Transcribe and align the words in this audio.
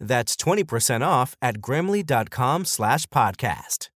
That's 0.00 0.34
20% 0.36 1.06
off 1.06 1.36
at 1.42 1.60
grammarly.com 1.60 2.64
slash 2.64 3.06
podcast. 3.08 3.89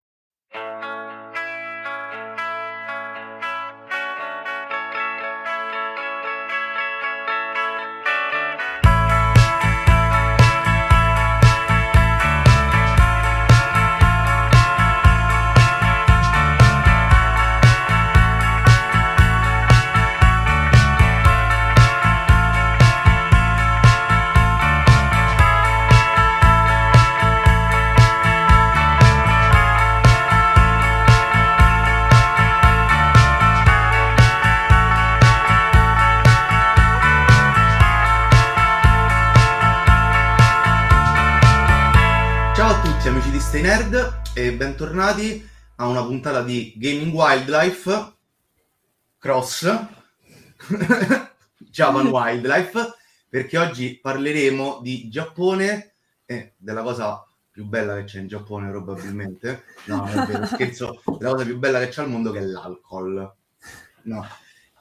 Nerd 43.74 44.22
e 44.36 44.54
bentornati 44.54 45.50
a 45.78 45.88
una 45.88 46.06
puntata 46.06 46.44
di 46.44 46.76
Gaming 46.78 47.12
Wildlife 47.12 48.14
Cross 49.18 49.64
Japan 51.58 52.06
Wildlife 52.06 52.94
perché 53.28 53.58
oggi 53.58 53.98
parleremo 54.00 54.80
di 54.84 55.10
Giappone 55.10 55.96
e 56.24 56.54
della 56.56 56.84
cosa 56.84 57.26
più 57.50 57.66
bella 57.66 57.96
che 57.96 58.04
c'è 58.04 58.20
in 58.20 58.28
Giappone 58.28 58.70
probabilmente. 58.70 59.64
No, 59.86 60.06
è 60.06 60.24
vero, 60.24 60.46
scherzo. 60.46 61.02
La 61.20 61.32
cosa 61.32 61.44
più 61.44 61.58
bella 61.58 61.80
che 61.80 61.88
c'è 61.88 62.04
al 62.04 62.12
mondo 62.12 62.30
che 62.30 62.38
è 62.38 62.44
l'alcol. 62.44 63.34
No, 64.04 64.28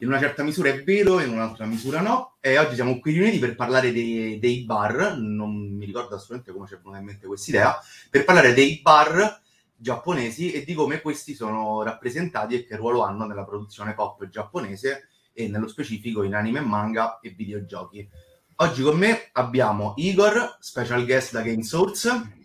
in 0.03 0.09
una 0.09 0.19
certa 0.19 0.43
misura 0.43 0.69
è 0.69 0.83
vero, 0.83 1.21
in 1.21 1.31
un'altra 1.31 1.65
misura 1.65 2.01
no. 2.01 2.37
E 2.41 2.59
oggi 2.59 2.75
siamo 2.75 2.99
qui 2.99 3.13
riuniti 3.13 3.39
per 3.39 3.55
parlare 3.55 3.93
dei, 3.93 4.39
dei 4.41 4.65
bar, 4.65 5.17
non 5.17 5.77
mi 5.77 5.87
ricordo 5.87 6.17
assolutamente 6.17 6.53
come 6.53 6.67
ci 6.67 6.75
è 6.75 6.77
venuta 6.79 6.99
in 6.99 7.05
mente 7.05 7.27
questa 7.27 7.51
idea, 7.51 7.81
per 8.11 8.25
parlare 8.25 8.53
dei 8.53 8.81
bar 8.83 9.41
giapponesi 9.77 10.53
e 10.53 10.65
di 10.65 10.75
come 10.75 11.01
questi 11.01 11.35
sono 11.35 11.83
rappresentati 11.83 12.55
e 12.55 12.67
che 12.67 12.77
ruolo 12.77 13.03
hanno 13.03 13.27
nella 13.27 13.45
produzione 13.45 13.95
pop 13.95 14.29
giapponese 14.29 15.09
e 15.33 15.49
nello 15.49 15.69
specifico 15.69 16.25
in 16.25 16.35
anime 16.35 16.59
e 16.59 16.63
manga 16.63 17.21
e 17.21 17.31
videogiochi. 17.31 18.09
Oggi 18.57 18.83
con 18.83 18.99
me 18.99 19.29
abbiamo 19.33 19.95
Igor, 19.97 20.59
special 20.61 21.05
guest 21.05 21.33
da 21.33 21.43
Game 21.43 21.63
Source, 21.63 22.41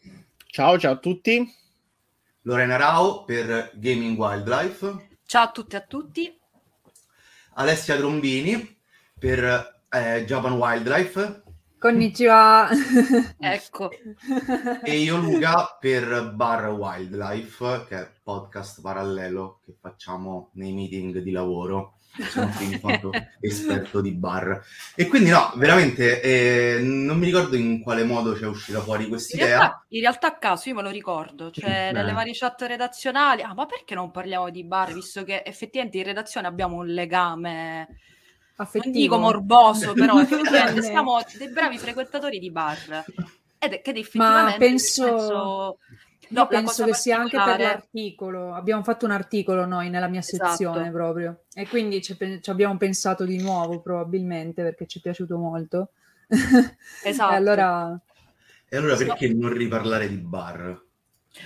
Ciao, 0.46 0.79
ciao 0.79 0.94
a 0.94 0.97
tutti. 0.97 1.53
Lorena 2.41 2.78
Rao 2.78 3.25
per 3.25 3.72
Gaming 3.75 4.17
Wildlife, 4.17 5.07
Ciao 5.25 5.44
a 5.44 5.51
tutti 5.51 5.75
e 5.75 5.78
a 5.78 5.81
tutti. 5.81 6.37
Alessia 7.59 7.97
Trombini 7.97 8.78
per 9.18 9.84
eh, 9.90 10.25
Japan 10.25 10.53
Wildlife 10.53 11.44
Konnichiwa. 11.79 12.69
Ecco, 13.38 13.91
e 14.84 14.97
io 14.97 15.18
Luca 15.18 15.78
per 15.79 16.34
Bar 16.34 16.69
Wildlife, 16.69 17.85
che 17.88 17.97
è 17.97 18.12
podcast 18.23 18.81
parallelo 18.81 19.62
che 19.63 19.75
facciamo 19.79 20.50
nei 20.53 20.73
meeting 20.73 21.19
di 21.19 21.29
lavoro. 21.29 21.97
Sono 22.25 22.50
qui 22.50 22.66
in 22.66 22.79
quanto 22.79 23.23
esperto 23.39 24.01
di 24.01 24.11
bar. 24.13 24.61
E 24.95 25.07
quindi 25.07 25.29
no, 25.29 25.51
veramente 25.55 26.22
eh, 26.22 26.79
non 26.81 27.17
mi 27.17 27.25
ricordo 27.25 27.55
in 27.55 27.81
quale 27.81 28.03
modo 28.03 28.33
c'è 28.33 28.45
uscita 28.47 28.81
fuori 28.81 29.07
questa 29.07 29.35
idea. 29.38 29.85
in 29.89 30.01
realtà 30.01 30.28
a 30.28 30.38
caso 30.38 30.69
io 30.69 30.75
me 30.75 30.81
lo 30.81 30.89
ricordo, 30.89 31.51
cioè 31.51 31.91
nelle 31.94 32.13
varie 32.13 32.33
chat 32.33 32.61
redazionali, 32.63 33.41
ah 33.41 33.53
ma 33.53 33.66
perché 33.66 33.95
non 33.95 34.11
parliamo 34.11 34.50
di 34.50 34.63
bar, 34.63 34.94
visto 34.94 35.23
che 35.23 35.44
effettivamente 35.45 35.97
in 35.97 36.03
redazione 36.05 36.47
abbiamo 36.47 36.78
un 36.78 36.88
legame, 36.88 37.88
non 37.88 38.67
Affettivo. 38.67 38.91
dico 38.91 39.17
morboso, 39.19 39.95
però 39.95 40.19
effettivamente 40.22 40.81
siamo 40.81 41.19
dei 41.38 41.49
bravi 41.49 41.78
frequentatori 41.78 42.39
di 42.39 42.51
bar. 42.51 43.05
Ed 43.59 43.73
è 43.73 43.81
che 43.81 43.91
Ma 43.91 43.99
effettivamente 43.99 44.57
penso, 44.57 45.03
senso- 45.03 45.78
io 46.30 46.40
no, 46.40 46.48
penso 46.48 46.86
che 46.86 46.94
sia 46.94 47.20
anche 47.20 47.38
per 47.38 47.60
l'articolo. 47.60 48.54
Abbiamo 48.54 48.84
fatto 48.84 49.06
un 49.06 49.12
articolo 49.12 49.66
noi 49.66 49.90
nella 49.90 50.08
mia 50.08 50.20
Esatto. 50.20 50.50
sezione 50.50 50.92
proprio. 50.92 51.44
E 51.54 51.68
quindi 51.68 52.02
ci, 52.02 52.18
ci 52.42 52.50
abbiamo 52.50 52.78
pensato 52.78 53.26
di 53.26 53.42
nuovo 53.42 53.80
probabilmente 53.82 54.64
perché 54.64 54.86
ci 54.86 55.00
è 55.00 55.02
piaciuto 55.02 55.38
molto. 55.38 55.90
Esatto. 57.04 57.34
E 57.34 57.36
allora 57.36 58.02
E 58.70 58.78
allora 58.78 58.96
perché 58.98 59.34
non 59.34 59.54
riparlare 59.54 60.10
di 60.10 60.18
bar? 60.18 60.82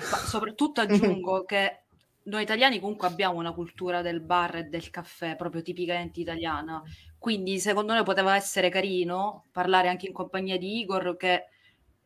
Ma 0.09 0.17
soprattutto 0.17 0.81
aggiungo 0.81 1.43
che 1.45 1.81
noi 2.23 2.43
italiani 2.43 2.79
comunque 2.79 3.07
abbiamo 3.07 3.37
una 3.37 3.51
cultura 3.51 4.01
del 4.01 4.21
bar 4.21 4.55
e 4.57 4.63
del 4.63 4.89
caffè 4.89 5.35
proprio 5.35 5.61
tipicamente 5.61 6.19
italiana, 6.19 6.81
quindi 7.17 7.59
secondo 7.59 7.93
noi 7.93 8.03
poteva 8.03 8.35
essere 8.35 8.69
carino 8.69 9.45
parlare 9.51 9.87
anche 9.87 10.07
in 10.07 10.13
compagnia 10.13 10.57
di 10.57 10.79
Igor 10.79 11.17
che 11.17 11.45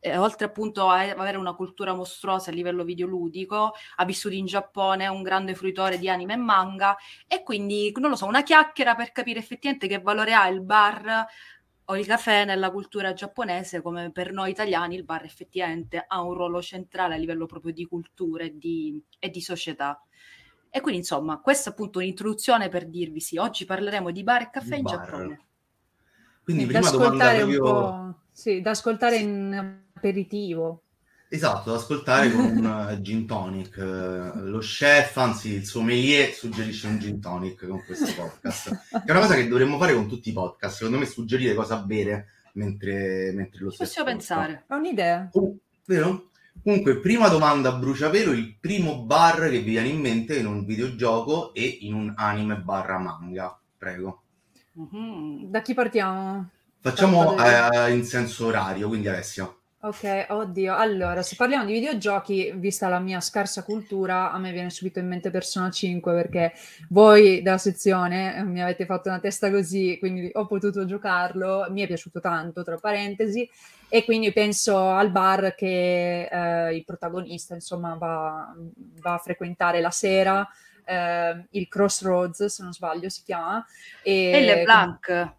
eh, 0.05 0.17
oltre 0.17 0.45
appunto 0.45 0.87
a 0.87 0.99
avere 0.99 1.37
una 1.37 1.55
cultura 1.55 1.95
mostruosa 1.95 2.51
a 2.51 2.53
livello 2.53 2.83
videoludico, 2.83 3.73
ha 3.95 4.05
vissuto 4.05 4.35
in 4.35 4.45
Giappone, 4.45 5.05
è 5.05 5.07
un 5.07 5.23
grande 5.23 5.55
fruitore 5.55 5.97
di 5.97 6.07
anime 6.07 6.33
e 6.33 6.37
manga 6.37 6.95
e 7.27 7.41
quindi 7.41 7.91
non 7.97 8.11
lo 8.11 8.15
so, 8.15 8.27
una 8.27 8.43
chiacchiera 8.43 8.93
per 8.93 9.11
capire 9.11 9.39
effettivamente 9.39 9.87
che 9.87 9.99
valore 9.99 10.35
ha 10.35 10.47
il 10.47 10.61
bar 10.61 11.25
o 11.85 11.97
il 11.97 12.05
caffè 12.05 12.45
nella 12.45 12.69
cultura 12.69 13.13
giapponese, 13.13 13.81
come 13.81 14.11
per 14.11 14.31
noi 14.31 14.51
italiani 14.51 14.95
il 14.95 15.03
bar 15.03 15.23
effettivamente 15.23 16.03
ha 16.07 16.21
un 16.21 16.33
ruolo 16.33 16.61
centrale 16.61 17.15
a 17.15 17.17
livello 17.17 17.47
proprio 17.47 17.73
di 17.73 17.85
cultura 17.85 18.43
e 18.43 18.55
di, 18.55 19.01
e 19.17 19.29
di 19.29 19.41
società. 19.41 19.99
E 20.69 20.81
quindi 20.81 20.99
insomma, 20.99 21.39
questa 21.39 21.69
è 21.69 21.73
appunto 21.73 21.97
un'introduzione 21.97 22.69
per 22.69 22.87
dirvi 22.87 23.19
sì, 23.19 23.37
oggi 23.37 23.65
parleremo 23.65 24.11
di 24.11 24.23
bar 24.23 24.41
e 24.43 24.49
caffè 24.51 24.69
Di 24.71 24.77
in 24.77 24.83
bar. 24.83 24.99
Giappone. 24.99 25.39
Quindi 26.43 26.65
da 26.67 26.79
prima 26.79 26.91
domanda 26.91 27.29
ascoltare 27.29 27.41
un 27.41 27.55
proprio... 27.55 28.19
sì, 28.35 28.59
da 28.61 28.71
ascoltare 28.71 29.15
in 29.17 29.79
aperitivo. 29.95 30.81
Esatto, 31.29 31.71
da 31.71 31.77
ascoltare 31.77 32.29
con 32.31 32.45
un 32.45 32.87
eh, 32.91 33.01
gin 33.01 33.25
tonic. 33.25 33.77
Eh, 33.77 34.39
Lo 34.41 34.59
chef, 34.59 35.15
anzi 35.17 35.53
il 35.53 35.65
sommelier, 35.65 36.31
suggerisce 36.33 36.87
un 36.87 36.99
gin 36.99 37.19
tonic 37.21 37.65
con 37.65 37.81
questo 37.85 38.13
podcast. 38.13 38.69
Che 38.89 39.03
è 39.05 39.11
una 39.11 39.21
cosa 39.21 39.35
che 39.35 39.47
dovremmo 39.47 39.77
fare 39.77 39.93
con 39.93 40.07
tutti 40.07 40.29
i 40.29 40.33
podcast. 40.33 40.75
Secondo 40.77 40.99
me 40.99 41.05
suggerire 41.05 41.55
cosa 41.55 41.77
bere 41.77 42.27
mentre, 42.53 43.31
mentre 43.33 43.63
lo 43.63 43.71
si 43.71 43.77
possiamo 43.77 44.09
ascolta. 44.09 44.35
pensare. 44.35 44.63
È 44.67 44.73
un'idea. 44.73 45.29
Oh, 45.31 45.55
vero? 45.85 46.29
Comunque, 46.61 46.99
prima 46.99 47.27
domanda 47.27 47.69
a 47.69 47.77
bruciapelo, 47.77 48.31
il 48.31 48.57
primo 48.59 49.03
bar 49.03 49.41
che 49.49 49.59
vi 49.59 49.71
viene 49.71 49.87
in 49.87 49.99
mente 49.99 50.37
in 50.37 50.45
un 50.45 50.63
videogioco 50.65 51.53
e 51.53 51.63
in 51.81 51.93
un 51.93 52.13
anime 52.15 52.57
barra 52.57 52.97
manga. 52.99 53.57
Prego. 53.77 54.21
Mhm. 54.73 55.45
Da 55.49 55.61
chi 55.61 55.73
partiamo? 55.73 56.49
Facciamo 56.85 57.35
eh, 57.43 57.95
in 57.95 58.05
senso 58.05 58.45
orario, 58.45 58.87
quindi 58.87 59.07
Alessia. 59.07 59.51
Ok, 59.79 60.27
oddio. 60.29 60.75
Allora, 60.75 61.23
se 61.23 61.35
parliamo 61.35 61.65
di 61.65 61.73
videogiochi, 61.73 62.53
vista 62.57 62.87
la 62.89 62.99
mia 62.99 63.19
scarsa 63.21 63.63
cultura, 63.63 64.31
a 64.31 64.37
me 64.37 64.51
viene 64.51 64.69
subito 64.69 64.99
in 64.99 65.07
mente 65.07 65.31
Persona 65.31 65.71
5 65.71 66.13
perché 66.13 66.53
voi 66.89 67.41
della 67.41 67.57
sezione 67.57 68.37
eh, 68.37 68.43
mi 68.43 68.61
avete 68.61 68.85
fatto 68.85 69.09
una 69.09 69.17
testa 69.17 69.49
così, 69.49 69.97
quindi 69.97 70.29
ho 70.31 70.45
potuto 70.45 70.85
giocarlo, 70.85 71.65
mi 71.71 71.81
è 71.81 71.87
piaciuto 71.87 72.19
tanto, 72.19 72.63
tra 72.63 72.77
parentesi, 72.77 73.49
e 73.89 74.05
quindi 74.05 74.31
penso 74.31 74.91
al 74.91 75.09
bar 75.09 75.55
che 75.55 76.29
eh, 76.31 76.75
il 76.75 76.85
protagonista, 76.85 77.55
insomma, 77.55 77.95
va, 77.95 78.53
va, 79.01 79.13
a 79.13 79.17
frequentare 79.17 79.81
la 79.81 79.89
sera, 79.89 80.47
eh, 80.83 81.47
il 81.49 81.67
Crossroads, 81.67 82.45
se 82.45 82.61
non 82.61 82.73
sbaglio 82.73 83.09
si 83.09 83.23
chiama. 83.23 83.65
E, 84.03 84.29
e 84.29 84.41
Le 84.41 84.63
Blanc. 84.63 85.33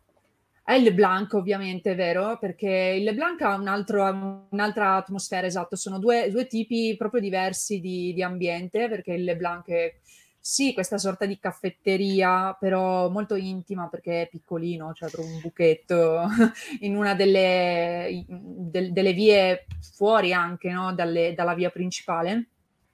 È 0.69 0.73
il 0.73 0.83
LeBlanc, 0.83 1.33
ovviamente, 1.35 1.95
vero, 1.95 2.39
perché 2.41 2.97
il 2.99 3.05
LeBlanc 3.05 3.41
ha 3.43 3.55
un 3.55 3.69
altro, 3.69 4.49
un'altra 4.51 4.97
atmosfera, 4.97 5.47
esatto, 5.47 5.77
sono 5.77 6.01
due, 6.01 6.29
due 6.29 6.49
tipi 6.49 6.97
proprio 6.99 7.21
diversi 7.21 7.79
di, 7.79 8.13
di, 8.13 8.21
ambiente, 8.21 8.89
perché 8.89 9.13
il 9.13 9.23
LeBlanc 9.23 9.69
è 9.69 9.95
sì, 10.41 10.75
questa 10.75 10.99
sorta 10.99 11.25
di 11.25 11.39
caffetteria, 11.39 12.57
però 12.59 13.09
molto 13.11 13.37
intima 13.37 13.89
perché 13.89 14.23
è 14.23 14.29
piccolino, 14.29 14.93
cioè 14.93 15.09
proprio 15.09 15.33
un 15.35 15.41
buchetto 15.41 16.23
in 16.83 16.97
una 16.97 17.15
delle, 17.15 18.25
de, 18.27 18.91
delle 18.91 19.13
vie 19.13 19.67
fuori 19.95 20.33
anche 20.33 20.73
no? 20.73 20.93
Dalle, 20.95 21.33
dalla 21.35 21.55
via 21.55 21.71
principale. 21.71 22.49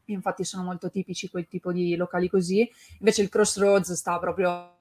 Infatti 0.07 0.45
sono 0.45 0.63
molto 0.63 0.91
tipici 0.91 1.31
quel 1.31 1.49
tipo 1.49 1.73
di 1.73 1.97
locali 1.97 2.29
così. 2.29 2.71
Invece 2.99 3.23
il 3.23 3.31
Crossroads 3.31 3.93
sta 3.95 4.19
proprio 4.19 4.81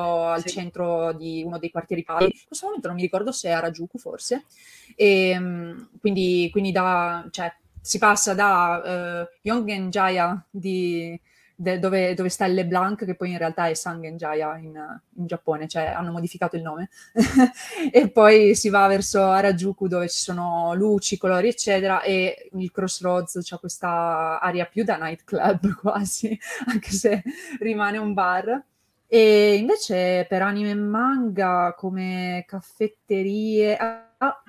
al 0.00 0.42
sì. 0.42 0.48
centro 0.48 1.12
di 1.12 1.42
uno 1.44 1.58
dei 1.58 1.70
quartieri 1.70 2.02
pari. 2.02 2.24
In 2.24 2.46
questo 2.46 2.66
momento 2.66 2.88
non 2.88 2.96
mi 2.96 3.02
ricordo 3.02 3.32
se 3.32 3.48
è 3.48 3.52
Harajuku 3.52 3.98
forse. 3.98 4.44
E, 4.96 5.30
ehm, 5.30 5.90
quindi, 6.00 6.48
quindi 6.50 6.72
da, 6.72 7.26
cioè, 7.30 7.52
si 7.80 7.98
passa 7.98 8.34
da 8.34 9.22
uh, 9.22 9.36
Yongen 9.42 9.90
di, 10.50 11.18
de, 11.60 11.78
dove, 11.78 12.14
dove, 12.14 12.28
sta 12.28 12.46
il 12.46 12.54
LeBlanc, 12.54 13.04
che 13.04 13.14
poi 13.14 13.30
in 13.30 13.38
realtà 13.38 13.68
è 13.68 13.74
Sangenjaya 13.74 14.56
in, 14.56 14.74
in 15.16 15.26
Giappone, 15.26 15.68
cioè 15.68 15.84
hanno 15.84 16.10
modificato 16.10 16.56
il 16.56 16.62
nome, 16.62 16.88
e 17.92 18.10
poi 18.10 18.54
si 18.54 18.68
va 18.68 18.86
verso 18.86 19.22
Harajuku 19.22 19.86
dove 19.86 20.08
ci 20.08 20.22
sono 20.22 20.74
luci, 20.74 21.18
colori, 21.18 21.48
eccetera, 21.48 22.02
e 22.02 22.50
il 22.52 22.70
Crossroads 22.70 23.40
c'è 23.42 23.58
questa 23.58 24.40
area 24.40 24.64
più 24.64 24.84
da 24.84 24.96
nightclub 24.96 25.74
quasi, 25.80 26.38
anche 26.66 26.90
se 26.92 27.22
rimane 27.60 27.98
un 27.98 28.14
bar. 28.14 28.64
E 29.12 29.54
invece 29.54 30.24
per 30.28 30.40
anime 30.40 30.70
e 30.70 30.74
manga 30.74 31.74
come 31.76 32.44
caffetterie... 32.46 33.76
Ah, 33.76 34.40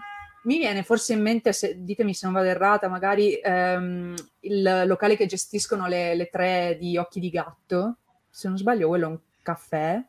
mi 0.43 0.59
viene 0.59 0.83
forse 0.83 1.13
in 1.13 1.21
mente, 1.21 1.51
se, 1.51 1.83
ditemi 1.83 2.13
se 2.13 2.25
non 2.25 2.35
vado 2.35 2.47
errata, 2.47 2.87
magari 2.87 3.33
ehm, 3.33 4.13
il 4.41 4.83
locale 4.85 5.15
che 5.15 5.25
gestiscono 5.25 5.87
le, 5.87 6.13
le, 6.13 6.29
tre 6.29 6.77
di 6.79 6.95
Occhi 6.95 7.19
di 7.19 7.31
Gatto. 7.31 7.97
Se 8.29 8.47
non 8.47 8.57
sbaglio, 8.57 8.87
quello 8.87 9.05
è 9.05 9.09
un 9.09 9.19
caffè. 9.41 9.99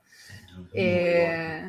E... 0.71 1.63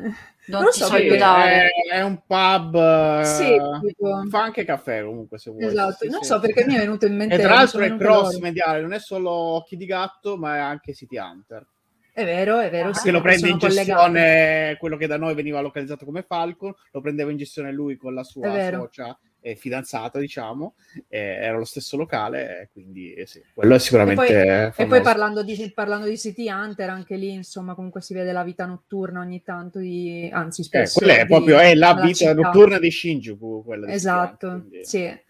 Non, 0.45 0.63
non 0.63 0.71
ti 0.71 0.79
so 0.79 0.93
aiutare. 0.93 1.69
È, 1.69 1.93
è, 1.93 2.01
un 2.01 2.21
pub. 2.25 3.21
Sì, 3.21 3.57
tipo... 3.85 4.25
Fa 4.29 4.43
anche 4.43 4.65
caffè 4.65 5.03
comunque 5.03 5.37
se 5.37 5.51
vuoi. 5.51 5.63
Esatto, 5.63 6.03
sì, 6.03 6.09
non 6.09 6.21
sì. 6.21 6.27
so 6.27 6.39
perché 6.41 6.65
mi 6.65 6.73
è 6.75 6.79
venuto 6.79 7.05
in 7.05 7.15
mente. 7.15 7.35
E 7.35 7.39
tra 7.39 7.55
l'altro 7.55 7.81
è 7.81 7.95
cross 7.95 8.37
mediale, 8.39 8.81
non 8.81 8.91
è 8.91 8.99
solo 8.99 9.31
Occhi 9.31 9.77
di 9.77 9.85
Gatto, 9.85 10.35
ma 10.35 10.55
è 10.57 10.59
anche 10.59 10.93
City 10.93 11.17
Hunter. 11.17 11.65
È 12.15 12.23
vero, 12.23 12.59
è 12.59 12.69
vero. 12.69 12.89
Ah, 12.89 13.01
che 13.01 13.09
lo 13.09 13.21
prende 13.21 13.49
in 13.49 13.57
gestione 13.57 13.95
collegati. 13.95 14.77
quello 14.77 14.97
che 14.97 15.07
da 15.07 15.17
noi 15.17 15.33
veniva 15.33 15.61
localizzato 15.61 16.05
come 16.05 16.21
Falcon, 16.21 16.71
lo 16.91 17.01
prendeva 17.01 17.31
in 17.31 17.37
gestione 17.37 17.71
lui 17.71 17.97
con 17.97 18.13
la 18.13 18.23
sua 18.23 18.69
socia 18.69 19.17
e 19.41 19.55
fidanzata, 19.55 20.19
diciamo, 20.19 20.75
e 21.07 21.17
era 21.17 21.57
lo 21.57 21.65
stesso 21.65 21.97
locale, 21.97 22.69
quindi 22.71 23.13
eh, 23.13 23.25
sì, 23.25 23.41
quello 23.53 23.73
è 23.73 23.79
sicuramente. 23.79 24.41
E 24.41 24.71
poi, 24.75 24.85
e 24.85 24.87
poi 24.87 25.01
parlando, 25.01 25.43
di, 25.43 25.71
parlando, 25.73 26.07
di, 26.07 26.17
City 26.17 26.49
Hunter, 26.49 26.89
anche 26.89 27.15
lì, 27.17 27.31
insomma, 27.31 27.73
comunque 27.73 28.01
si 28.01 28.13
vede 28.13 28.31
la 28.31 28.43
vita 28.43 28.65
notturna 28.65 29.19
ogni 29.19 29.41
tanto, 29.41 29.79
di, 29.79 30.29
anzi, 30.31 30.61
eh, 30.61 30.65
spesso. 30.65 30.99
Eh, 30.99 31.03
quella 31.03 31.19
è 31.19 31.25
proprio 31.25 31.57
è 31.57 31.73
la 31.73 31.95
vita 31.95 32.13
città. 32.13 32.33
notturna 32.33 32.77
di 32.77 32.91
Shinjuku, 32.91 33.63
quella 33.65 33.87
di 33.87 33.91
Esatto, 33.91 34.47
Hunter, 34.47 34.67
quindi... 34.67 34.85
sì. 34.85 35.21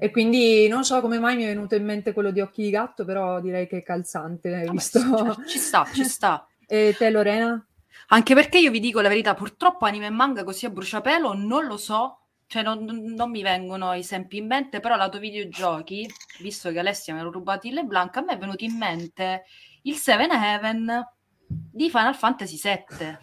E 0.00 0.12
quindi 0.12 0.68
non 0.68 0.84
so 0.84 1.00
come 1.00 1.18
mai 1.18 1.34
mi 1.34 1.42
è 1.42 1.46
venuto 1.48 1.74
in 1.74 1.84
mente 1.84 2.12
quello 2.12 2.30
di 2.30 2.40
Occhi 2.40 2.62
di 2.62 2.70
Gatto, 2.70 3.04
però 3.04 3.40
direi 3.40 3.66
che 3.66 3.78
è 3.78 3.82
calzante. 3.82 4.54
Hai 4.54 4.70
visto? 4.70 5.00
Cioè, 5.00 5.44
ci 5.44 5.58
sta, 5.58 5.84
ci 5.92 6.04
sta. 6.06 6.46
e 6.68 6.94
te 6.96 7.10
Lorena? 7.10 7.60
Anche 8.08 8.34
perché 8.34 8.58
io 8.58 8.70
vi 8.70 8.78
dico 8.78 9.00
la 9.00 9.08
verità, 9.08 9.34
purtroppo 9.34 9.86
anime 9.86 10.06
e 10.06 10.10
manga 10.10 10.44
così 10.44 10.66
a 10.66 10.70
bruciapelo 10.70 11.34
non 11.34 11.66
lo 11.66 11.76
so, 11.76 12.20
cioè 12.46 12.62
non, 12.62 12.84
non 12.84 13.30
mi 13.30 13.42
vengono 13.42 13.92
esempi 13.92 14.36
in 14.36 14.46
mente, 14.46 14.78
però 14.78 14.94
lato 14.94 15.18
videogiochi, 15.18 16.08
visto 16.40 16.70
che 16.70 16.78
Alessia 16.78 17.14
me 17.14 17.22
l'ha 17.22 17.30
rubato 17.30 17.66
il 17.66 17.74
LeBlanc, 17.74 18.16
a 18.16 18.22
me 18.22 18.34
è 18.34 18.38
venuto 18.38 18.62
in 18.62 18.76
mente 18.76 19.42
il 19.82 19.96
Seven 19.96 20.30
Heaven 20.30 21.06
di 21.46 21.90
Final 21.90 22.14
Fantasy 22.14 22.58
VII 22.62 23.18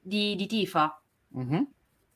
di, 0.00 0.34
di 0.34 0.46
Tifa. 0.46 1.00
Mm-hmm 1.36 1.62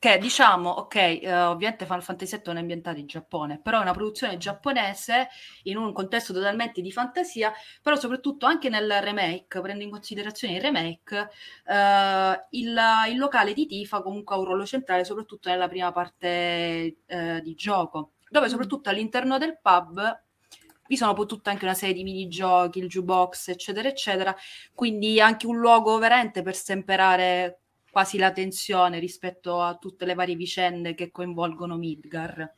che 0.01 0.17
diciamo, 0.17 0.71
ok, 0.71 0.95
eh, 0.95 1.31
ovviamente 1.43 1.85
Final 1.85 2.01
Fantasy 2.01 2.37
VII 2.37 2.41
non 2.47 2.57
è 2.57 2.59
ambientato 2.61 2.97
in 2.97 3.05
Giappone, 3.05 3.59
però 3.61 3.77
è 3.77 3.81
una 3.83 3.93
produzione 3.93 4.37
giapponese 4.37 5.27
in 5.65 5.77
un 5.77 5.93
contesto 5.93 6.33
totalmente 6.33 6.81
di 6.81 6.91
fantasia, 6.91 7.53
però 7.83 7.95
soprattutto 7.95 8.47
anche 8.47 8.69
nel 8.69 8.91
remake, 8.99 9.61
prendo 9.61 9.83
in 9.83 9.91
considerazione 9.91 10.55
il 10.55 10.61
remake, 10.61 11.29
eh, 11.67 12.45
il, 12.49 12.79
il, 13.11 13.17
locale 13.19 13.53
di 13.53 13.67
Tifa 13.67 14.01
comunque 14.01 14.33
ha 14.33 14.39
un 14.39 14.45
ruolo 14.45 14.65
centrale, 14.65 15.05
soprattutto 15.05 15.49
nella 15.49 15.67
prima 15.67 15.91
parte 15.91 16.97
eh, 17.05 17.41
di 17.43 17.53
gioco, 17.53 18.13
dove 18.27 18.47
mm. 18.47 18.49
soprattutto 18.49 18.89
all'interno 18.89 19.37
del 19.37 19.59
pub 19.61 20.23
vi 20.87 20.97
sono 20.97 21.13
poi 21.13 21.27
tutta 21.27 21.51
anche 21.51 21.65
una 21.65 21.75
serie 21.75 21.93
di 21.93 22.03
minigiochi, 22.03 22.79
il 22.79 22.87
jukebox, 22.87 23.49
eccetera, 23.49 23.87
eccetera, 23.87 24.35
quindi 24.73 25.21
anche 25.21 25.45
un 25.45 25.57
luogo 25.59 25.99
veramente 25.99 26.41
per 26.41 26.55
semperare 26.55 27.61
quasi 27.91 28.17
la 28.17 28.31
tensione 28.31 28.97
rispetto 28.99 29.61
a 29.61 29.75
tutte 29.75 30.05
le 30.05 30.15
varie 30.15 30.35
vicende 30.35 30.95
che 30.95 31.11
coinvolgono 31.11 31.75
Midgar. 31.75 32.55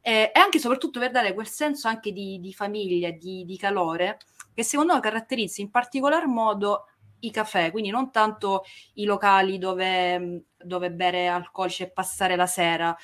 Eh, 0.00 0.32
e 0.34 0.38
anche 0.40 0.56
e 0.56 0.60
soprattutto 0.60 0.98
per 0.98 1.12
dare 1.12 1.34
quel 1.34 1.46
senso 1.46 1.86
anche 1.86 2.10
di, 2.10 2.40
di 2.40 2.52
famiglia, 2.52 3.10
di, 3.10 3.44
di, 3.44 3.56
calore, 3.56 4.18
che 4.52 4.64
secondo 4.64 4.94
me 4.94 5.00
caratterizza 5.00 5.60
in 5.60 5.70
particolar 5.70 6.26
modo 6.26 6.86
i 7.20 7.30
caffè, 7.30 7.70
quindi 7.70 7.90
non 7.90 8.10
tanto 8.10 8.64
i 8.94 9.04
locali 9.04 9.58
dove, 9.58 10.46
dove 10.56 10.90
bere 10.90 11.28
alcolici 11.28 11.84
e 11.84 11.90
passare 11.90 12.34
la 12.34 12.46
sera, 12.46 12.96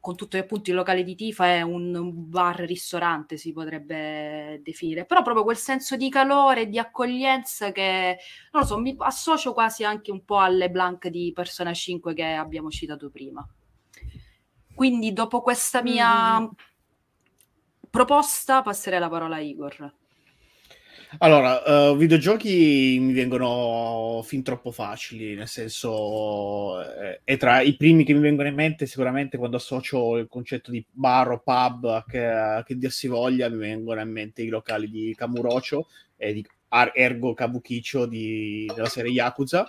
con 0.00 0.16
tutto 0.16 0.38
che 0.38 0.44
appunto 0.44 0.70
il 0.70 0.76
locale 0.76 1.04
di 1.04 1.14
Tifa 1.14 1.46
è 1.46 1.60
un 1.60 2.12
bar-ristorante, 2.28 3.36
si 3.36 3.52
potrebbe 3.52 4.60
definire, 4.62 5.04
però 5.04 5.22
proprio 5.22 5.44
quel 5.44 5.58
senso 5.58 5.96
di 5.96 6.08
calore, 6.08 6.68
di 6.68 6.78
accoglienza 6.78 7.70
che, 7.70 8.18
non 8.52 8.62
lo 8.62 8.66
so, 8.66 8.78
mi 8.78 8.94
associo 8.98 9.52
quasi 9.52 9.84
anche 9.84 10.10
un 10.10 10.24
po' 10.24 10.38
alle 10.38 10.70
Blanc 10.70 11.08
di 11.08 11.32
Persona 11.34 11.74
5 11.74 12.14
che 12.14 12.32
abbiamo 12.32 12.70
citato 12.70 13.10
prima. 13.10 13.46
Quindi 14.74 15.12
dopo 15.12 15.42
questa 15.42 15.82
mia 15.82 16.40
mm. 16.40 16.46
proposta 17.90 18.62
passerei 18.62 18.98
la 18.98 19.10
parola 19.10 19.36
a 19.36 19.40
Igor. 19.40 19.94
Allora, 21.18 21.90
uh, 21.90 21.96
videogiochi 21.96 22.98
mi 23.00 23.12
vengono 23.12 24.22
fin 24.22 24.44
troppo 24.44 24.70
facili, 24.70 25.34
nel 25.34 25.48
senso, 25.48 26.80
eh, 26.82 27.20
è 27.24 27.36
tra 27.36 27.60
i 27.62 27.74
primi 27.74 28.04
che 28.04 28.14
mi 28.14 28.20
vengono 28.20 28.46
in 28.46 28.54
mente 28.54 28.86
sicuramente 28.86 29.36
quando 29.36 29.56
associo 29.56 30.18
il 30.18 30.28
concetto 30.28 30.70
di 30.70 30.84
bar 30.88 31.32
o 31.32 31.38
pub, 31.40 32.04
che, 32.06 32.62
che 32.64 32.76
dir 32.76 32.92
si 32.92 33.08
voglia, 33.08 33.48
mi 33.48 33.56
vengono 33.56 34.00
in 34.00 34.08
mente 34.10 34.42
i 34.42 34.48
locali 34.48 34.88
di 34.88 35.12
Kamurocho 35.16 35.88
e 36.16 36.32
di 36.32 36.46
Ergo 36.94 37.34
Kabukicho 37.34 38.06
di, 38.06 38.70
della 38.72 38.88
serie 38.88 39.10
Yakuza, 39.10 39.68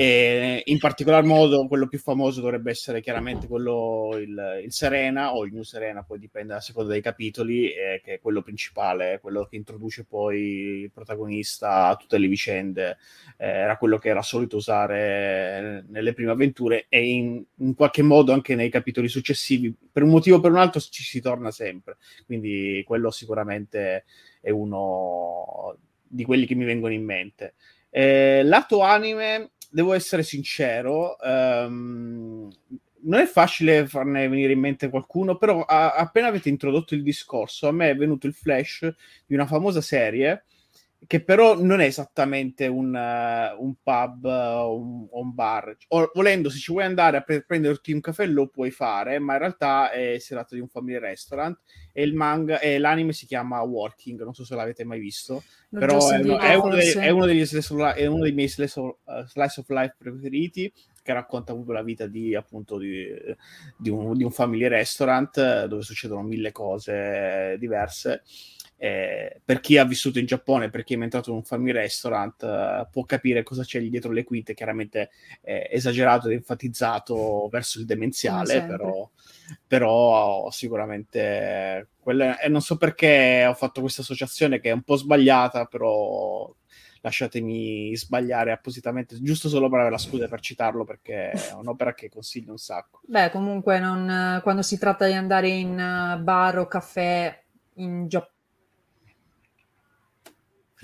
e 0.00 0.62
in 0.66 0.78
particolar 0.78 1.24
modo 1.24 1.66
quello 1.66 1.88
più 1.88 1.98
famoso 1.98 2.40
dovrebbe 2.40 2.70
essere 2.70 3.00
chiaramente 3.00 3.48
quello 3.48 4.16
il, 4.16 4.60
il 4.62 4.72
Serena 4.72 5.34
o 5.34 5.44
il 5.44 5.52
New 5.52 5.64
Serena, 5.64 6.04
poi 6.04 6.20
dipende 6.20 6.54
a 6.54 6.60
seconda 6.60 6.92
dei 6.92 7.02
capitoli, 7.02 7.72
eh, 7.72 8.00
che 8.04 8.14
è 8.14 8.20
quello 8.20 8.40
principale, 8.40 9.18
quello 9.20 9.46
che 9.46 9.56
introduce 9.56 10.04
poi 10.04 10.82
il 10.82 10.92
protagonista 10.92 11.86
a 11.88 11.96
tutte 11.96 12.16
le 12.16 12.28
vicende, 12.28 12.96
eh, 13.38 13.48
era 13.48 13.76
quello 13.76 13.98
che 13.98 14.10
era 14.10 14.22
solito 14.22 14.58
usare 14.58 15.84
nelle 15.88 16.12
prime 16.12 16.30
avventure 16.30 16.86
e 16.88 17.04
in, 17.04 17.44
in, 17.56 17.74
qualche 17.74 18.02
modo 18.02 18.32
anche 18.32 18.54
nei 18.54 18.68
capitoli 18.70 19.08
successivi, 19.08 19.74
per 19.90 20.04
un 20.04 20.10
motivo 20.10 20.36
o 20.36 20.40
per 20.40 20.52
un 20.52 20.58
altro 20.58 20.78
ci 20.78 21.02
si 21.02 21.20
torna 21.20 21.50
sempre, 21.50 21.96
quindi 22.24 22.84
quello 22.86 23.10
sicuramente 23.10 24.04
è 24.40 24.50
uno 24.50 25.76
di 26.04 26.22
quelli 26.22 26.46
che 26.46 26.54
mi 26.54 26.64
vengono 26.64 26.92
in 26.92 27.02
mente. 27.02 27.54
Eh, 27.90 28.44
lato 28.44 28.82
anime 28.82 29.54
devo 29.68 29.92
essere 29.92 30.22
sincero, 30.22 31.16
um, 31.20 32.50
non 33.00 33.20
è 33.20 33.26
facile 33.26 33.86
farne 33.86 34.28
venire 34.28 34.52
in 34.52 34.60
mente 34.60 34.88
qualcuno, 34.88 35.36
però 35.36 35.62
a, 35.62 35.92
appena 35.92 36.28
avete 36.28 36.48
introdotto 36.48 36.94
il 36.94 37.02
discorso, 37.02 37.68
a 37.68 37.72
me 37.72 37.90
è 37.90 37.96
venuto 37.96 38.26
il 38.26 38.34
flash 38.34 38.92
di 39.26 39.34
una 39.34 39.46
famosa 39.46 39.80
serie 39.80 40.44
che 41.06 41.22
però 41.22 41.60
non 41.60 41.80
è 41.80 41.86
esattamente 41.86 42.66
un, 42.66 42.92
uh, 42.92 43.62
un 43.62 43.74
pub 43.82 44.24
o 44.24 44.76
un, 44.76 45.06
un, 45.10 45.34
bar. 45.34 45.76
O, 45.88 46.10
volendo, 46.12 46.50
se 46.50 46.58
ci 46.58 46.72
vuoi 46.72 46.84
andare 46.84 47.18
a 47.18 47.20
pre- 47.20 47.44
prenderti 47.44 47.92
un 47.92 48.00
caffè, 48.00 48.26
lo 48.26 48.48
puoi 48.48 48.70
fare, 48.70 49.18
ma 49.18 49.34
in 49.34 49.38
realtà 49.38 49.90
è, 49.90 50.18
si 50.18 50.30
tratta 50.30 50.54
di 50.54 50.60
un 50.60 50.68
family 50.68 50.98
restaurant 50.98 51.58
e 51.92 52.02
il 52.02 52.14
manga 52.14 52.58
e 52.58 52.78
l'anime 52.78 53.12
si 53.12 53.26
chiama 53.26 53.62
Working. 53.62 54.22
Non 54.22 54.34
so 54.34 54.44
se 54.44 54.56
l'avete 54.56 54.84
mai 54.84 54.98
visto, 54.98 55.44
non 55.70 55.80
però 55.80 56.10
è, 56.10 56.18
è, 56.18 56.54
uno 56.54 56.74
dei, 56.74 56.92
è, 56.92 57.10
uno 57.10 57.26
degli, 57.26 57.46
è, 57.46 58.06
uno 58.06 58.22
dei, 58.22 58.32
miei 58.32 58.48
slice 58.48 58.80
of, 58.80 58.96
uh, 59.04 59.24
slice 59.26 59.60
of 59.60 59.68
life 59.68 59.94
preferiti 59.96 60.72
che 61.00 61.12
racconta 61.14 61.54
proprio 61.54 61.74
la 61.74 61.82
vita 61.82 62.06
di 62.06 62.34
appunto 62.34 62.76
di, 62.76 63.06
di, 63.78 63.88
un, 63.88 64.14
di 64.14 64.24
un 64.24 64.30
family 64.30 64.66
restaurant 64.66 65.64
dove 65.64 65.82
succedono 65.82 66.22
mille 66.22 66.52
cose 66.52 67.56
diverse 67.58 68.24
eh, 68.80 69.40
per 69.44 69.58
chi 69.58 69.76
ha 69.76 69.84
vissuto 69.84 70.20
in 70.20 70.26
Giappone, 70.26 70.70
per 70.70 70.84
chi 70.84 70.94
è 70.94 70.98
entrato 70.98 71.30
in 71.30 71.36
un 71.36 71.42
family 71.42 71.72
restaurant, 71.72 72.40
eh, 72.44 72.86
può 72.90 73.04
capire 73.04 73.42
cosa 73.42 73.64
c'è 73.64 73.80
lì 73.80 73.90
dietro 73.90 74.12
le 74.12 74.22
quinte, 74.22 74.54
chiaramente 74.54 75.10
eh, 75.42 75.68
esagerato 75.70 76.28
ed 76.28 76.34
enfatizzato 76.34 77.48
verso 77.50 77.80
il 77.80 77.86
demenziale, 77.86 78.62
però, 78.62 79.10
però, 79.66 80.48
sicuramente 80.50 81.88
quelle, 81.98 82.40
e 82.40 82.48
non 82.48 82.60
so 82.60 82.76
perché 82.76 83.44
ho 83.48 83.54
fatto 83.54 83.80
questa 83.80 84.02
associazione 84.02 84.60
che 84.60 84.70
è 84.70 84.72
un 84.72 84.82
po' 84.82 84.94
sbagliata, 84.94 85.64
però 85.64 86.54
lasciatemi 87.00 87.96
sbagliare 87.96 88.52
appositamente, 88.52 89.20
giusto 89.20 89.48
solo 89.48 89.68
per 89.68 89.80
avere 89.80 89.94
la 89.94 90.00
scusa 90.00 90.28
per 90.28 90.40
citarlo, 90.40 90.84
perché 90.84 91.30
è 91.30 91.52
un'opera 91.54 91.94
che 91.94 92.08
consiglio 92.08 92.52
un 92.52 92.58
sacco. 92.58 93.00
Beh, 93.06 93.30
comunque 93.30 93.80
non, 93.80 94.40
quando 94.44 94.62
si 94.62 94.78
tratta 94.78 95.06
di 95.06 95.14
andare 95.14 95.48
in 95.48 96.20
bar 96.22 96.58
o 96.58 96.68
caffè 96.68 97.42
in 97.74 98.06
Giappone 98.06 98.36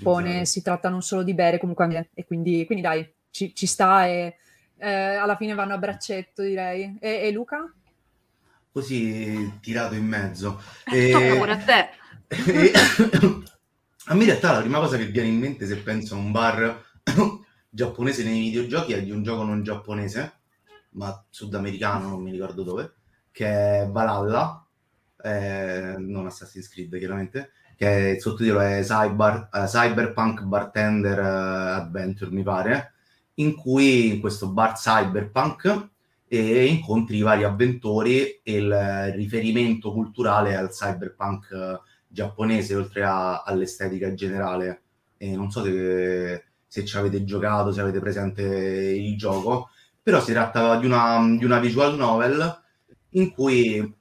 Pone, 0.01 0.45
si 0.45 0.61
tratta 0.61 0.89
non 0.89 1.01
solo 1.01 1.23
di 1.23 1.33
bere, 1.33 1.57
comunque 1.57 2.09
e 2.13 2.25
quindi, 2.25 2.65
quindi 2.65 2.83
dai, 2.83 3.09
ci, 3.29 3.55
ci 3.55 3.65
sta 3.65 4.07
e 4.07 4.35
eh, 4.77 4.89
alla 5.15 5.35
fine 5.35 5.53
vanno 5.53 5.73
a 5.73 5.77
braccetto, 5.77 6.41
direi. 6.41 6.97
E, 6.99 7.27
e 7.27 7.31
Luca? 7.31 7.71
Così 8.71 9.59
tirato 9.61 9.95
in 9.95 10.05
mezzo. 10.05 10.61
Eh, 10.91 11.11
e... 11.11 11.37
pure 11.37 11.51
a 11.51 11.57
te. 11.57 11.89
E... 12.27 12.71
a 14.07 14.13
me 14.13 14.23
in 14.23 14.29
realtà 14.29 14.51
la 14.51 14.59
prima 14.59 14.79
cosa 14.79 14.97
che 14.97 15.05
viene 15.05 15.29
in 15.29 15.39
mente 15.39 15.65
se 15.65 15.77
penso 15.77 16.15
a 16.15 16.17
un 16.17 16.31
bar 16.31 16.83
giapponese 17.69 18.23
nei 18.23 18.39
videogiochi 18.39 18.93
è 18.93 19.03
di 19.03 19.11
un 19.11 19.23
gioco 19.23 19.43
non 19.43 19.63
giapponese, 19.63 20.39
ma 20.91 21.25
sudamericano, 21.29 22.09
non 22.09 22.21
mi 22.21 22.31
ricordo 22.31 22.63
dove, 22.63 22.95
che 23.31 23.81
è 23.81 23.87
Valhalla, 23.89 24.65
eh, 25.23 25.95
non 25.97 26.25
Assassin's 26.25 26.69
Creed 26.69 26.97
chiaramente, 26.97 27.51
che 27.75 28.13
il 28.15 28.21
sottotitolo 28.21 28.61
è 28.61 28.81
Cyber, 28.81 29.49
uh, 29.51 29.65
Cyberpunk 29.65 30.43
Bartender 30.43 31.19
uh, 31.19 31.81
Adventure, 31.81 32.31
mi 32.31 32.43
pare, 32.43 32.93
in 33.35 33.55
cui 33.55 34.13
in 34.13 34.19
questo 34.21 34.49
bar 34.49 34.73
cyberpunk 34.73 35.89
e 36.27 36.65
incontri 36.65 37.17
i 37.17 37.21
vari 37.21 37.43
avventori 37.43 38.39
e 38.41 38.55
il 38.57 39.11
riferimento 39.13 39.91
culturale 39.91 40.55
al 40.55 40.69
cyberpunk 40.69 41.49
uh, 41.51 41.79
giapponese, 42.07 42.75
oltre 42.75 43.03
a, 43.03 43.43
all'estetica 43.43 44.13
generale. 44.13 44.81
E 45.17 45.35
non 45.35 45.51
so 45.51 45.63
se, 45.63 46.43
se 46.65 46.85
ci 46.85 46.97
avete 46.97 47.23
giocato, 47.25 47.71
se 47.71 47.81
avete 47.81 47.99
presente 47.99 48.41
il 48.43 49.17
gioco, 49.17 49.69
però 50.01 50.21
si 50.21 50.31
tratta 50.31 50.77
di 50.77 50.85
una, 50.85 51.19
di 51.37 51.43
una 51.43 51.59
visual 51.59 51.95
novel 51.95 52.63
in 53.11 53.31
cui 53.31 53.95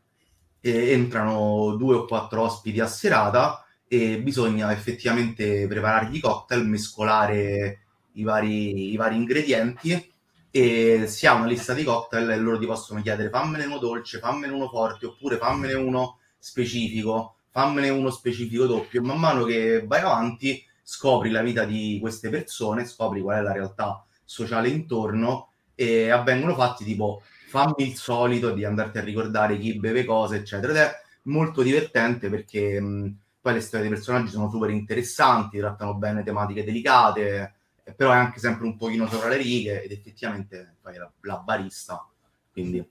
eh, 0.60 0.92
entrano 0.92 1.76
due 1.76 1.96
o 1.96 2.04
quattro 2.06 2.42
ospiti 2.42 2.80
a 2.80 2.86
serata 2.86 3.63
e 3.88 4.20
bisogna 4.20 4.72
effettivamente 4.72 5.66
preparare 5.66 6.08
i 6.12 6.20
cocktail, 6.20 6.66
mescolare 6.66 7.80
i 8.12 8.22
vari, 8.22 8.92
i 8.92 8.96
vari 8.96 9.16
ingredienti 9.16 10.12
e 10.50 11.06
si 11.08 11.26
ha 11.26 11.34
una 11.34 11.46
lista 11.46 11.74
di 11.74 11.82
cocktail 11.84 12.30
e 12.30 12.36
loro 12.36 12.58
ti 12.58 12.66
possono 12.66 13.02
chiedere 13.02 13.28
fammene 13.28 13.64
uno 13.64 13.78
dolce, 13.78 14.20
fammene 14.20 14.52
uno 14.52 14.68
forte 14.68 15.06
oppure 15.06 15.36
fammene 15.36 15.74
uno 15.74 16.18
specifico, 16.38 17.36
fammene 17.50 17.88
uno 17.88 18.10
specifico 18.10 18.66
doppio. 18.66 19.02
Man 19.02 19.18
mano 19.18 19.44
che 19.44 19.84
vai 19.84 20.00
avanti 20.00 20.64
scopri 20.82 21.30
la 21.30 21.42
vita 21.42 21.64
di 21.64 21.98
queste 22.00 22.28
persone, 22.30 22.84
scopri 22.84 23.20
qual 23.20 23.38
è 23.38 23.42
la 23.42 23.52
realtà 23.52 24.04
sociale 24.24 24.68
intorno 24.68 25.48
e 25.74 26.10
avvengono 26.10 26.54
fatti 26.54 26.84
tipo 26.84 27.22
fammi 27.48 27.88
il 27.88 27.96
solito 27.96 28.52
di 28.52 28.64
andarti 28.64 28.98
a 28.98 29.02
ricordare 29.02 29.58
chi 29.58 29.78
beve 29.78 30.04
cosa, 30.04 30.36
eccetera. 30.36 30.72
Ed 30.72 30.78
è 30.78 30.92
molto 31.22 31.62
divertente 31.62 32.28
perché 32.28 32.80
mh, 32.80 33.16
poi 33.44 33.52
le 33.52 33.60
storie 33.60 33.86
dei 33.86 33.94
personaggi 33.94 34.30
sono 34.30 34.48
super 34.48 34.70
interessanti, 34.70 35.58
trattano 35.58 35.92
bene 35.96 36.22
tematiche 36.22 36.64
delicate, 36.64 37.52
però 37.94 38.12
è 38.12 38.16
anche 38.16 38.38
sempre 38.38 38.64
un 38.64 38.74
pochino 38.74 39.06
sopra 39.06 39.28
le 39.28 39.36
righe 39.36 39.82
ed 39.82 39.92
effettivamente 39.92 40.76
fai 40.80 40.96
la, 40.96 41.12
la 41.20 41.36
barista, 41.36 42.08
quindi 42.50 42.82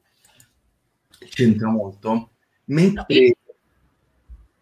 c'entra 1.27 1.69
molto. 1.69 2.29
Mentre... 2.65 3.35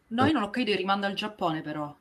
No, 0.08 0.26
io 0.26 0.32
non 0.32 0.44
ho 0.44 0.50
capito 0.50 0.72
il 0.72 0.78
rimando 0.78 1.08
al 1.08 1.14
Giappone 1.14 1.62
però. 1.62 1.94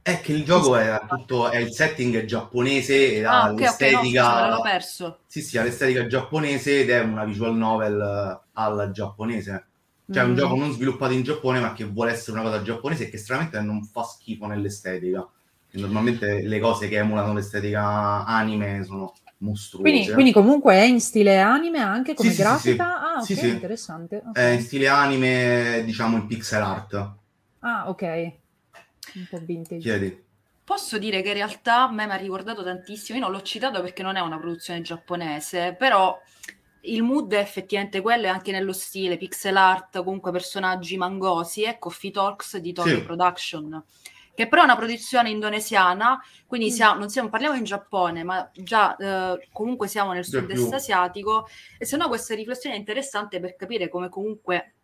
È 0.00 0.20
che 0.22 0.32
il 0.32 0.42
gioco 0.42 0.76
è 0.76 0.98
tutto, 1.06 1.50
è 1.50 1.58
il 1.58 1.74
setting 1.74 2.24
giapponese 2.24 3.16
e 3.16 3.24
ha 3.24 3.42
ah, 3.42 3.52
okay, 3.52 3.64
l'estetica... 3.64 4.46
Okay, 4.46 4.48
no, 4.48 4.60
perso. 4.62 5.18
Sì, 5.26 5.42
sì, 5.42 5.58
ha 5.58 5.62
l'estetica 5.62 6.06
giapponese 6.06 6.80
ed 6.80 6.88
è 6.88 7.00
una 7.00 7.26
visual 7.26 7.54
novel 7.54 8.40
al 8.54 8.90
giapponese 8.94 9.69
cioè, 10.12 10.24
mm. 10.24 10.28
un 10.28 10.36
gioco 10.36 10.56
non 10.56 10.72
sviluppato 10.72 11.12
in 11.12 11.22
Giappone, 11.22 11.60
ma 11.60 11.72
che 11.72 11.84
vuole 11.84 12.12
essere 12.12 12.38
una 12.38 12.48
cosa 12.48 12.62
giapponese 12.62 13.04
e 13.04 13.10
che 13.10 13.18
stranamente 13.18 13.60
non 13.60 13.84
fa 13.84 14.02
schifo 14.02 14.46
nell'estetica. 14.46 15.26
Normalmente 15.72 16.42
le 16.42 16.58
cose 16.58 16.88
che 16.88 16.96
emulano 16.96 17.32
l'estetica 17.32 18.24
anime 18.24 18.82
sono 18.82 19.14
mostruose. 19.38 19.88
Quindi, 19.88 20.12
quindi 20.12 20.32
comunque 20.32 20.74
è 20.74 20.82
in 20.82 21.00
stile 21.00 21.38
anime 21.38 21.78
anche 21.78 22.14
come 22.14 22.30
sì, 22.30 22.42
grafica? 22.42 23.20
Sì, 23.22 23.34
sì. 23.34 23.40
Ah, 23.40 23.48
ok, 23.48 23.52
interessante. 23.52 24.22
Okay. 24.26 24.44
È 24.44 24.48
in 24.48 24.60
stile 24.60 24.88
anime, 24.88 25.82
diciamo, 25.84 26.16
in 26.16 26.26
pixel 26.26 26.62
art. 26.62 27.12
Ah, 27.60 27.88
ok. 27.88 28.02
Un 29.14 29.26
po' 29.28 29.38
vintage. 29.38 29.80
Chiedi. 29.80 30.24
Posso 30.64 30.98
dire 30.98 31.20
che 31.22 31.28
in 31.28 31.34
realtà 31.34 31.88
a 31.88 31.92
me 31.92 32.06
mi 32.06 32.12
ha 32.12 32.16
ricordato 32.16 32.62
tantissimo, 32.62 33.18
io 33.18 33.24
non 33.24 33.32
l'ho 33.32 33.42
citato 33.42 33.80
perché 33.80 34.02
non 34.02 34.16
è 34.16 34.20
una 34.20 34.38
produzione 34.38 34.82
giapponese, 34.82 35.74
però 35.76 36.16
il 36.82 37.02
mood 37.02 37.32
è 37.32 37.38
effettivamente 37.38 38.00
quello, 38.00 38.26
e 38.26 38.28
anche 38.28 38.52
nello 38.52 38.72
stile, 38.72 39.16
pixel 39.16 39.56
art, 39.56 40.02
comunque 40.02 40.32
personaggi 40.32 40.96
mangosi, 40.96 41.62
e 41.62 41.78
Coffee 41.78 42.10
Talks 42.10 42.56
di 42.58 42.72
Tokyo 42.72 42.96
sì. 42.96 43.02
Production, 43.02 43.84
che 44.34 44.48
però 44.48 44.62
è 44.62 44.64
una 44.64 44.76
produzione 44.76 45.30
indonesiana, 45.30 46.18
quindi 46.46 46.68
mm. 46.68 46.70
siamo, 46.70 46.98
non 46.98 47.10
siamo, 47.10 47.28
parliamo 47.28 47.56
in 47.56 47.64
Giappone, 47.64 48.22
ma 48.22 48.50
già 48.54 48.96
eh, 48.96 49.48
comunque 49.52 49.88
siamo 49.88 50.12
nel 50.12 50.24
sud-est 50.24 50.72
asiatico, 50.72 51.46
e 51.78 51.84
se 51.84 51.96
no 51.96 52.08
questa 52.08 52.34
riflessione 52.34 52.76
è 52.76 52.78
interessante 52.78 53.40
per 53.40 53.56
capire 53.56 53.88
come 53.88 54.08
comunque 54.08 54.74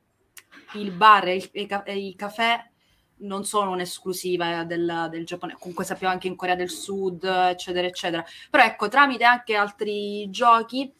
il 0.74 0.90
bar 0.90 1.28
e, 1.28 1.36
il, 1.36 1.48
e, 1.52 1.68
e 1.84 1.96
i 1.96 2.14
caffè 2.14 2.70
non 3.18 3.44
sono 3.44 3.70
un'esclusiva 3.70 4.64
del, 4.64 5.08
del, 5.10 5.24
Giappone, 5.24 5.56
comunque 5.58 5.84
sappiamo 5.84 6.12
anche 6.12 6.26
in 6.26 6.36
Corea 6.36 6.54
del 6.54 6.68
Sud, 6.68 7.24
eccetera, 7.24 7.86
eccetera. 7.86 8.24
Però 8.50 8.62
ecco, 8.62 8.88
tramite 8.88 9.24
anche 9.24 9.54
altri 9.54 10.28
giochi 10.28 10.92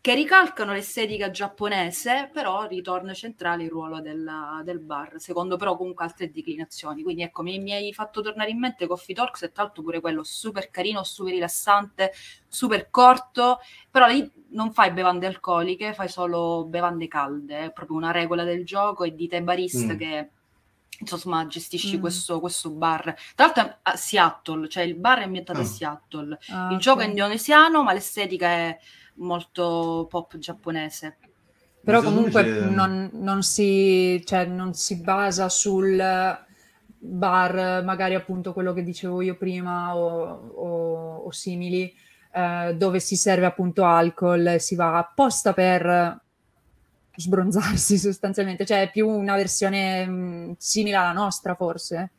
che 0.00 0.14
ricalcano 0.14 0.72
l'estetica 0.72 1.30
giapponese, 1.30 2.30
però 2.32 2.66
ritorna 2.66 3.12
centrale 3.12 3.64
il 3.64 3.70
ruolo 3.70 4.00
del, 4.00 4.30
del, 4.62 4.78
bar, 4.78 5.14
secondo 5.16 5.56
però 5.56 5.76
comunque 5.76 6.04
altre 6.04 6.30
declinazioni. 6.30 7.02
Quindi 7.02 7.22
ecco, 7.22 7.42
mi, 7.42 7.58
mi, 7.58 7.72
hai 7.72 7.92
fatto 7.92 8.20
tornare 8.20 8.50
in 8.50 8.58
mente 8.58 8.86
Coffee 8.86 9.14
Talks 9.14 9.42
e 9.42 9.50
tra 9.50 9.64
l'altro 9.64 9.82
pure 9.82 10.00
quello 10.00 10.22
super 10.22 10.70
carino, 10.70 11.02
super 11.02 11.32
rilassante, 11.32 12.12
super 12.46 12.90
corto, 12.90 13.58
però 13.90 14.06
lì 14.06 14.30
non 14.50 14.72
fai 14.72 14.92
bevande 14.92 15.26
alcoliche, 15.26 15.92
fai 15.92 16.08
solo 16.08 16.64
bevande 16.64 17.08
calde, 17.08 17.64
è 17.64 17.72
proprio 17.72 17.96
una 17.96 18.12
regola 18.12 18.44
del 18.44 18.64
gioco 18.64 19.02
e 19.02 19.14
di 19.14 19.26
te 19.26 19.42
barista 19.42 19.94
mm. 19.94 19.96
che 19.96 20.30
insomma 21.00 21.46
gestisci 21.46 21.96
mm. 21.96 22.00
questo, 22.00 22.40
questo, 22.40 22.70
bar 22.70 23.14
tra 23.36 23.46
l'altro 23.46 23.78
a 23.82 23.94
Seattle 23.94 24.68
cioè 24.68 24.82
il 24.82 24.96
bar 24.96 25.20
è 25.20 25.22
ambientato 25.22 25.60
oh. 25.60 25.62
a 25.62 25.64
mm. 25.64 25.68
Seattle 25.68 26.38
ah, 26.48 26.72
il 26.72 26.78
gioco 26.78 27.02
è 27.02 27.06
indonesiano 27.06 27.84
ma 27.84 27.92
l'estetica 27.92 28.48
è 28.48 28.78
molto 29.18 30.06
pop 30.08 30.36
giapponese. 30.38 31.16
Però 31.82 32.02
comunque 32.02 32.42
non, 32.42 33.08
non, 33.14 33.42
si, 33.42 34.22
cioè, 34.24 34.44
non 34.44 34.74
si 34.74 35.00
basa 35.00 35.48
sul 35.48 35.96
bar, 36.98 37.82
magari 37.84 38.14
appunto 38.14 38.52
quello 38.52 38.72
che 38.72 38.82
dicevo 38.82 39.22
io 39.22 39.36
prima 39.36 39.96
o, 39.96 40.50
o, 40.54 41.16
o 41.24 41.30
simili, 41.30 41.94
eh, 42.32 42.74
dove 42.76 43.00
si 43.00 43.16
serve 43.16 43.46
appunto 43.46 43.84
alcol 43.84 44.46
e 44.46 44.58
si 44.58 44.74
va 44.74 44.98
apposta 44.98 45.54
per 45.54 46.20
sbronzarsi 47.16 47.96
sostanzialmente, 47.98 48.64
cioè 48.66 48.82
è 48.82 48.90
più 48.90 49.08
una 49.08 49.36
versione 49.36 50.06
mh, 50.06 50.12
mm, 50.12 50.52
simile 50.58 50.96
alla 50.96 51.12
nostra 51.12 51.54
forse. 51.54 52.10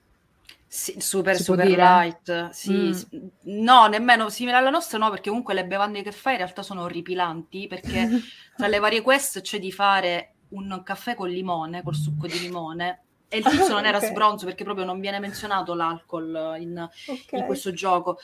Sì, 0.71 0.95
super, 0.99 1.35
si 1.35 1.43
super 1.43 1.67
light. 1.67 2.49
Sì. 2.51 2.71
Mm. 2.71 3.27
No, 3.63 3.88
nemmeno 3.88 4.29
simile 4.29 4.57
alla 4.57 4.69
nostra, 4.69 4.99
no, 4.99 5.09
perché 5.09 5.29
comunque 5.29 5.55
le 5.55 5.65
bevande 5.65 6.03
che 6.03 6.11
fai 6.11 6.33
in 6.33 6.39
realtà 6.39 6.61
sono 6.61 6.83
orripilanti, 6.83 7.65
perché 7.67 8.07
tra 8.55 8.67
le 8.67 8.77
varie 8.77 9.01
quest 9.01 9.41
c'è 9.41 9.57
di 9.57 9.71
fare 9.71 10.35
un 10.49 10.81
caffè 10.83 11.15
con 11.15 11.27
limone, 11.27 11.81
col 11.81 11.95
succo 11.95 12.27
di 12.27 12.39
limone, 12.39 13.01
E 13.29 13.38
il 13.38 13.43
tizio 13.45 13.73
non 13.73 13.85
era 13.88 13.97
Ok. 13.97 14.05
sbronzo 14.05 14.45
perché 14.45 14.63
proprio 14.63 14.85
non 14.85 14.99
viene 14.99 15.19
menzionato 15.19 15.73
l'alcol 15.73 16.55
in, 16.59 16.88
Ok. 17.07 17.31
in 17.31 17.45
questo 17.45 17.73
gioco. 17.73 18.17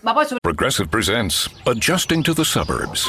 Ma 0.00 0.12
poi 0.12 0.26
Progressive 0.40 0.88
presents 0.88 1.48
Adjusting 1.64 2.24
to 2.24 2.34
the 2.34 2.42
Suburbs. 2.44 3.08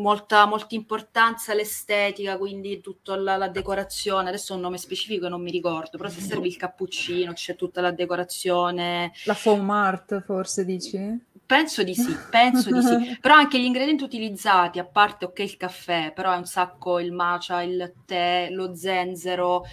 molta, 0.00 0.46
molta 0.46 0.74
importanza 0.74 1.54
l'estetica, 1.54 2.36
quindi 2.38 2.80
tutta 2.80 3.16
la, 3.16 3.36
la 3.36 3.48
decorazione. 3.48 4.28
Adesso 4.28 4.54
un 4.54 4.60
nome 4.60 4.78
specifico 4.78 5.28
non 5.28 5.42
mi 5.42 5.50
ricordo, 5.50 5.96
però 5.98 6.08
se 6.08 6.20
serve 6.20 6.46
il 6.46 6.56
cappuccino 6.56 7.32
c'è 7.32 7.54
tutta 7.56 7.80
la 7.80 7.90
decorazione. 7.92 9.12
La 9.24 9.34
foam 9.34 9.70
art, 9.70 10.22
forse 10.22 10.64
dici? 10.64 11.28
Penso 11.44 11.82
di 11.82 11.94
sì, 11.94 12.16
penso 12.30 12.70
di 12.70 12.80
sì. 12.80 13.18
Però 13.20 13.34
anche 13.34 13.58
gli 13.58 13.64
ingredienti 13.64 14.04
utilizzati, 14.04 14.78
a 14.78 14.84
parte 14.84 15.24
ok 15.24 15.38
il 15.40 15.56
caffè, 15.56 16.12
però 16.14 16.32
è 16.32 16.36
un 16.36 16.44
sacco 16.46 17.00
il 17.00 17.10
matcha, 17.12 17.60
il 17.62 17.92
tè, 18.06 18.48
lo 18.52 18.76
zenzero. 18.76 19.64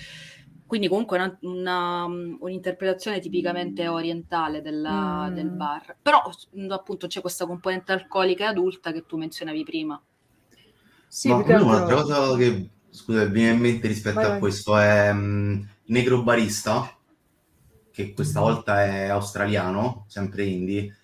Quindi 0.66 0.88
comunque 0.88 1.18
una- 1.18 1.38
una- 1.42 2.06
un'interpretazione 2.06 3.20
tipicamente 3.20 3.88
orientale 3.88 4.62
della- 4.64 5.30
Mm. 5.30 5.34
del 5.36 5.50
bar. 5.52 5.96
Però 6.02 6.22
appunto 6.70 7.06
c'è 7.08 7.22
questa 7.22 7.46
componente 7.46 7.92
alcolica 7.92 8.46
e 8.46 8.48
adulta 8.48 8.92
che 8.92 9.06
tu 9.06 9.16
menzionavi 9.18 9.64
prima. 9.64 10.02
Sì, 11.08 11.30
Ma 11.30 11.36
altro- 11.38 11.64
un'altra 11.64 11.96
cosa 12.02 12.36
che 12.38 12.70
scusa, 12.90 13.26
mi 13.26 13.32
viene 13.32 13.54
in 13.54 13.60
mente 13.60 13.88
rispetto 13.88 14.16
Vai, 14.16 14.26
a 14.26 14.30
vai. 14.30 14.40
questo 14.40 14.78
è 14.78 15.12
mm, 15.14 15.62
Negro 15.86 16.22
Barista, 16.24 16.96
che 17.92 18.14
questa 18.14 18.40
volta 18.40 18.84
è 18.84 19.08
australiano, 19.08 20.06
sempre 20.08 20.46
indie, 20.46 20.96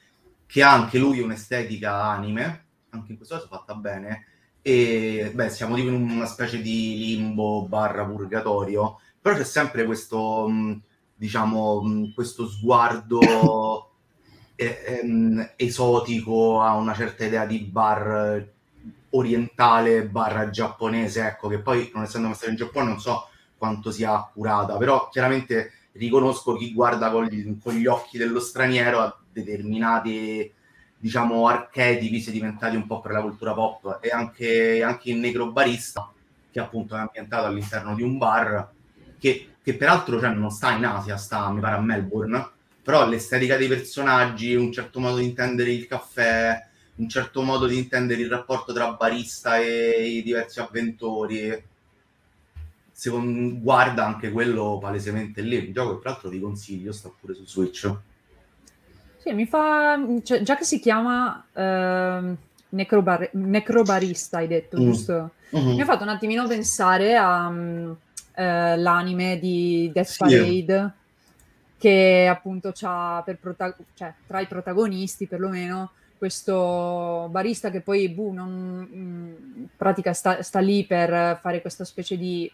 che 0.46 0.62
ha 0.62 0.72
anche 0.74 1.00
lui 1.00 1.20
un'estetica 1.20 2.04
anime, 2.04 2.66
anche 2.90 3.12
in 3.12 3.18
questo 3.18 3.36
caso 3.36 3.48
fatta 3.48 3.74
bene, 3.76 4.26
e 4.62 5.32
beh, 5.34 5.50
siamo 5.50 5.76
tipo 5.76 5.90
in 5.90 5.96
una 6.10 6.26
specie 6.26 6.62
di 6.62 7.16
limbo 7.18 7.66
barra 7.68 8.06
purgatorio, 8.06 9.00
però 9.20 9.36
c'è 9.36 9.44
sempre 9.44 9.86
questo, 9.86 10.48
mm, 10.50 10.74
diciamo, 11.16 11.82
mm, 11.84 12.14
questo 12.14 12.48
sguardo 12.48 13.20
eh, 14.56 14.84
ehm, 15.02 15.54
esotico 15.56 16.62
a 16.62 16.76
una 16.76 16.94
certa 16.94 17.26
idea 17.26 17.46
di 17.46 17.60
bar 17.60 18.53
orientale 19.14 20.06
barra 20.06 20.50
giapponese, 20.50 21.26
ecco, 21.26 21.48
che 21.48 21.60
poi 21.60 21.92
non 21.94 22.04
essendo 22.04 22.28
mai 22.28 22.36
stato 22.36 22.52
in 22.52 22.58
Giappone 22.58 22.88
non 22.88 23.00
so 23.00 23.28
quanto 23.58 23.92
sia 23.92 24.14
accurata, 24.14 24.78
però 24.78 25.10
chiaramente 25.10 25.72
riconosco 25.94 26.56
chi 26.56 26.74
guarda 26.74 27.12
con 27.12 27.26
gli, 27.26 27.58
con 27.62 27.74
gli 27.74 27.86
occhi 27.86 28.18
dello 28.18 28.40
straniero 28.40 29.00
a 29.00 29.18
determinati 29.32 30.52
diciamo 30.98 31.48
archetipi 31.48 32.32
diventati 32.32 32.76
un 32.76 32.88
po' 32.88 33.02
per 33.02 33.12
la 33.12 33.22
cultura 33.22 33.54
pop 33.54 34.00
e 34.02 34.10
anche, 34.10 34.82
anche 34.82 35.12
il 35.12 35.18
negro 35.18 35.52
barista 35.52 36.12
che 36.50 36.60
appunto 36.60 36.96
è 36.96 37.00
ambientato 37.00 37.46
all'interno 37.46 37.94
di 37.94 38.04
un 38.04 38.18
bar 38.18 38.70
che, 39.20 39.56
che 39.62 39.76
peraltro 39.76 40.20
cioè, 40.20 40.30
non 40.30 40.50
sta 40.50 40.72
in 40.72 40.86
Asia, 40.86 41.18
sta 41.18 41.50
mi 41.50 41.60
pare 41.60 41.76
a 41.76 41.82
Melbourne 41.82 42.52
però 42.84 43.08
l'estetica 43.08 43.56
dei 43.56 43.70
personaggi, 43.70 44.56
un 44.56 44.72
certo 44.72 45.00
modo 45.00 45.18
di 45.18 45.24
intendere 45.24 45.72
il 45.72 45.88
caffè, 45.88 46.68
un 46.96 47.10
certo 47.10 47.42
modo 47.42 47.66
di 47.66 47.78
intendere 47.78 48.22
il 48.22 48.30
rapporto 48.30 48.72
tra 48.74 48.92
barista 48.94 49.58
e 49.58 50.08
i 50.08 50.24
diversi 50.24 50.60
avventori. 50.60 51.72
Secondo, 52.92 53.60
guarda 53.60 54.06
anche 54.06 54.32
quello 54.32 54.78
palesemente 54.80 55.42
lì. 55.42 55.58
Un 55.58 55.74
gioco 55.74 55.96
che 55.96 56.02
tra 56.02 56.12
l'altro 56.12 56.30
vi 56.30 56.40
consiglio, 56.40 56.92
sta 56.92 57.12
pure 57.20 57.34
su 57.34 57.46
Switch. 57.46 57.92
Sì, 59.18 59.34
mi 59.34 59.46
fa... 59.46 59.98
cioè, 60.24 60.42
già 60.42 60.56
che 60.56 60.64
si 60.66 60.80
chiama 60.80 61.46
ehm, 61.54 62.38
necrobar- 62.70 63.30
necrobarista, 63.34 64.38
hai 64.38 64.48
detto, 64.48 64.78
Mm. 64.78 64.82
giusto? 64.84 65.32
Mhm. 65.50 65.74
Mi 65.74 65.82
ha 65.82 65.86
fatto 65.86 66.04
un 66.04 66.10
attimino 66.10 66.46
pensare 66.48 67.16
all'anime 68.36 69.40
di 69.40 69.90
Death 69.94 70.08
Sì. 70.08 70.18
Parade, 70.18 70.94
che 71.78 72.28
appunto 72.30 72.72
c'ha 72.74 73.22
per 73.26 73.38
prota- 73.38 73.76
cioè, 73.96 74.14
tra 74.28 74.40
i 74.40 74.48
protagonisti 74.48 75.28
perlomeno 75.28 75.92
questo 76.18 77.28
barista 77.30 77.70
che 77.70 77.82
poi 77.82 78.10
boh, 78.10 78.32
non, 78.34 78.88
mm, 78.90 79.34
in 79.58 79.68
pratica 79.76 80.14
sta, 80.14 80.42
sta 80.42 80.60
lì 80.60 80.86
per 80.86 81.40
fare 81.42 81.62
questa 81.62 81.84
specie 81.86 82.18
di 82.18 82.50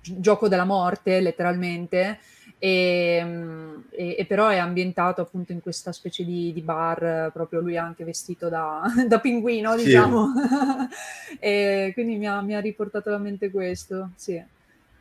gi- 0.00 0.20
gioco 0.20 0.48
della 0.48 0.64
morte, 0.64 1.20
letteralmente, 1.20 2.18
e, 2.58 3.20
mm, 3.24 3.80
e- 3.90 4.16
e 4.18 4.26
però 4.26 4.48
è 4.48 4.58
ambientato 4.58 5.20
appunto 5.22 5.52
in 5.52 5.60
questa 5.60 5.92
specie 5.92 6.24
di, 6.24 6.52
di 6.52 6.60
bar, 6.62 7.30
proprio 7.32 7.60
lui 7.60 7.76
anche 7.76 8.04
vestito 8.04 8.48
da, 8.48 8.82
da 9.08 9.18
pinguino, 9.20 9.76
Sì. 9.76 9.84
diciamo. 9.84 10.32
e 11.40 11.90
quindi 11.94 12.16
mi 12.16 12.26
ha, 12.26 12.40
mi 12.40 12.54
ha 12.54 12.60
riportato 12.60 13.08
alla 13.08 13.18
mente 13.18 13.50
questo, 13.50 14.10
sì. 14.16 14.42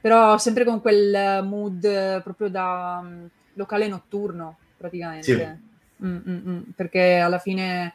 Però 0.01 0.37
sempre 0.37 0.65
con 0.65 0.81
quel 0.81 1.43
mood 1.45 2.21
proprio 2.23 2.49
da 2.49 3.01
mm, 3.01 3.25
locale 3.53 3.87
notturno, 3.87 4.57
praticamente. 4.77 5.61
Mm, 6.05 6.17
mm, 6.27 6.47
mm, 6.49 6.59
perché 6.75 7.17
alla 7.17 7.39
fine 7.39 7.93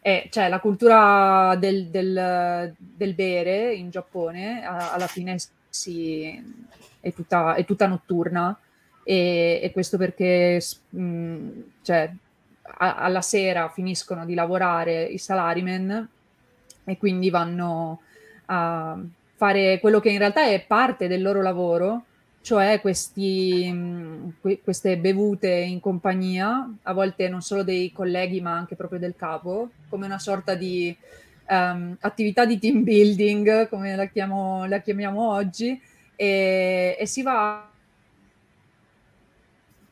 è, 0.00 0.28
cioè, 0.30 0.48
la 0.48 0.60
cultura 0.60 1.56
del, 1.58 1.86
del- 1.88 2.74
del 2.76 3.14
bere 3.14 3.72
in 3.74 3.90
Giappone 3.90 4.64
a- 4.64 4.92
alla 4.92 5.06
fine 5.06 5.36
si, 5.68 6.42
è, 7.00 7.12
tutta, 7.12 7.54
è 7.54 7.64
tutta 7.64 7.86
notturna. 7.86 8.58
E, 9.04 9.60
e 9.62 9.70
questo 9.72 9.96
perché 9.98 10.60
cioè, 11.82 12.10
a- 12.78 12.96
alla 12.96 13.20
sera 13.22 13.68
finiscono 13.68 14.24
di 14.24 14.34
lavorare 14.34 15.04
i 15.04 15.18
salarymen 15.18 16.08
e 16.84 16.96
quindi 16.98 17.30
vanno 17.30 18.00
a 18.46 18.98
fare 19.34 19.78
quello 19.80 20.00
che 20.00 20.10
in 20.10 20.18
realtà 20.18 20.46
è 20.46 20.64
parte 20.66 21.08
del 21.08 21.22
loro 21.22 21.42
lavoro, 21.42 22.04
cioè 22.46 22.80
questi, 22.80 24.32
que- 24.40 24.60
queste 24.62 24.96
bevute 24.98 25.50
in 25.50 25.80
compagnia, 25.80 26.72
a 26.84 26.92
volte 26.92 27.28
non 27.28 27.40
solo 27.40 27.64
dei 27.64 27.90
colleghi 27.90 28.40
ma 28.40 28.52
anche 28.52 28.76
proprio 28.76 29.00
del 29.00 29.16
capo, 29.16 29.70
come 29.88 30.06
una 30.06 30.20
sorta 30.20 30.54
di 30.54 30.96
ehm, 31.48 31.96
attività 32.02 32.44
di 32.44 32.60
team 32.60 32.84
building, 32.84 33.68
come 33.68 33.96
la, 33.96 34.06
chiamo- 34.06 34.64
la 34.66 34.78
chiamiamo 34.78 35.28
oggi, 35.28 35.76
e, 36.14 36.96
e 36.96 37.06
si 37.06 37.22
va 37.22 37.68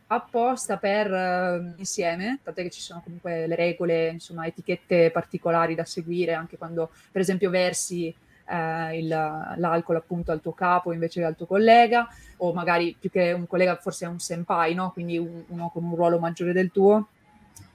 apposta 0.06 0.76
per 0.76 1.12
eh, 1.12 1.74
insieme, 1.78 2.38
tant'è 2.40 2.62
che 2.62 2.70
ci 2.70 2.80
sono 2.80 3.00
comunque 3.02 3.48
le 3.48 3.56
regole, 3.56 4.10
insomma, 4.10 4.46
etichette 4.46 5.10
particolari 5.10 5.74
da 5.74 5.84
seguire 5.84 6.34
anche 6.34 6.56
quando, 6.56 6.92
per 7.10 7.20
esempio, 7.20 7.50
versi 7.50 8.14
eh, 8.46 8.98
il- 8.98 9.08
l'alcol 9.08 9.96
appunto 9.96 10.32
al 10.32 10.40
tuo 10.40 10.52
capo 10.52 10.92
invece 10.92 11.20
che 11.20 11.26
al 11.26 11.36
tuo 11.36 11.46
collega, 11.46 12.06
o 12.38 12.52
magari 12.52 12.96
più 12.98 13.10
che 13.10 13.32
un 13.32 13.46
collega 13.46 13.76
forse 13.76 14.06
è 14.06 14.08
un 14.08 14.18
senpai, 14.18 14.74
no? 14.74 14.90
Quindi 14.92 15.18
un- 15.18 15.44
uno 15.48 15.70
con 15.70 15.84
un 15.84 15.94
ruolo 15.94 16.18
maggiore 16.18 16.52
del 16.52 16.70
tuo. 16.70 17.08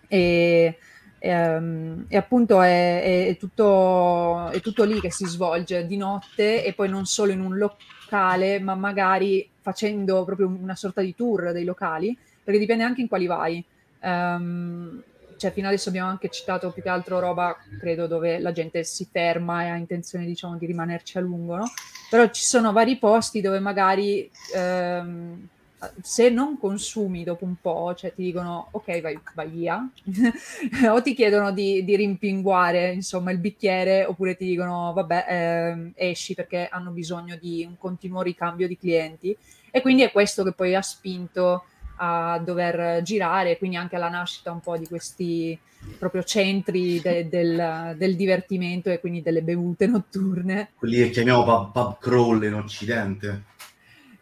E, 0.07 0.77
ehm, 1.19 2.05
e 2.07 2.17
appunto 2.17 2.61
è, 2.61 3.01
è- 3.01 3.27
è 3.29 3.37
tutto, 3.37 4.49
è 4.49 4.59
tutto 4.61 4.83
lì 4.83 4.99
che 4.99 5.11
si 5.11 5.25
svolge 5.25 5.85
di 5.85 5.97
notte 5.97 6.63
e 6.63 6.73
poi 6.73 6.89
non 6.89 7.05
solo 7.05 7.31
in 7.31 7.41
un 7.41 7.57
locale, 7.57 8.59
ma 8.59 8.75
magari 8.75 9.49
facendo 9.61 10.23
proprio 10.25 10.47
una 10.47 10.75
sorta 10.75 11.01
di 11.01 11.13
tour 11.15 11.51
dei 11.51 11.63
locali, 11.65 12.17
perché 12.43 12.59
dipende 12.59 12.83
anche 12.83 13.01
in 13.01 13.07
quali 13.07 13.27
vai. 13.27 13.63
Ehm, 14.01 15.03
cioè, 15.39 15.51
fino 15.51 15.67
adesso 15.67 15.87
abbiamo 15.89 16.09
anche 16.09 16.29
citato 16.29 16.69
più 16.71 16.83
che 16.83 16.89
altro 16.89 17.19
roba, 17.19 17.55
credo, 17.79 18.07
dove 18.07 18.39
la 18.39 18.51
gente 18.51 18.83
si 18.83 19.07
ferma 19.09 19.63
e 19.63 19.69
ha 19.69 19.75
intenzione, 19.77 20.25
diciamo, 20.25 20.57
di 20.57 20.65
rimanerci 20.65 21.17
a 21.17 21.21
lungo, 21.21 21.55
no? 21.55 21.71
Però 22.09 22.27
ci 22.29 22.43
sono 22.43 22.73
vari 22.73 22.97
posti 22.97 23.39
dove 23.39 23.59
magari 23.59 24.29
ehm, 24.53 25.47
se 26.01 26.29
non 26.29 26.57
consumi 26.59 27.23
dopo 27.23 27.45
un 27.45 27.55
po', 27.61 27.93
cioè 27.95 28.13
ti 28.13 28.23
dicono 28.23 28.67
ok, 28.71 28.99
vai, 28.99 29.19
vai 29.33 29.49
via, 29.49 29.89
o 30.91 31.01
ti 31.01 31.13
chiedono 31.13 31.51
di, 31.51 31.85
di 31.85 31.95
rimpinguare 31.95 32.91
insomma 32.91 33.31
il 33.31 33.37
bicchiere, 33.37 34.03
oppure 34.03 34.35
ti 34.35 34.45
dicono 34.45 34.91
vabbè, 34.93 35.25
ehm, 35.29 35.91
esci 35.95 36.33
perché 36.33 36.67
hanno 36.69 36.91
bisogno 36.91 37.37
di 37.39 37.63
un 37.65 37.77
continuo 37.77 38.21
ricambio 38.21 38.67
di 38.67 38.77
clienti. 38.77 39.37
E 39.71 39.81
quindi 39.81 40.01
è 40.01 40.11
questo 40.11 40.43
che 40.43 40.51
poi 40.51 40.75
ha 40.75 40.81
spinto 40.81 41.63
a 42.01 42.39
dover 42.43 43.01
girare, 43.03 43.57
quindi 43.57 43.75
anche 43.75 43.95
alla 43.95 44.09
nascita 44.09 44.51
un 44.51 44.61
po' 44.61 44.77
di 44.77 44.87
questi 44.87 45.57
proprio 45.97 46.23
centri 46.23 46.99
de- 47.01 47.27
del, 47.29 47.95
del 47.97 48.15
divertimento 48.15 48.89
e 48.89 48.99
quindi 48.99 49.21
delle 49.21 49.41
bevute 49.41 49.87
notturne. 49.87 50.71
Quelli 50.75 50.97
che 50.97 51.09
chiamiamo 51.09 51.43
pub, 51.43 51.71
pub 51.71 51.97
crawl 51.99 52.43
in 52.43 52.53
Occidente. 52.53 53.43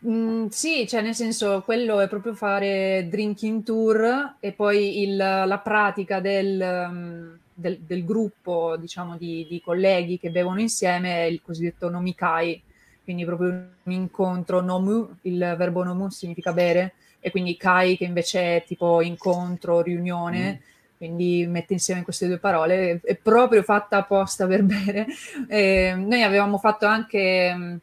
Mm, 0.08 0.48
sì, 0.48 0.88
cioè 0.88 1.02
nel 1.02 1.16
senso, 1.16 1.63
quello 1.63 2.00
è 2.00 2.08
proprio 2.08 2.34
fare 2.34 3.08
drinking 3.10 3.63
tour 3.63 4.36
e 4.40 4.52
poi 4.52 5.02
il, 5.02 5.16
la 5.16 5.62
pratica 5.63 6.20
del, 6.20 6.88
mm, 6.92 7.34
del, 7.54 7.80
del 7.80 8.06
gruppo, 8.06 8.76
diciamo, 8.78 9.18
di, 9.18 9.46
di, 9.50 9.62
colleghi 9.62 10.20
che 10.20 10.30
bevono 10.30 10.62
insieme 10.62 11.16
è 11.16 11.24
il 11.24 11.42
cosiddetto 11.42 11.90
nomikai, 11.90 12.62
quindi 13.04 13.26
proprio 13.26 13.50
un 13.84 13.92
incontro 13.92 14.62
nomu, 14.62 15.10
il 15.24 15.56
verbo 15.58 15.84
nomu 15.84 16.10
significa 16.10 16.54
bere, 16.54 16.94
e 17.20 17.32
quindi 17.32 17.58
kai 17.58 17.98
che 17.98 18.06
invece 18.06 18.58
è 18.58 18.64
tipo 18.66 19.02
incontro, 19.02 19.82
riunione. 19.82 20.54
Mm 20.54 20.76
quindi 20.98 21.46
mette 21.48 21.74
insieme 21.74 22.02
queste 22.02 22.26
due 22.26 22.40
parole, 22.40 23.00
è 23.04 23.16
proprio 23.16 23.62
fatta 23.62 23.98
apposta 23.98 24.48
per 24.48 24.64
bere. 24.66 25.06
E 25.48 25.94
noi 25.96 26.24
avevamo 26.24 26.58
fatto 26.58 26.88
anche 26.88 27.80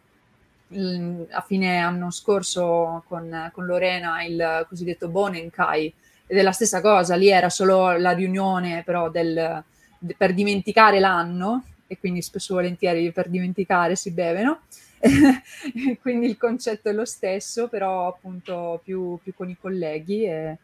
mm, 0.75 1.23
a 1.31 1.40
fine 1.40 1.79
anno 1.79 2.11
scorso 2.11 3.05
con, 3.07 3.51
con 3.53 3.66
Lorena 3.66 4.23
il 4.25 4.66
cosiddetto 4.68 5.09
Bonenkai 5.09 5.94
ed 6.27 6.38
è 6.38 6.42
la 6.42 6.53
stessa 6.53 6.81
cosa, 6.81 7.14
lì 7.14 7.29
era 7.29 7.51
solo 7.51 7.97
la 7.97 8.12
riunione 8.12 8.83
però 8.83 9.11
del, 9.11 9.62
de, 9.99 10.14
per 10.16 10.35
dimenticare 10.35 10.99
l'anno 10.99 11.64
e 11.87 11.99
quindi 11.99 12.23
spesso 12.23 12.55
volentieri 12.55 13.12
per 13.12 13.29
dimenticare 13.29 13.94
si 13.94 14.11
beve, 14.11 14.42
no? 14.42 14.62
quindi 16.00 16.26
il 16.26 16.36
concetto 16.36 16.88
è 16.88 16.92
lo 16.92 17.04
stesso, 17.04 17.68
però 17.68 18.08
appunto 18.08 18.80
più, 18.82 19.18
più 19.22 19.34
con 19.34 19.48
i 19.48 19.56
colleghi 19.60 20.24
e, 20.24 20.58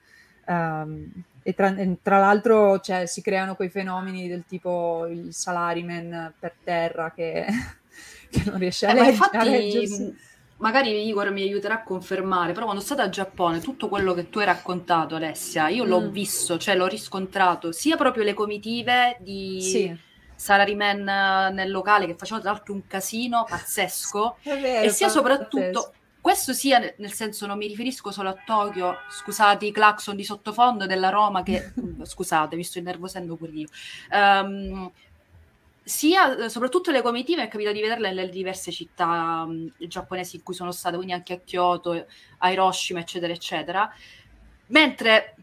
um, 0.46 1.10
e 1.42 1.54
tra, 1.54 1.74
tra, 2.02 2.18
l'altro 2.18 2.80
cioè, 2.80 3.06
si 3.06 3.22
creano 3.22 3.54
quei 3.54 3.68
fenomeni 3.68 4.28
del 4.28 4.44
tipo 4.46 5.06
il 5.06 5.32
salaryman 5.32 6.32
per 6.38 6.54
terra 6.62 7.12
che, 7.14 7.46
che 8.30 8.42
non 8.46 8.58
riesce 8.58 8.86
a, 8.86 8.90
eh, 8.90 8.94
legge, 8.94 9.10
infatti, 9.10 9.36
a 9.36 9.44
leggersi. 9.44 10.28
Magari 10.58 11.08
Igor 11.08 11.30
mi 11.30 11.40
aiuterà 11.40 11.76
a 11.76 11.82
confermare, 11.82 12.52
però 12.52 12.66
quando 12.66 12.82
sono 12.82 12.96
stata 12.96 13.08
a 13.08 13.10
Giappone, 13.10 13.60
tutto 13.60 13.88
quello 13.88 14.12
che 14.12 14.28
tu 14.28 14.40
hai 14.40 14.44
raccontato, 14.44 15.14
Alessia, 15.14 15.68
io 15.68 15.84
mm. 15.86 15.88
l'ho 15.88 16.10
visto, 16.10 16.58
cioè 16.58 16.76
l'ho 16.76 16.86
riscontrato, 16.86 17.72
sia 17.72 17.96
proprio 17.96 18.24
le 18.24 18.34
comitive 18.34 19.16
di 19.20 19.62
sì. 19.62 20.08
Salaryman 20.40 21.04
nel 21.52 21.70
locale 21.70 22.06
che 22.06 22.14
facevano 22.16 22.42
tra 22.42 22.52
l'altro 22.52 22.72
un 22.72 22.86
casino 22.86 23.44
pazzesco, 23.46 24.38
vero, 24.44 24.86
e 24.86 24.90
sia 24.90 25.08
soprattutto... 25.08 25.58
Pazzesco 25.58 25.98
questo 26.20 26.52
sia 26.52 26.78
nel 26.98 27.12
senso 27.12 27.46
non 27.46 27.56
mi 27.56 27.66
riferisco 27.66 28.10
solo 28.10 28.28
a 28.28 28.36
Tokyo, 28.44 28.94
scusate 29.08 29.64
i 29.64 29.72
clacson 29.72 30.16
di 30.16 30.22
sottofondo 30.22 30.84
della 30.84 31.08
Roma 31.08 31.42
che 31.42 31.72
scusate, 32.04 32.56
mi 32.56 32.62
sto 32.62 32.78
innervosendo 32.78 33.36
pure 33.36 33.52
io. 33.52 33.68
Um, 34.10 34.92
sia 35.82 36.48
soprattutto 36.50 36.90
le 36.90 37.00
comitive, 37.00 37.42
è 37.42 37.48
capitato 37.48 37.74
di 37.74 37.80
vederle 37.80 38.12
nelle 38.12 38.28
diverse 38.28 38.70
città 38.70 39.44
um, 39.46 39.72
giapponesi 39.78 40.36
in 40.36 40.42
cui 40.42 40.52
sono 40.52 40.72
stata, 40.72 40.96
quindi 40.96 41.14
anche 41.14 41.32
a 41.32 41.38
Kyoto, 41.38 42.06
a 42.38 42.50
Hiroshima, 42.50 43.00
eccetera, 43.00 43.32
eccetera. 43.32 43.90
Mentre 44.66 45.36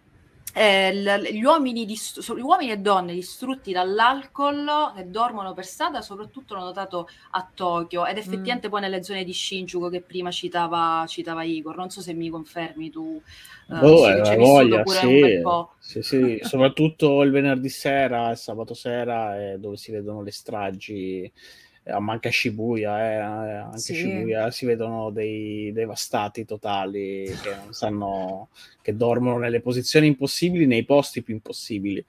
eh, 0.58 0.92
l- 0.92 1.28
gli, 1.32 1.44
uomini 1.44 1.86
dist- 1.86 2.34
gli, 2.34 2.42
uomini 2.42 2.72
e 2.72 2.78
donne 2.78 3.14
distrutti 3.14 3.72
dall'alcol 3.72 4.92
che 4.96 5.08
dormono 5.08 5.54
per 5.54 5.66
strada, 5.66 6.02
soprattutto 6.02 6.56
l'ho 6.56 6.64
notato 6.64 7.08
a 7.32 7.48
Tokyo 7.54 8.08
ed 8.08 8.18
effettivamente 8.18 8.68
mm. 8.68 8.72
poi 8.72 8.82
nelle 8.82 9.04
zone 9.04 9.24
di 9.24 9.34
Shinjuku 9.34 9.90
che 9.92 10.02
prima 10.02 10.32
citava, 10.32 11.06
citava 11.08 11.44
Igor. 11.44 11.76
Non 11.76 11.92
so 11.92 12.02
se 12.02 12.14
mi 12.14 12.30
confermi 12.30 12.90
tu. 12.90 13.22
Uh, 13.68 13.76
oh, 13.76 14.10
eh, 14.10 14.36
voglia, 14.36 14.84
sì, 14.86 16.02
sì, 16.02 16.02
sì. 16.02 16.40
soprattutto 16.42 17.22
il 17.22 17.30
venerdì 17.30 17.70
sera, 17.70 18.32
il 18.32 18.38
sabato 18.38 18.74
sera, 18.74 19.40
eh, 19.40 19.60
dove 19.60 19.78
si 19.78 19.92
vedono 19.92 20.24
le 20.24 20.32
stragi 20.32 21.22
eh, 21.24 21.32
ma 22.00 22.14
anche 22.14 22.28
a 22.28 22.32
Shibuya, 22.32 23.00
eh, 23.00 23.16
eh 23.16 23.56
anche 23.56 23.78
sì. 23.80 23.96
Shibuya 23.96 24.52
si 24.52 24.66
vedono 24.66 25.10
dei 25.10 25.72
devastati 25.72 26.46
totali 26.46 27.26
che 27.42 27.56
non 27.56 27.74
sanno, 27.74 28.50
che 28.82 28.96
dormono 28.96 29.38
nelle 29.38 29.62
posizioni 29.62 30.08
impossibili, 30.08 30.66
nei 30.66 30.86
posti 30.86 31.22
più 31.24 31.34
impossibili. 31.34 32.04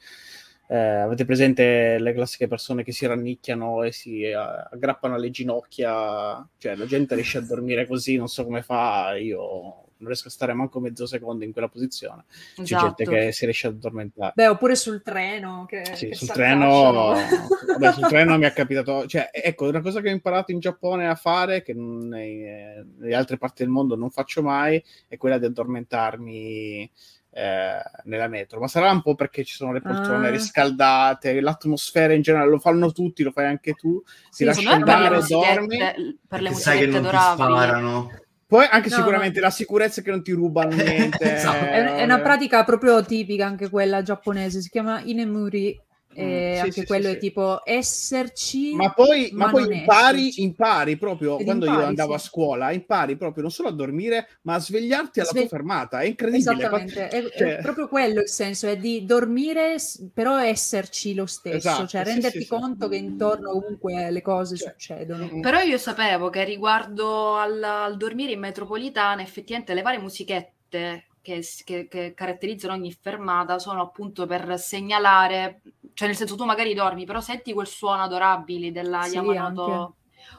Eh, 0.71 0.77
avete 0.77 1.25
presente 1.25 1.99
le 1.99 2.13
classiche 2.13 2.47
persone 2.47 2.85
che 2.85 2.93
si 2.93 3.07
rannicchiano 3.07 3.85
e 3.85 3.93
si 3.93 4.23
eh, 4.23 4.35
aggrappano 4.35 5.15
alle 5.15 5.31
ginocchia? 5.31 6.47
Cioè, 6.59 6.75
la 6.75 6.87
gente 6.87 7.15
riesce 7.15 7.39
a 7.39 7.43
dormire 7.43 7.87
così, 7.87 8.17
non 8.17 8.29
so 8.29 8.45
come 8.45 8.63
fa, 8.63 9.17
io 9.17 9.88
non 9.99 10.09
riesco 10.09 10.29
a 10.29 10.31
stare 10.31 10.53
manco 10.53 10.81
mezzo 10.81 11.07
secondo 11.07 11.45
in 11.45 11.53
quella 11.53 11.69
posizione. 11.69 12.25
C'è 12.55 12.63
gente 12.63 13.03
esatto. 13.03 13.19
che 13.19 13.33
si 13.33 13.45
riesce 13.45 13.67
ad 13.67 13.75
addormentare. 13.75 14.33
Beh, 14.35 14.49
oppure 14.49 14.75
sul 14.75 15.03
treno. 15.03 15.67
Che, 15.69 15.85
sì, 15.95 16.09
che 16.09 16.15
sul 16.15 16.29
treno, 16.29 17.13
vabbè, 17.13 17.93
sul 17.93 18.07
treno 18.07 18.39
mi 18.39 18.45
è 18.45 18.53
capitato. 18.55 19.07
Cioè, 19.07 19.31
ecco, 19.33 19.69
una 19.69 19.81
cosa 19.81 20.01
che 20.01 20.09
ho 20.09 20.13
imparato 20.13 20.53
in 20.53 20.61
Giappone 20.61 21.09
a 21.09 21.15
fare, 21.15 21.63
che 21.63 21.75
nei, 21.75 22.85
nelle 22.99 23.15
altre 23.15 23.39
parti 23.39 23.63
del 23.63 23.73
mondo 23.73 23.97
non 23.97 24.11
faccio 24.11 24.43
mai, 24.43 24.83
è 25.09 25.17
quella 25.17 25.39
di 25.39 25.47
addormentarmi. 25.47 26.91
Eh, 27.31 27.83
nella 28.05 28.27
metro, 28.27 28.59
ma 28.59 28.67
sarà 28.67 28.91
un 28.91 29.03
po' 29.03 29.15
perché 29.15 29.45
ci 29.45 29.55
sono 29.55 29.73
le 29.73 29.83
poltrone 29.83 30.27
ah. 30.27 30.31
riscaldate, 30.31 31.41
l'atmosfera 31.41 32.15
in 32.15 32.23
generale 32.23 32.51
lo 32.51 32.59
fanno 32.59 32.91
tutti, 32.91 33.23
lo 33.23 33.31
fai 33.31 33.45
anche 33.45 33.75
tu, 33.75 34.03
sì, 34.31 34.39
ti 34.39 34.45
lasci 34.45 34.67
andare, 34.67 35.21
dormi. 35.29 35.79
Per 36.27 36.41
le 36.41 36.49
musichette 36.49 36.97
adorabili. 36.97 38.27
Poi 38.49 38.67
anche 38.71 38.89
no, 38.89 38.97
sicuramente 38.97 39.41
no. 39.41 39.45
la 39.45 39.51
sicurezza 39.51 40.01
che 40.01 40.11
non 40.11 40.23
ti 40.23 40.33
rubano 40.33 40.75
niente. 40.83 41.35
esatto. 41.35 41.67
è, 41.67 41.97
è, 41.97 42.03
una 42.03 42.21
pratica 42.21 42.65
proprio 42.65 43.05
tipica 43.05 43.45
anche 43.45 43.69
quella 43.69 44.01
giapponese, 44.01 44.63
si 44.63 44.71
chiama 44.71 45.03
Inemuri 45.05 45.79
e 46.15 46.53
sì, 46.55 46.61
anche 46.61 46.81
sì, 46.81 46.87
quello 46.87 47.09
sì, 47.09 47.15
è 47.15 47.19
tipo 47.19 47.61
esserci 47.65 48.75
ma 48.75 48.93
poi, 48.93 49.31
ma 49.33 49.47
ma 49.47 49.51
poi 49.53 49.77
impari, 49.79 50.43
impari 50.43 50.97
proprio 50.97 51.39
Ed 51.39 51.45
quando 51.45 51.67
impari, 51.67 51.83
io 51.83 51.89
andavo 51.89 52.15
a 52.15 52.19
scuola 52.19 52.73
impari 52.73 53.17
proprio 53.17 53.43
non 53.43 53.53
solo 53.53 53.69
a 53.69 53.73
dormire 53.73 54.29
ma 54.43 54.55
a 54.55 54.59
svegliarti 54.59 55.21
alla 55.21 55.29
Sve... 55.29 55.41
tua 55.41 55.49
fermata. 55.49 56.01
È 56.01 56.07
incredibile. 56.07 56.51
Esattamente. 56.51 57.09
È, 57.09 57.31
cioè... 57.37 57.57
è, 57.57 57.63
proprio 57.63 57.89
quello 57.89 58.21
il 58.21 58.29
senso 58.29 58.67
è 58.67 58.77
di 58.77 59.05
dormire 59.05 59.77
però 60.13 60.39
esserci 60.39 61.15
lo 61.15 61.27
stesso 61.27 61.57
esatto, 61.57 61.87
cioè 61.87 62.05
renderti 62.05 62.47
conto 62.47 62.89
che 62.89 62.97
intorno 62.97 63.53
comunque 63.53 64.11
le 64.11 64.23
cose 64.23 64.57
cioè. 64.57 64.71
succedono. 64.71 65.29
mm. 65.33 65.41
però 65.41 65.61
io 65.61 65.79
sapevo 65.79 66.31
che 66.31 66.45
riguardo 66.45 67.37
al, 67.37 67.63
al 67.63 67.97
dormire 67.97 68.33
in 68.33 68.41
metropolitana 68.41 69.23
effettivamente 69.23 69.75
le 69.75 69.83
varie 69.83 70.01
musichette 70.01 71.08
che, 71.29 71.47
che, 71.65 71.89
che, 71.89 72.15
caratterizzano 72.15 72.73
ogni 72.73 72.93
fermata 72.93 73.59
sono 73.59 73.83
appunto 73.83 74.27
per 74.27 74.59
segnalare, 74.59 75.61
cioè 75.93 76.09
nel 76.09 76.17
senso 76.17 76.37
tu 76.37 76.45
magari 76.45 76.73
dormi, 76.73 77.05
però 77.05 77.21
senti 77.21 77.53
quel 77.53 77.67
suono 77.67 78.03
adorabile 78.03 78.73
della 78.73 79.03
sì, 79.03 79.17
Yamanote. 79.17 79.73
Anche. 79.73 79.93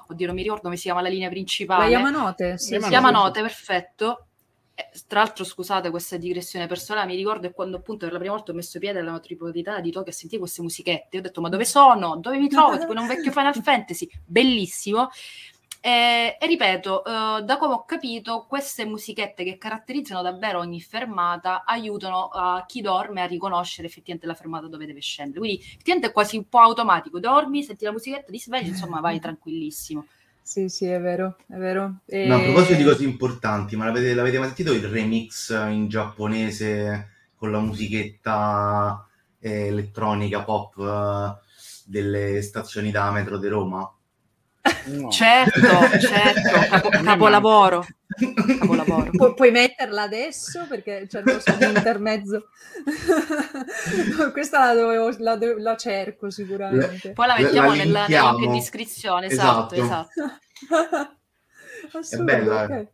Oddio, 0.07 0.25
non 0.25 0.35
mi 0.35 0.41
ricordo 0.41 0.63
come 0.63 0.75
si 0.75 0.83
chiama 0.83 1.01
la 1.01 1.09
linea 1.09 1.29
principale. 1.29 1.83
La 1.83 1.89
Yamanote, 1.89 2.57
sì. 2.57 2.73
Yamanote, 2.73 2.95
Yamanote 2.95 3.41
perfetto. 3.41 4.25
Eh, 4.73 4.89
tra 5.07 5.21
l'altro, 5.21 5.43
scusate 5.43 5.91
questa 5.91 6.17
digressione 6.17 6.65
personale, 6.65 7.05
mi 7.05 7.15
ricordo 7.15 7.47
è 7.47 7.53
quando 7.53 7.77
appunto 7.77 8.05
per 8.05 8.13
la 8.13 8.19
prima 8.19 8.33
volta 8.33 8.51
ho 8.51 8.55
messo 8.55 8.79
piede 8.79 8.99
alla 8.99 9.11
metropolitana 9.11 9.81
di 9.81 9.91
Tokyo 9.91 10.11
a 10.11 10.15
sentire 10.15 10.39
queste 10.39 10.61
musichette. 10.63 11.17
Ho 11.19 11.21
detto, 11.21 11.41
ma 11.41 11.49
dove 11.49 11.65
sono? 11.65 12.17
Dove 12.17 12.37
mi 12.37 12.47
trovo? 12.47 12.77
tipo 12.79 12.93
in 12.93 12.97
un 12.97 13.07
vecchio 13.07 13.31
Final 13.31 13.53
Fantasy, 13.61 14.09
bellissimo. 14.25 15.09
E, 15.81 16.35
e 16.37 16.45
ripeto, 16.45 17.03
uh, 17.05 17.41
da 17.41 17.57
come 17.57 17.73
ho 17.73 17.85
capito, 17.85 18.45
queste 18.47 18.85
musichette 18.85 19.45
che 19.45 19.57
caratterizzano 19.57 20.21
davvero 20.21 20.59
ogni 20.59 20.81
fermata 20.81 21.63
aiutano 21.63 22.27
a 22.27 22.65
chi 22.67 22.81
dorme 22.81 23.21
a 23.21 23.25
riconoscere 23.25 23.87
effettivamente 23.87 24.27
la 24.27 24.33
fermata 24.33 24.67
dove 24.67 24.85
deve 24.85 24.99
scendere. 24.99 25.39
Quindi 25.39 25.61
effettivamente 25.63 26.07
è 26.07 26.11
quasi 26.11 26.35
un 26.35 26.49
po' 26.49 26.59
automatico. 26.59 27.19
Dormi, 27.19 27.63
senti 27.63 27.85
la 27.85 27.91
musichetta, 27.91 28.31
ti 28.31 28.39
svegli, 28.39 28.67
insomma, 28.67 28.99
vai 28.99 29.19
tranquillissimo. 29.21 30.05
Sì, 30.41 30.67
sì, 30.67 30.87
è 30.87 30.99
vero, 30.99 31.37
è 31.47 31.55
vero. 31.55 31.99
E... 32.05 32.25
No, 32.25 32.35
a 32.35 32.39
proposito 32.41 32.73
di 32.73 32.83
cose 32.83 33.03
importanti, 33.03 33.75
ma 33.75 33.85
l'avete, 33.85 34.13
l'avete 34.13 34.39
mai 34.39 34.47
sentito 34.47 34.73
il 34.73 34.83
remix 34.83 35.51
in 35.69 35.87
giapponese 35.87 37.09
con 37.35 37.51
la 37.51 37.59
musichetta 37.59 39.07
eh, 39.39 39.67
elettronica 39.67 40.43
pop 40.43 40.75
eh, 40.77 41.39
delle 41.85 42.41
stazioni 42.41 42.91
da 42.91 43.11
metro 43.11 43.37
di 43.37 43.47
Roma? 43.47 43.93
No. 44.85 45.09
Certo, 45.09 45.59
certo, 45.99 46.59
capo, 46.69 46.89
capolavoro. 46.89 47.85
capolavoro. 48.59 49.11
Pu- 49.11 49.33
puoi 49.33 49.51
metterla 49.51 50.03
adesso 50.03 50.65
perché 50.67 51.05
c'è 51.07 51.19
il 51.19 51.25
nostro 51.25 51.55
intermezzo. 51.67 52.47
Questa 54.31 54.59
la, 54.59 54.73
dovevo, 54.73 55.13
la, 55.19 55.37
la, 55.57 55.75
cerco 55.75 56.29
sicuramente. 56.29 57.13
Poi 57.13 57.27
la 57.27 57.37
mettiamo 57.37 57.69
la 57.69 57.75
nella, 57.75 58.05
nella 58.07 58.51
descrizione. 58.51 59.27
Esatto, 59.27 59.75
esatto. 59.75 60.09
esatto. 60.63 61.17
È 62.09 62.17
bella. 62.17 62.63
Okay. 62.63 62.87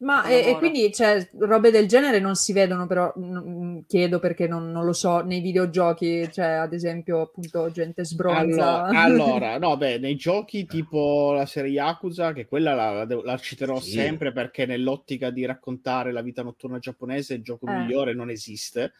Ma 0.00 0.26
e, 0.26 0.48
e, 0.48 0.56
quindi 0.56 0.90
cioè, 0.94 1.28
robe 1.40 1.70
del 1.70 1.86
genere 1.86 2.20
non 2.20 2.34
si 2.34 2.54
vedono, 2.54 2.86
però 2.86 3.12
n- 3.16 3.84
chiedo 3.86 4.18
perché 4.18 4.48
non, 4.48 4.70
non, 4.70 4.86
lo 4.86 4.94
so, 4.94 5.20
nei 5.20 5.40
videogiochi, 5.40 6.26
cioè 6.32 6.46
ad 6.46 6.72
esempio 6.72 7.20
appunto 7.20 7.70
gente 7.70 8.02
sbronza. 8.06 8.84
Allora, 8.84 8.88
allora 9.02 9.58
no, 9.58 9.76
beh, 9.76 9.98
nei 9.98 10.16
giochi 10.16 10.64
tipo 10.64 11.32
la 11.34 11.44
serie 11.44 11.72
Yakuza, 11.72 12.32
che 12.32 12.46
quella 12.46 12.74
la, 12.74 13.04
la, 13.04 13.20
la 13.22 13.36
citerò 13.36 13.78
sì. 13.78 13.90
sempre 13.90 14.32
perché 14.32 14.64
nell'ottica 14.64 15.28
di 15.28 15.44
raccontare 15.44 16.12
la 16.12 16.22
vita 16.22 16.42
notturna 16.42 16.78
giapponese 16.78 17.34
il 17.34 17.42
gioco 17.42 17.66
eh. 17.66 17.76
migliore 17.76 18.14
non 18.14 18.30
esiste. 18.30 18.92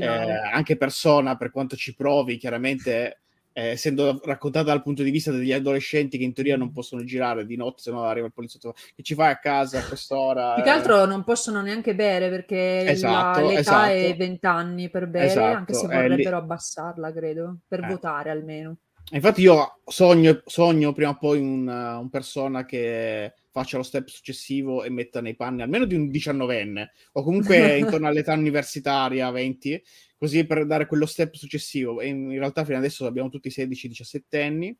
Eh, 0.00 0.06
anche 0.06 0.76
Persona, 0.76 1.36
per 1.36 1.52
quanto 1.52 1.76
ci 1.76 1.94
provi, 1.94 2.38
chiaramente 2.38 3.19
eh, 3.52 3.68
essendo 3.70 4.20
raccontata 4.24 4.66
dal 4.66 4.82
punto 4.82 5.02
di 5.02 5.10
vista 5.10 5.30
degli 5.30 5.52
adolescenti 5.52 6.18
che 6.18 6.24
in 6.24 6.32
teoria 6.32 6.56
non 6.56 6.72
possono 6.72 7.04
girare 7.04 7.44
di 7.46 7.56
notte, 7.56 7.82
se 7.82 7.90
no 7.90 8.04
arriva 8.04 8.26
il 8.26 8.32
poliziotto 8.32 8.74
che 8.94 9.02
ci 9.02 9.14
fai 9.14 9.30
a 9.30 9.38
casa 9.38 9.78
a 9.78 9.84
quest'ora. 9.86 10.54
Più 10.54 10.62
che 10.62 10.70
altro 10.70 11.04
non 11.04 11.24
possono 11.24 11.60
neanche 11.62 11.94
bere 11.94 12.28
perché 12.30 12.84
Esatto, 12.86 13.40
la- 13.40 13.46
l'età 13.46 13.60
esatto. 13.60 13.90
è 13.90 14.16
20 14.16 14.46
anni 14.46 14.90
per 14.90 15.06
bere, 15.08 15.26
Esatto, 15.26 15.56
anche 15.56 15.74
se 15.74 15.84
eh, 15.84 15.88
vorrebbero 15.88 16.36
abbassarla, 16.36 17.12
credo, 17.12 17.58
per 17.66 17.80
Eh. 17.84 17.86
votare 17.88 18.30
almeno. 18.30 18.76
Infatti 19.12 19.40
io 19.42 19.80
sogno, 19.84 20.40
sogno 20.44 20.92
prima 20.92 21.10
o 21.10 21.16
poi 21.18 21.40
un, 21.40 21.66
uh, 21.66 22.00
un 22.00 22.10
persona 22.10 22.64
che 22.64 23.34
faccia 23.50 23.76
lo 23.78 23.82
step 23.82 24.06
successivo 24.06 24.84
e 24.84 24.90
metta 24.90 25.20
nei 25.20 25.34
panni 25.34 25.62
almeno 25.62 25.84
di 25.84 25.96
un 25.96 26.08
diciannovenne 26.10 26.92
o 27.14 27.24
comunque 27.24 27.76
intorno 27.78 28.06
all'età 28.06 28.34
universitaria 28.34 29.28
20, 29.30 29.82
così 30.20 30.44
per 30.44 30.66
dare 30.66 30.84
quello 30.84 31.06
step 31.06 31.34
successivo. 31.34 32.02
E 32.02 32.08
in, 32.08 32.28
realtà 32.32 32.62
fino 32.66 32.76
adesso 32.76 33.06
abbiamo 33.06 33.30
tutti 33.30 33.48
16-17 33.48 34.20
anni. 34.44 34.76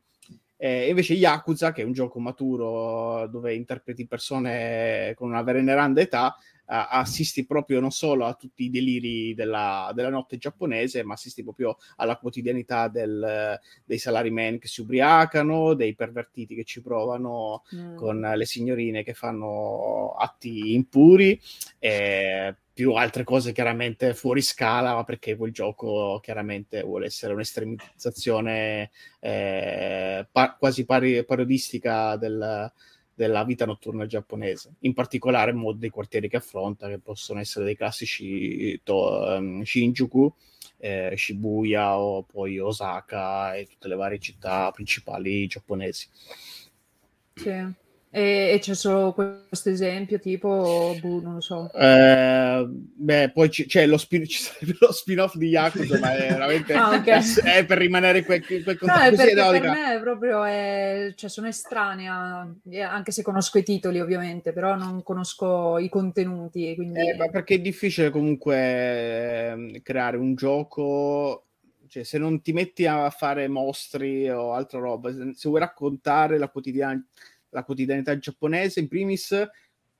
E 0.55 0.89
invece 0.89 1.15
Yakuza, 1.15 1.71
che 1.71 1.81
è 1.81 1.85
un 1.85 1.93
gioco 1.93 2.19
maturo 2.19 3.25
dove 3.25 3.55
interpreti 3.55 4.05
persone 4.05 5.13
con 5.15 5.29
una 5.29 5.41
veneranda 5.41 5.99
età, 5.99 6.35
eh, 6.37 6.85
assisti 6.89 7.47
proprio 7.47 7.79
non 7.79 7.89
solo 7.89 8.25
a 8.25 8.35
tutti 8.35 8.65
i 8.65 8.69
deliri 8.69 9.33
della, 9.33 9.91
della 9.95 10.09
notte 10.09 10.37
giapponese, 10.37 11.03
ma 11.03 11.13
assisti 11.13 11.41
proprio 11.41 11.77
alla 11.95 12.17
quotidianità 12.17 12.87
del, 12.89 13.59
dei 13.83 13.97
salaryman 13.97 14.59
che 14.59 14.67
si 14.67 14.81
ubriacano, 14.81 15.73
dei 15.73 15.95
pervertiti 15.95 16.53
che 16.53 16.63
ci 16.63 16.83
provano 16.83 17.63
Mm. 17.73 17.95
con 17.95 18.19
le 18.19 18.45
signorine 18.45 19.03
che 19.03 19.13
fanno 19.13 20.13
atti 20.17 20.73
impuri, 20.73 21.39
e 21.79 22.55
più 22.81 22.93
altre 22.93 23.23
cose 23.23 23.51
chiaramente 23.51 24.15
fuori 24.15 24.41
scala, 24.41 24.95
ma 24.95 25.03
perché 25.03 25.35
quel 25.35 25.51
gioco 25.51 26.19
chiaramente 26.19 26.81
vuole 26.81 27.05
essere 27.05 27.31
un'estremizzazione 27.33 28.89
eh, 29.19 30.25
pa- 30.31 30.55
quasi 30.57 30.83
pari- 30.83 31.23
parodistica 31.23 32.15
del- 32.15 32.71
della 33.13 33.43
vita 33.43 33.67
notturna 33.67 34.07
giapponese, 34.07 34.77
in 34.79 34.95
particolare 34.95 35.53
mod 35.53 35.77
dei 35.77 35.91
quartieri 35.91 36.27
che 36.27 36.37
affronta, 36.37 36.87
che 36.87 36.97
possono 36.97 37.39
essere 37.39 37.65
dei 37.65 37.75
classici 37.77 38.81
to- 38.83 39.31
ehm, 39.35 39.61
Shinjuku, 39.61 40.33
eh, 40.79 41.13
Shibuya 41.15 41.99
o 41.99 42.23
poi 42.23 42.57
Osaka 42.57 43.53
e 43.55 43.67
tutte 43.67 43.87
le 43.89 43.95
varie 43.95 44.17
città 44.17 44.71
principali 44.71 45.45
giapponesi. 45.45 46.07
Sì. 47.35 47.79
E, 48.13 48.51
e 48.53 48.59
c'è 48.59 48.75
solo 48.75 49.13
questo 49.13 49.69
esempio, 49.69 50.19
tipo, 50.19 50.97
boh, 50.99 51.21
non 51.21 51.35
lo 51.35 51.41
so. 51.41 51.71
Eh, 51.71 52.65
beh, 52.67 53.31
poi 53.33 53.49
ci- 53.49 53.65
c'è 53.65 53.85
lo, 53.87 53.97
spin- 53.97 54.25
lo 54.79 54.91
spin-off 54.91 55.35
di 55.37 55.47
Yakuza, 55.47 55.97
ma 55.97 56.13
è 56.13 56.27
veramente 56.27 56.73
Ah, 56.75 56.89
ok. 56.95 57.07
è, 57.07 57.57
è 57.59 57.65
per 57.65 57.77
rimanere 57.77 58.23
quel, 58.25 58.45
quel 58.45 58.63
è 58.63 58.77
contesto. 58.77 59.33
No, 59.35 59.51
per 59.51 59.69
me 59.69 59.99
proprio 60.01 60.43
è, 60.43 61.13
cioè 61.15 61.29
sono 61.29 61.47
estranea, 61.47 62.53
anche 62.89 63.11
se 63.11 63.21
conosco 63.21 63.57
i 63.57 63.63
titoli 63.63 64.01
ovviamente, 64.01 64.51
però 64.51 64.75
non 64.75 65.03
conosco 65.03 65.77
i 65.77 65.87
contenuti, 65.87 66.75
quindi... 66.75 66.99
Eh, 66.99 67.15
ma 67.15 67.29
perché 67.29 67.55
è 67.55 67.59
difficile 67.59 68.09
comunque 68.09 69.51
ehm, 69.51 69.81
creare 69.81 70.17
un 70.17 70.35
gioco, 70.35 71.45
cioè 71.87 72.03
se 72.03 72.17
non 72.17 72.41
ti 72.41 72.51
metti 72.53 72.85
a 72.85 73.09
fare 73.09 73.47
mostri 73.47 74.29
o 74.29 74.53
altra 74.53 74.79
roba, 74.79 75.11
se, 75.13 75.31
se 75.33 75.47
vuoi 75.49 75.61
raccontare 75.61 76.37
la, 76.37 76.49
quotidian- 76.49 77.05
la 77.51 77.63
quotidianità 77.63 78.17
giapponese, 78.17 78.79
in 78.79 78.87
primis 78.87 79.49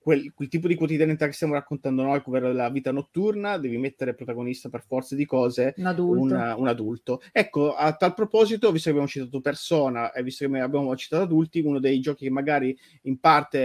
quel, 0.04 0.34
quel 0.34 0.48
tipo 0.48 0.68
di 0.68 0.74
quotidianità 0.74 1.28
che 1.28 1.32
stiamo 1.34 1.54
raccontando 1.54 2.02
noi, 2.02 2.22
quello 2.24 2.48
della 2.48 2.70
vita 2.72 2.92
notturna, 2.92 3.58
devi 3.60 3.78
mettere 3.78 4.16
protagonista 4.16 4.68
per 4.68 4.84
forza 4.84 5.14
di 5.16 5.28
cose 5.28 5.76
un 5.78 5.86
adulto. 5.86 6.34
un, 6.34 6.54
un 6.58 6.68
adulto. 6.68 7.22
Ecco, 7.32 7.76
a 7.76 7.94
tal 7.94 8.16
proposito, 8.16 8.72
visto 8.72 8.86
che 8.86 8.96
abbiamo 8.96 9.08
citato 9.08 9.42
persona 9.42 10.12
e 10.12 10.24
visto 10.24 10.50
che 10.50 10.60
abbiamo 10.60 10.96
citato 10.96 11.22
adulti, 11.22 11.60
uno 11.60 11.80
dei 11.80 12.00
giochi 12.00 12.24
che 12.24 12.32
magari 12.32 12.76
in 13.04 13.20
parte 13.20 13.60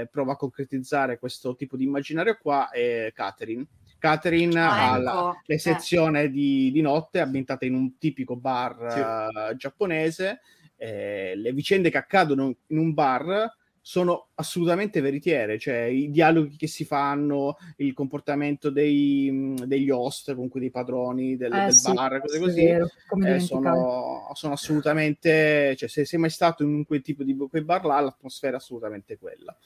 eh, 0.00 0.06
prova 0.06 0.32
a 0.32 0.36
concretizzare 0.36 1.18
questo 1.18 1.54
tipo 1.56 1.76
di 1.76 1.84
immaginario 1.84 2.38
qua 2.40 2.70
è 2.70 3.12
Catherine. 3.14 3.66
Catherine 3.98 4.58
Ah, 4.58 4.92
ha 4.92 4.98
la, 4.98 5.10
ecco. 5.12 5.40
le 5.44 5.54
Eh. 5.56 5.58
sezioni 5.58 6.30
di, 6.30 6.70
di 6.72 6.80
notte 6.80 7.20
ambientate 7.20 7.66
in 7.66 7.74
un 7.74 7.98
tipico 7.98 8.36
bar 8.36 8.90
Sì. 8.90 9.50
eh, 9.50 9.56
giapponese. 9.56 10.40
Eh, 10.76 11.34
le 11.36 11.52
vicende 11.52 11.90
che 11.90 11.96
accadono 11.98 12.54
in 12.68 12.78
un 12.78 12.92
bar 12.94 13.50
sono 13.80 14.30
assolutamente 14.34 15.00
veritiere, 15.00 15.60
cioè 15.60 15.82
i 15.82 16.10
dialoghi 16.10 16.56
che 16.56 16.66
si 16.66 16.84
fanno, 16.84 17.56
il 17.76 17.92
comportamento 17.94 18.68
dei, 18.68 19.30
mh, 19.30 19.64
degli 19.66 19.90
host, 19.90 20.34
comunque 20.34 20.58
dei 20.58 20.70
padroni 20.72 21.36
del, 21.36 21.52
Eh, 21.52 21.66
del 21.66 21.72
sì, 21.72 21.92
bar, 21.92 22.20
cose 22.20 22.40
così, 22.40 22.64
vero, 22.64 22.88
eh, 23.24 23.38
sono, 23.38 24.28
sono 24.34 24.54
assolutamente, 24.54 25.76
cioè 25.76 25.88
se 25.88 26.04
sei 26.04 26.18
mai 26.18 26.30
stato 26.30 26.64
in 26.64 26.84
quel 26.84 27.00
tipo 27.00 27.22
di 27.22 27.36
quei 27.36 27.62
bar 27.62 27.84
là, 27.84 28.00
l'atmosfera 28.00 28.54
è 28.54 28.56
assolutamente 28.56 29.18
quella. 29.18 29.56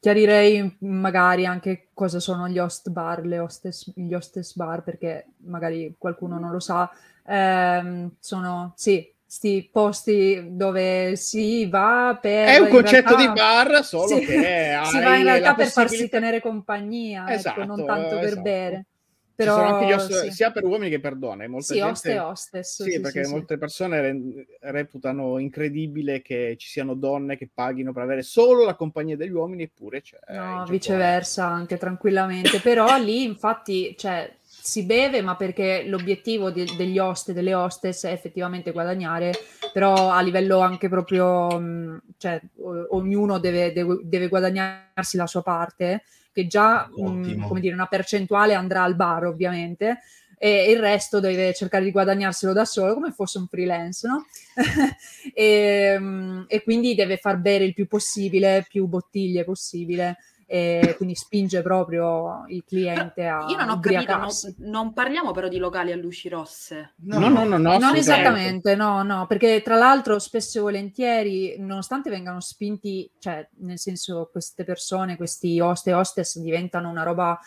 Chiarirei 0.00 0.78
magari 0.80 1.46
anche 1.46 1.88
cosa 1.94 2.18
sono 2.18 2.48
gli 2.48 2.58
host 2.58 2.90
bar, 2.90 3.24
le 3.24 3.38
hostess, 3.38 3.92
gli 3.94 4.12
hostess 4.12 4.56
bar, 4.56 4.82
perché 4.82 5.26
magari 5.44 5.94
qualcuno 5.96 6.40
non 6.40 6.50
lo 6.50 6.58
sa. 6.58 6.90
Ehm, 7.24 8.16
sono, 8.18 8.72
sì, 8.74 9.08
sti 9.32 9.70
posti 9.72 10.48
dove 10.50 11.16
si 11.16 11.66
va 11.66 12.18
per... 12.20 12.48
È 12.50 12.58
un 12.58 12.68
concetto 12.68 13.14
realtà- 13.14 13.32
di 13.32 13.40
bar, 13.40 13.82
solo 13.84 14.18
Sì, 14.18 14.26
che 14.26 14.76
si 14.84 15.00
va 15.00 15.16
in 15.16 15.24
realtà 15.24 15.54
per 15.54 15.68
farsi 15.68 16.08
tenere 16.10 16.42
compagnia, 16.42 17.22
ecco, 17.22 17.32
Esatto, 17.32 17.64
non 17.64 17.86
tanto 17.86 18.18
per 18.18 18.28
esatto. 18.28 18.42
bere. 18.42 18.86
Ci 19.34 19.48
sono 19.48 19.64
Però 19.64 19.68
anche 19.70 19.86
gli 19.86 19.92
host- 19.92 20.24
sì, 20.26 20.30
sia 20.32 20.52
per 20.52 20.64
uomini 20.66 20.90
che 20.90 21.00
per 21.00 21.16
donne. 21.16 21.48
Molta 21.48 21.72
sì, 21.72 21.78
gente... 21.78 21.88
host 21.88 22.06
e 22.06 22.18
hostess. 22.18 22.82
Sì, 22.82 22.90
sì, 22.90 23.00
perché 23.00 23.24
sì, 23.24 23.30
molte 23.30 23.56
persone 23.56 24.00
re- 24.02 24.46
reputano 24.60 25.38
incredibile 25.38 26.20
che 26.20 26.56
ci 26.58 26.68
siano 26.68 26.92
donne 26.94 27.38
che 27.38 27.48
paghino 27.52 27.92
per 27.94 28.02
avere 28.02 28.20
solo 28.22 28.64
la 28.66 28.74
compagnia 28.74 29.16
degli 29.16 29.30
uomini, 29.30 29.62
eppure 29.62 30.02
c'è. 30.02 30.18
No, 30.28 30.66
viceversa, 30.66 31.46
anche 31.46 31.78
tranquillamente. 31.78 32.60
Però 32.60 32.98
lì 32.98 33.22
infatti, 33.24 33.94
cioè, 33.96 34.30
si 34.62 34.84
beve, 34.84 35.22
ma 35.22 35.34
perché 35.34 35.82
l'obiettivo 35.86 36.50
de- 36.52 36.68
degli 36.76 36.98
host 36.98 37.30
e 37.30 37.32
delle 37.32 37.52
hostess 37.52 38.06
è 38.06 38.12
effettivamente 38.12 38.70
guadagnare, 38.70 39.32
però 39.72 40.10
a 40.10 40.20
livello 40.20 40.60
anche 40.60 40.88
proprio, 40.88 41.58
mh, 41.58 42.00
cioè, 42.18 42.40
o- 42.60 42.86
ognuno 42.96 43.38
deve, 43.38 43.72
deve- 43.72 44.00
deve 44.04 44.28
guadagnarsi 44.28 45.16
la 45.16 45.26
sua 45.26 45.42
parte, 45.42 46.04
che 46.32 46.46
già, 46.46 46.88
mh, 46.94 47.02
Ottimo. 47.04 47.48
come 47.48 47.60
dire, 47.60 47.74
una 47.74 47.86
percentuale 47.86 48.54
andrà 48.54 48.84
al 48.84 48.94
bar, 48.94 49.26
ovviamente. 49.26 49.98
E 50.38 50.70
il 50.70 50.78
resto 50.80 51.20
deve 51.20 51.54
cercare 51.54 51.84
di 51.84 51.92
guadagnarselo 51.92 52.52
da 52.52 52.64
solo 52.64 52.94
come 52.94 53.12
fosse 53.12 53.38
un 53.38 53.46
freelance, 53.46 54.06
no? 54.08 54.26
e, 55.34 55.98
mh, 55.98 56.44
e 56.48 56.62
quindi 56.62 56.94
deve 56.94 57.16
far 57.16 57.36
bere 57.38 57.64
il 57.64 57.74
più 57.74 57.86
possibile, 57.86 58.64
più 58.68 58.86
bottiglie 58.86 59.44
possibile, 59.44 60.16
e 60.54 60.92
quindi 60.98 61.14
spinge 61.14 61.62
proprio 61.62 62.44
il 62.48 62.62
cliente 62.66 63.26
a 63.26 63.46
Io 63.48 63.56
non 63.56 63.70
ho 63.70 63.80
capito, 63.80 64.14
non, 64.18 64.28
non 64.58 64.92
parliamo 64.92 65.30
però 65.32 65.48
di 65.48 65.56
locali 65.56 65.92
a 65.92 65.96
luci 65.96 66.28
rosse. 66.28 66.92
No, 67.04 67.18
no, 67.18 67.30
no, 67.30 67.44
no, 67.44 67.56
Non 67.56 67.72
assolutamente. 67.72 67.98
esattamente, 67.98 68.74
no, 68.76 69.02
no, 69.02 69.26
perché 69.26 69.62
tra 69.62 69.76
l'altro 69.76 70.18
spesso 70.18 70.58
e 70.58 70.60
volentieri, 70.60 71.56
nonostante 71.58 72.10
vengano 72.10 72.40
spinti, 72.40 73.10
cioè 73.18 73.48
nel 73.60 73.78
senso 73.78 74.28
queste 74.30 74.64
persone, 74.64 75.16
questi 75.16 75.58
host 75.58 75.86
e 75.88 75.94
hostess 75.94 76.38
diventano 76.38 76.90
una 76.90 77.02
roba, 77.02 77.40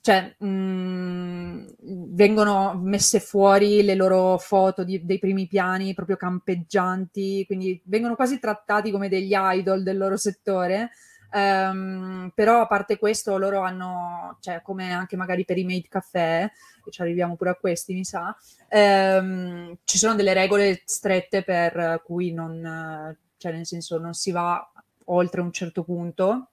cioè 0.00 0.34
mh, 0.38 1.66
vengono 2.14 2.80
messe 2.82 3.20
fuori 3.20 3.82
le 3.82 3.94
loro 3.94 4.38
foto 4.38 4.84
di- 4.84 5.04
dei 5.04 5.18
primi 5.18 5.46
piani 5.46 5.92
proprio 5.92 6.16
campeggianti, 6.16 7.44
quindi 7.44 7.78
vengono 7.84 8.14
quasi 8.14 8.38
trattati 8.38 8.90
come 8.90 9.10
degli 9.10 9.32
idol 9.34 9.82
del 9.82 9.98
loro 9.98 10.16
settore. 10.16 10.92
Ehm, 11.32 12.32
però 12.34 12.60
a 12.60 12.66
parte 12.66 12.98
questo 12.98 13.36
loro 13.38 13.60
hanno, 13.60 14.38
cioè 14.40 14.60
come 14.62 14.92
anche 14.92 15.16
magari 15.16 15.44
per 15.44 15.58
i 15.58 15.64
maid 15.64 15.88
caffè, 15.88 16.50
e 16.84 16.90
ci 16.90 17.02
arriviamo 17.02 17.36
pure 17.36 17.50
a 17.50 17.54
questi 17.54 17.92
mi 17.94 18.04
sa, 18.04 18.34
ehm, 18.68 19.76
ci 19.84 19.98
sono 19.98 20.14
delle 20.14 20.32
regole 20.32 20.82
strette 20.84 21.42
per 21.42 22.02
cui 22.04 22.32
non, 22.32 23.14
cioè 23.36 23.52
nel 23.52 23.66
senso 23.66 23.98
non 23.98 24.14
si 24.14 24.30
va 24.30 24.70
oltre 25.06 25.40
un 25.40 25.52
certo 25.52 25.82
punto, 25.84 26.48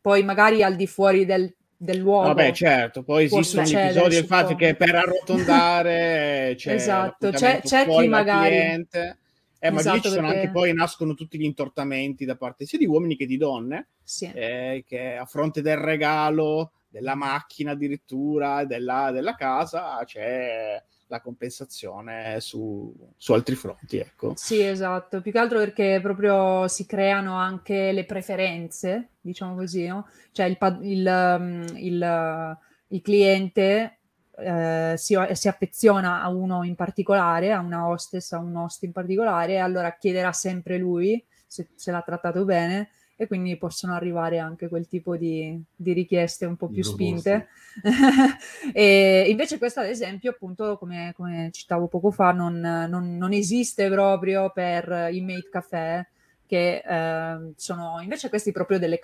poi 0.00 0.22
magari 0.22 0.62
al 0.62 0.76
di 0.76 0.86
fuori 0.86 1.24
del, 1.26 1.52
del 1.76 1.98
luogo. 1.98 2.28
Vabbè, 2.28 2.52
certo, 2.52 3.02
poi 3.02 3.24
esistono 3.24 3.66
gli 3.66 3.74
episodi 3.74 4.16
infatti 4.16 4.54
che 4.54 4.74
per 4.74 4.94
arrotondare 4.94 6.54
c'è 6.56 6.72
Esatto, 6.74 7.30
c'è- 7.30 7.60
c'è 7.62 7.86
chi 7.86 8.08
magari- 8.08 8.48
cliente. 8.48 9.18
Eh, 9.58 9.70
ma 9.70 9.76
lì 9.76 9.80
Esatto, 9.80 10.00
ci 10.02 10.08
sono 10.10 10.26
perché- 10.28 10.40
anche 10.40 10.50
poi 10.52 10.74
nascono 10.74 11.14
tutti 11.14 11.38
gli 11.38 11.44
intortamenti 11.44 12.24
da 12.24 12.36
parte 12.36 12.66
sia 12.66 12.78
di 12.78 12.86
uomini 12.86 13.16
che 13.16 13.26
di 13.26 13.36
donne, 13.36 13.88
Sì. 14.02 14.30
eh, 14.34 14.84
che 14.86 15.16
a 15.16 15.24
fronte 15.24 15.62
del 15.62 15.78
regalo, 15.78 16.72
della 16.88 17.14
macchina 17.14 17.72
addirittura, 17.72 18.64
della, 18.64 19.10
della 19.12 19.34
casa, 19.34 20.02
c'è 20.04 20.82
la 21.08 21.20
compensazione 21.20 22.40
su, 22.40 22.92
su 23.16 23.32
altri 23.32 23.54
fronti, 23.54 23.98
ecco. 23.98 24.32
Sì, 24.36 24.60
esatto, 24.60 25.20
più 25.20 25.30
che 25.32 25.38
altro 25.38 25.58
perché 25.58 26.00
proprio 26.02 26.66
si 26.68 26.84
creano 26.86 27.36
anche 27.36 27.92
le 27.92 28.04
preferenze, 28.04 29.10
diciamo 29.20 29.54
così, 29.54 29.86
no? 29.86 30.08
Cioè 30.32 30.46
il, 30.46 30.58
il, 30.82 31.36
um, 31.38 31.64
il, 31.76 32.58
il 32.88 33.02
cliente 33.02 33.95
eh, 34.38 34.94
si, 34.96 35.16
si, 35.32 35.48
affeziona 35.48 36.22
a 36.22 36.28
uno 36.28 36.62
in 36.64 36.74
particolare, 36.74 37.52
a 37.52 37.60
una 37.60 37.88
hostess, 37.88 38.32
a 38.32 38.38
un 38.38 38.54
host 38.56 38.82
in 38.82 38.92
particolare, 38.92 39.58
allora 39.58 39.96
chiederà 39.96 40.32
sempre 40.32 40.78
lui 40.78 41.22
se, 41.46 41.68
se 41.74 41.90
l'ha 41.90 42.02
trattato 42.02 42.44
bene 42.44 42.90
e 43.18 43.26
quindi 43.26 43.56
possono 43.56 43.94
arrivare 43.94 44.38
anche 44.38 44.68
quel 44.68 44.86
tipo 44.86 45.16
di, 45.16 45.58
di 45.74 45.92
richieste 45.94 46.44
un 46.44 46.56
po' 46.56 46.68
più 46.68 46.82
spinte. 46.82 47.48
e 48.74 49.24
invece 49.28 49.56
questa, 49.56 49.80
ad 49.80 49.88
esempio, 49.88 50.32
appunto, 50.32 50.76
come, 50.76 51.12
come 51.16 51.48
citavo 51.50 51.88
poco 51.88 52.10
fa, 52.10 52.32
non, 52.32 52.60
non, 52.60 53.16
non, 53.16 53.32
esiste 53.32 53.88
proprio 53.88 54.50
per 54.50 55.08
i 55.10 55.22
made 55.22 55.48
caffè, 55.50 56.06
che 56.44 56.82
eh, 56.86 57.52
sono 57.56 58.00
invece 58.02 58.28
questi 58.28 58.52
proprio 58.52 58.78
delle 58.78 58.98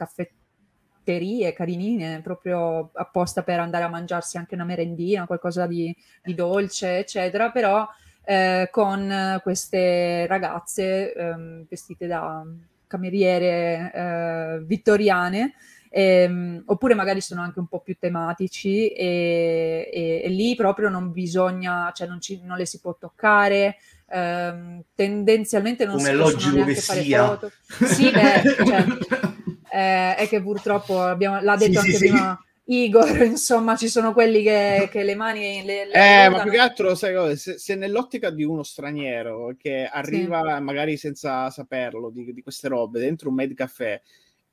caffetterie 1.02 1.52
carinine, 1.52 2.20
proprio 2.22 2.90
apposta 2.94 3.42
per 3.42 3.58
andare 3.58 3.84
a 3.84 3.88
mangiarsi 3.88 4.36
anche 4.36 4.54
una 4.54 4.64
merendina, 4.64 5.26
qualcosa 5.26 5.66
di, 5.66 5.94
di 6.22 6.34
dolce, 6.34 6.98
eccetera, 6.98 7.50
però 7.50 7.86
eh, 8.24 8.68
con 8.70 9.40
queste 9.42 10.26
ragazze 10.26 11.12
eh, 11.12 11.64
vestite 11.68 12.06
da 12.06 12.44
cameriere 12.86 13.90
eh, 13.92 14.64
vittoriane, 14.64 15.54
ehm, 15.90 16.62
oppure 16.66 16.94
magari 16.94 17.20
sono 17.20 17.42
anche 17.42 17.58
un 17.58 17.66
po' 17.66 17.80
più 17.80 17.96
tematici 17.98 18.88
e, 18.88 19.90
e, 19.92 20.22
e 20.24 20.28
lì 20.28 20.54
proprio 20.54 20.88
non 20.88 21.10
bisogna, 21.10 21.90
cioè 21.92 22.06
non, 22.06 22.20
ci, 22.20 22.40
non 22.44 22.56
le 22.56 22.66
si 22.66 22.80
può 22.80 22.96
toccare, 22.98 23.76
ehm, 24.08 24.82
tendenzialmente 24.94 25.84
non 25.84 25.96
Come 25.96 26.10
si 26.10 26.16
possono 26.16 26.54
neanche 26.54 26.80
fare 26.80 27.02
sia. 27.02 27.26
foto. 27.26 27.50
Sì, 27.66 28.10
beh, 28.10 28.42
cioè, 28.64 28.84
eh, 29.72 30.14
è 30.16 30.28
che 30.28 30.42
purtroppo 30.42 31.00
abbiamo, 31.00 31.40
l'ha 31.40 31.56
detto 31.56 31.72
Sì, 31.72 31.78
anche 31.78 31.90
sì, 31.92 31.96
sì. 31.96 32.08
prima 32.08 32.38
Igor, 32.64 33.22
insomma, 33.24 33.76
ci 33.76 33.88
sono 33.88 34.12
quelli 34.12 34.42
che, 34.42 34.88
che 34.90 35.02
le 35.02 35.14
mani 35.14 35.62
le, 35.64 35.86
le 35.86 35.92
Eh, 35.92 36.28
ma 36.28 36.42
più 36.42 36.50
che 36.50 36.58
altro, 36.58 36.94
sai? 36.94 37.36
Se, 37.36 37.58
se 37.58 37.74
nell'ottica 37.74 38.30
di 38.30 38.44
uno 38.44 38.62
straniero 38.62 39.54
che 39.58 39.88
arriva 39.90 40.60
magari 40.60 40.96
senza 40.96 41.50
saperlo 41.50 42.10
di, 42.10 42.32
di 42.32 42.42
queste 42.42 42.68
robe 42.68 43.00
dentro 43.00 43.28
un 43.30 43.34
made 43.34 43.54
caffè 43.54 44.00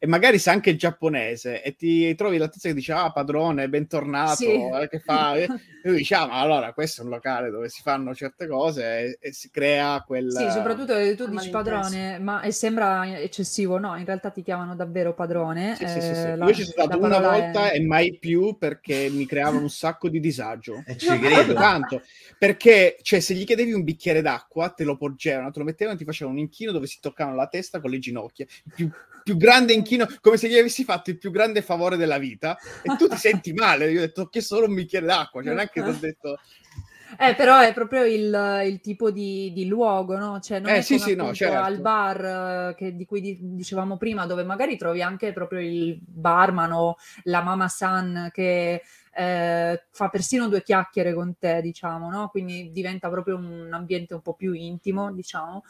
e 0.02 0.08
magari 0.08 0.40
sa 0.40 0.52
anche 0.54 0.70
il 0.70 0.78
giapponese 0.78 1.62
e 1.62 1.76
ti 1.76 2.16
trovi 2.16 2.38
la 2.38 2.48
tizia 2.48 2.70
che 2.70 2.76
dice 2.76 2.94
ah 2.94 3.12
padrone 3.12 3.68
bentornato 3.68 4.36
Sì. 4.36 4.56
eh, 4.82 4.88
che 4.90 5.00
fa 5.00 5.36
e 5.36 5.48
tu 5.82 5.92
dici 5.94 6.14
ah 6.14 6.26
ma 6.26 6.40
allora 6.40 6.72
questo 6.74 7.02
è 7.02 7.04
un 7.04 7.10
locale 7.10 7.50
dove 7.50 7.68
si 7.68 7.82
fanno 7.82 8.16
certe 8.16 8.48
cose 8.48 9.00
e, 9.00 9.18
e 9.20 9.34
si 9.34 9.50
crea 9.52 10.02
quel 10.08 10.32
Sì, 10.32 10.52
soprattutto 10.52 10.94
che 10.94 11.16
tu 11.16 11.26
quel 11.26 11.36
dici 11.36 11.50
padrone, 11.50 12.18
ma 12.20 12.42
e 12.42 12.52
sembra 12.52 13.20
eccessivo, 13.20 13.78
no, 13.78 13.98
in 13.98 14.06
realtà 14.06 14.30
ti 14.30 14.42
chiamano 14.42 14.76
davvero 14.76 15.14
padrone. 15.14 15.76
Sì, 15.76 15.86
sì, 15.86 16.02
sì, 16.02 16.16
sì. 16.16 16.28
eh, 16.28 16.36
la- 16.38 16.46
Io 16.46 16.54
ci 16.54 16.62
sono 16.64 16.72
stato 16.88 16.98
una 16.98 17.10
parola 17.20 17.36
è- 17.36 17.42
volta 17.42 17.72
e 17.72 17.82
mai 17.86 18.18
più 18.18 18.58
perché 18.58 19.10
mi 19.12 19.26
creava 19.26 19.58
un 19.58 19.70
sacco 19.70 20.08
di 20.08 20.20
disagio. 20.20 20.84
E 20.86 20.98
ci 20.98 21.18
credo. 21.20 21.54
tanto 21.56 22.04
perché 22.38 22.98
cioè, 23.02 23.20
se 23.20 23.34
gli 23.34 23.44
chiedevi 23.44 23.74
un 23.74 23.84
bicchiere 23.84 24.22
d'acqua 24.22 24.70
te 24.70 24.84
lo 24.84 24.96
porgevano, 24.98 25.52
te 25.52 25.60
lo 25.60 25.66
mettevano 25.66 25.96
e 25.96 26.00
ti 26.00 26.06
facevano 26.06 26.38
un 26.38 26.44
inchino 26.44 26.72
dove 26.72 26.88
si 26.88 27.00
toccavano 27.02 27.36
la 27.36 27.48
testa 27.48 27.80
con 27.82 27.90
le 27.90 28.00
ginocchia 28.00 28.46
più, 28.74 28.90
più 29.30 29.38
grande 29.38 29.74
inchino 29.74 30.08
come 30.22 30.38
se 30.38 30.50
gli 30.50 30.58
avessi 30.58 30.84
fatto 30.84 31.10
il 31.10 31.18
più 31.18 31.32
grande 31.32 31.62
favore 31.62 31.98
della 31.98 32.18
vita 32.18 32.58
e 32.82 32.96
tu 32.96 33.08
ti 33.08 33.18
senti 33.18 33.54
male 33.54 33.92
io 33.92 34.00
ho 34.00 34.02
detto 34.06 34.28
chiesto 34.30 34.56
solo 34.56 34.68
un 34.68 34.74
bicchiere 34.76 35.06
d'acqua 35.06 35.42
cioè 35.44 35.54
non 35.54 35.62
è 35.63 35.70
che 35.70 35.84
ti 35.84 35.89
ho 35.89 35.94
detto 35.94 36.42
Eh, 37.18 37.34
però 37.36 37.60
è 37.60 37.74
proprio 37.74 38.04
il, 38.06 38.62
il 38.65 38.80
tipo 38.82 39.10
di, 39.12 39.52
di 39.52 39.68
luogo, 39.68 40.15
no? 40.18 40.39
Cioè, 40.39 40.60
non 40.60 40.76
Eh, 40.76 40.76
è 40.76 40.82
sì, 40.82 41.00
sì, 41.00 41.15
no, 41.15 41.34
certo. 41.34 41.56
al 41.56 41.80
bar 41.80 42.72
eh, 42.72 42.76
che- 42.76 42.96
di 42.96 43.06
cui 43.06 43.20
di- 43.20 43.38
dicevamo 43.42 43.98
prima, 43.98 44.26
dove 44.28 44.44
magari 44.44 44.78
trovi 44.78 45.02
anche 45.02 45.34
proprio 45.34 45.60
il 45.60 46.00
barman 46.02 46.72
o 46.72 46.96
la 47.24 47.42
mamma 47.42 47.68
san 47.68 48.30
che 48.32 48.84
eh, 49.12 49.84
fa 49.92 50.10
persino 50.10 50.48
due 50.48 50.62
chiacchiere 50.63 51.13
con 51.13 51.36
te, 51.39 51.62
diciamo, 51.62 52.10
no? 52.12 52.30
Quindi 52.30 52.72
diventa 52.72 53.10
proprio 53.10 53.38
un 53.38 53.70
ambiente 53.74 54.13
un 54.13 54.22
po' 54.22 54.34
più 54.36 54.54
intimo, 54.54 55.12
diciamo. 55.12 55.63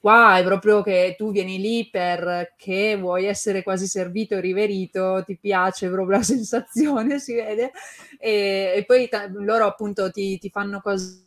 Qua 0.00 0.38
è 0.38 0.44
proprio 0.44 0.82
che 0.82 1.14
tu 1.18 1.32
vieni 1.32 1.58
lì 1.58 1.88
perché 1.90 2.96
vuoi 2.96 3.24
essere 3.26 3.62
quasi 3.64 3.86
servito 3.88 4.34
e 4.36 4.40
riverito, 4.40 5.22
ti 5.26 5.36
piace 5.36 5.88
proprio 5.90 6.18
la 6.18 6.22
sensazione, 6.24 7.18
si 7.18 7.34
vede, 7.34 7.72
e, 8.18 8.74
e 8.76 8.84
poi 8.86 9.08
ta- 9.08 9.26
loro 9.28 9.66
appunto 9.66 10.10
ti, 10.10 10.38
ti 10.38 10.48
fanno 10.50 10.80
cose. 10.80 11.24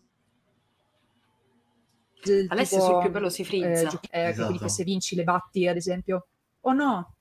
Alessio 2.48 2.82
tipo, 2.82 2.86
sul 2.86 2.98
più 2.98 3.12
bello 3.12 3.30
si 3.30 3.46
eh, 3.46 3.48
frizza. 3.48 3.88
gio- 3.88 4.00
eh, 4.12 4.32
Esatto. 4.32 4.60
che 4.62 4.70
se 4.70 4.84
vinci 4.84 5.16
le 5.16 5.24
batti, 5.24 5.68
ad 5.68 5.76
esempio. 5.78 6.28
Oh 6.62 6.74
no, 6.74 7.16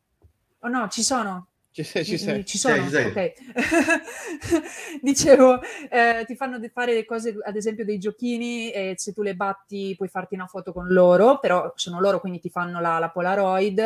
oh 0.61 0.69
no, 0.69 0.89
ci 0.89 1.03
sono. 1.03 1.48
Ci 1.79 1.85
sei, 1.85 2.05
ci 2.05 2.19
sei. 2.19 2.45
Ci 2.45 2.59
sono, 2.59 2.83
Ci 2.83 2.89
sei, 2.91 3.05
ci 3.05 3.19
ok. 3.19 3.33
Dicevo, 5.01 5.61
eh, 5.89 6.25
ti 6.27 6.35
fanno 6.35 6.61
fare 6.73 7.05
cose, 7.05 7.37
ad 7.43 7.55
esempio 7.55 7.85
dei 7.85 7.99
giochini 7.99 8.71
e 8.73 8.95
se 8.97 9.13
tu 9.13 9.23
le 9.23 9.37
batti 9.37 9.95
puoi 9.97 10.09
farti 10.09 10.35
una 10.35 10.47
foto 10.47 10.73
con 10.73 10.89
loro, 10.89 11.39
però 11.39 11.73
sono 11.77 12.01
loro, 12.01 12.19
quindi 12.19 12.41
ti 12.41 12.51
fanno 12.51 12.81
la, 12.81 12.99
la 12.99 13.11
Polaroid 13.11 13.79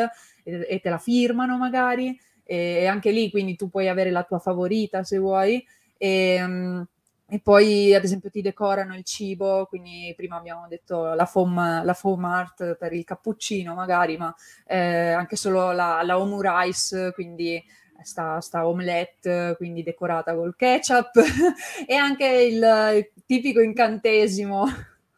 e, 0.43 0.65
e 0.67 0.79
te 0.79 0.89
la 0.89 0.97
firmano 0.97 1.57
magari 1.57 2.19
e, 2.43 2.87
anche 2.87 3.11
lì 3.11 3.29
quindi 3.29 3.55
tu 3.55 3.69
puoi 3.69 3.87
avere 3.87 4.09
la 4.11 4.23
tua 4.23 4.39
favorita 4.39 5.03
se 5.03 5.17
vuoi 5.17 5.65
e, 5.97 6.43
mm, 6.45 6.81
e 7.27 7.39
poi 7.39 7.95
ad 7.95 8.03
esempio 8.03 8.29
ti 8.29 8.41
decorano 8.41 8.95
il 8.95 9.03
cibo, 9.03 9.65
quindi 9.67 10.13
prima 10.15 10.35
abbiamo 10.35 10.67
detto 10.67 11.13
la 11.13 11.25
foam, 11.25 11.83
la 11.83 11.93
foam 11.93 12.25
art 12.25 12.75
per 12.75 12.93
il 12.93 13.03
cappuccino 13.03 13.73
magari, 13.73 14.17
ma 14.17 14.33
eh, 14.67 15.11
anche 15.11 15.35
solo 15.35 15.71
la, 15.71 16.01
la 16.03 16.19
omu 16.19 16.41
rice, 16.41 17.11
quindi 17.13 17.63
sta, 18.01 18.41
sta 18.41 18.67
omelette, 18.67 19.53
quindi 19.57 19.83
decorata 19.83 20.35
col 20.35 20.55
ketchup, 20.55 21.11
e 21.85 21.95
anche 21.95 22.25
il, 22.25 22.63
il 22.95 23.23
tipico 23.25 23.61
incantesimo 23.61 24.65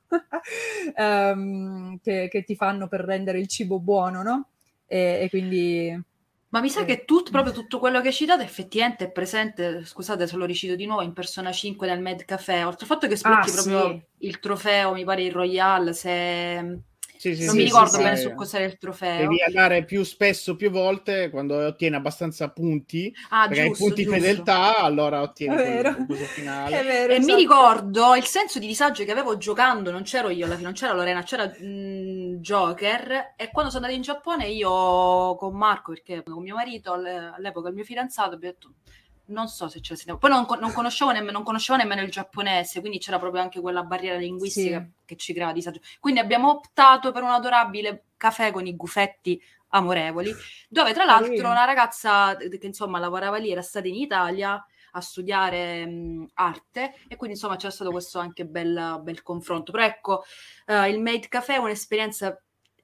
ehm, 0.96 2.00
che, 2.02 2.28
che 2.30 2.44
ti 2.44 2.56
fanno 2.56 2.88
per 2.88 3.02
rendere 3.02 3.40
il 3.40 3.48
cibo 3.48 3.80
buono, 3.80 4.22
no? 4.22 4.50
E, 4.88 5.20
e 5.22 5.30
quindi... 5.30 6.04
Ma 6.50 6.62
mi 6.62 6.70
sa 6.70 6.86
che 6.86 7.04
tutto, 7.04 7.32
proprio 7.32 7.52
tutto 7.52 7.80
quello 7.80 8.00
che 8.00 8.08
hai 8.08 8.14
citato 8.14 8.42
effettivamente 8.42 9.06
è 9.06 9.12
presente, 9.12 9.84
scusate 9.84 10.26
se 10.26 10.38
lo 10.38 10.46
ricito 10.46 10.76
di 10.76 10.86
nuovo, 10.86 11.02
in 11.02 11.12
Persona 11.12 11.52
5 11.52 11.86
nel 11.86 12.02
Mad 12.02 12.24
Café, 12.24 12.64
oltre 12.64 12.84
al 12.84 12.88
fatto 12.88 13.08
che 13.08 13.18
sblocchi 13.18 13.50
Ah, 13.50 13.54
proprio 13.54 13.90
sì. 13.90 14.26
il 14.28 14.40
trofeo, 14.40 14.94
mi 14.94 15.04
pare 15.04 15.24
il 15.24 15.34
Royal, 15.34 15.94
se... 15.94 16.80
Sì, 17.26 17.36
sì, 17.36 17.46
non 17.46 17.56
sì, 17.56 17.58
mi 17.58 17.64
ricordo 17.64 17.98
sì, 17.98 18.04
bene 18.04 18.16
sì. 18.18 18.22
su 18.24 18.34
cos'era 18.36 18.64
il 18.66 18.78
trofeo. 18.78 19.28
devi 19.28 19.42
andare 19.42 19.84
più 19.86 20.04
spesso 20.04 20.56
più 20.56 20.70
volte 20.70 21.30
quando 21.30 21.56
ottieni 21.66 21.96
abbastanza 21.96 22.50
punti 22.52 23.12
Ah, 23.30 23.48
perché 23.48 23.62
hai 23.64 23.68
giusto, 23.70 23.86
punti 23.86 24.04
giusto. 24.04 24.20
fedeltà 24.20 24.78
allora 24.78 25.22
ottieni 25.22 25.56
quel 25.56 26.06
coso 26.06 26.24
finale 26.26 26.80
È 26.80 26.84
vero, 26.84 27.14
E 27.14 27.20
mi 27.20 27.24
esatto. 27.24 27.36
ricordo 27.36 28.16
il 28.16 28.26
senso 28.26 28.60
di 28.60 28.68
disagio 28.68 29.04
che 29.06 29.12
avevo 29.12 29.38
giocando, 29.38 29.92
non 29.92 30.04
c'ero 30.04 30.30
io 30.30 30.46
alla 30.46 30.54
fine, 30.56 30.66
non 30.66 30.74
c'era 30.74 30.94
Lorena, 30.94 31.24
c'era 31.24 31.52
mm, 31.62 32.36
Joker. 32.36 33.34
E 33.36 33.50
quando 33.52 33.72
sono 33.72 33.86
andata 33.86 33.94
in 33.94 34.02
Giappone, 34.02 34.48
io 34.48 35.36
con 35.36 35.56
Marco, 35.56 35.94
perché 35.94 36.24
con 36.24 36.44
mio 36.44 36.56
marito, 36.56 36.92
all- 36.94 37.34
all'epoca 37.36 37.70
il 37.70 37.76
mio 37.76 37.84
fidanzato, 37.84 38.36
abbiamo 38.36 38.54
detto 38.54 38.74
non 39.28 39.48
so 39.48 39.68
se 39.68 39.80
sentiamo. 39.84 40.18
Poi 40.20 40.30
non, 40.30 40.46
non 40.60 40.72
conoscevo 40.72 41.12
nemmeno, 41.12 41.32
non 41.32 41.44
conoscevo 41.44 41.78
nemmeno 41.80 42.02
il 42.02 42.12
giapponese, 42.12 42.80
quindi 42.80 43.00
c'era 43.00 43.20
proprio 43.20 43.42
anche 43.42 43.60
quella 43.62 43.84
barriera 43.84 44.18
linguistica 44.18 44.80
Sì. 44.80 44.92
che 45.06 45.16
ci 45.16 45.34
creava 45.34 45.52
disagio. 45.54 45.80
Quindi 46.00 46.20
abbiamo 46.20 46.50
optato 46.50 47.12
per 47.12 47.24
un 47.24 47.30
adorabile 47.30 48.06
caffè 48.18 48.52
con 48.52 48.66
i 48.68 48.76
gufetti 48.76 49.42
amorevoli, 49.70 50.34
dove 50.70 50.94
tra 50.94 51.04
l'altro 51.06 51.50
una 51.50 51.66
ragazza 51.66 52.36
che 52.38 52.60
insomma 52.62 53.00
lavorava 53.00 53.38
lì 53.38 53.52
era 53.52 53.62
stata 53.62 53.88
in 53.88 53.96
Italia 53.96 54.64
a 54.92 55.02
studiare 55.02 55.86
mh, 55.86 56.28
arte 56.36 56.94
e 57.10 57.18
quindi 57.18 57.36
insomma 57.36 57.58
c'è 57.58 57.70
stato 57.70 57.92
questo 57.92 58.20
anche 58.20 58.46
bel, 58.46 59.00
bel 59.04 59.22
confronto. 59.22 59.72
Però 59.74 59.84
ecco, 59.84 60.24
eh, 60.68 60.90
il 60.90 61.02
Made 61.02 61.28
Café 61.28 61.56
è 61.56 61.58
un'esperienza 61.58 62.42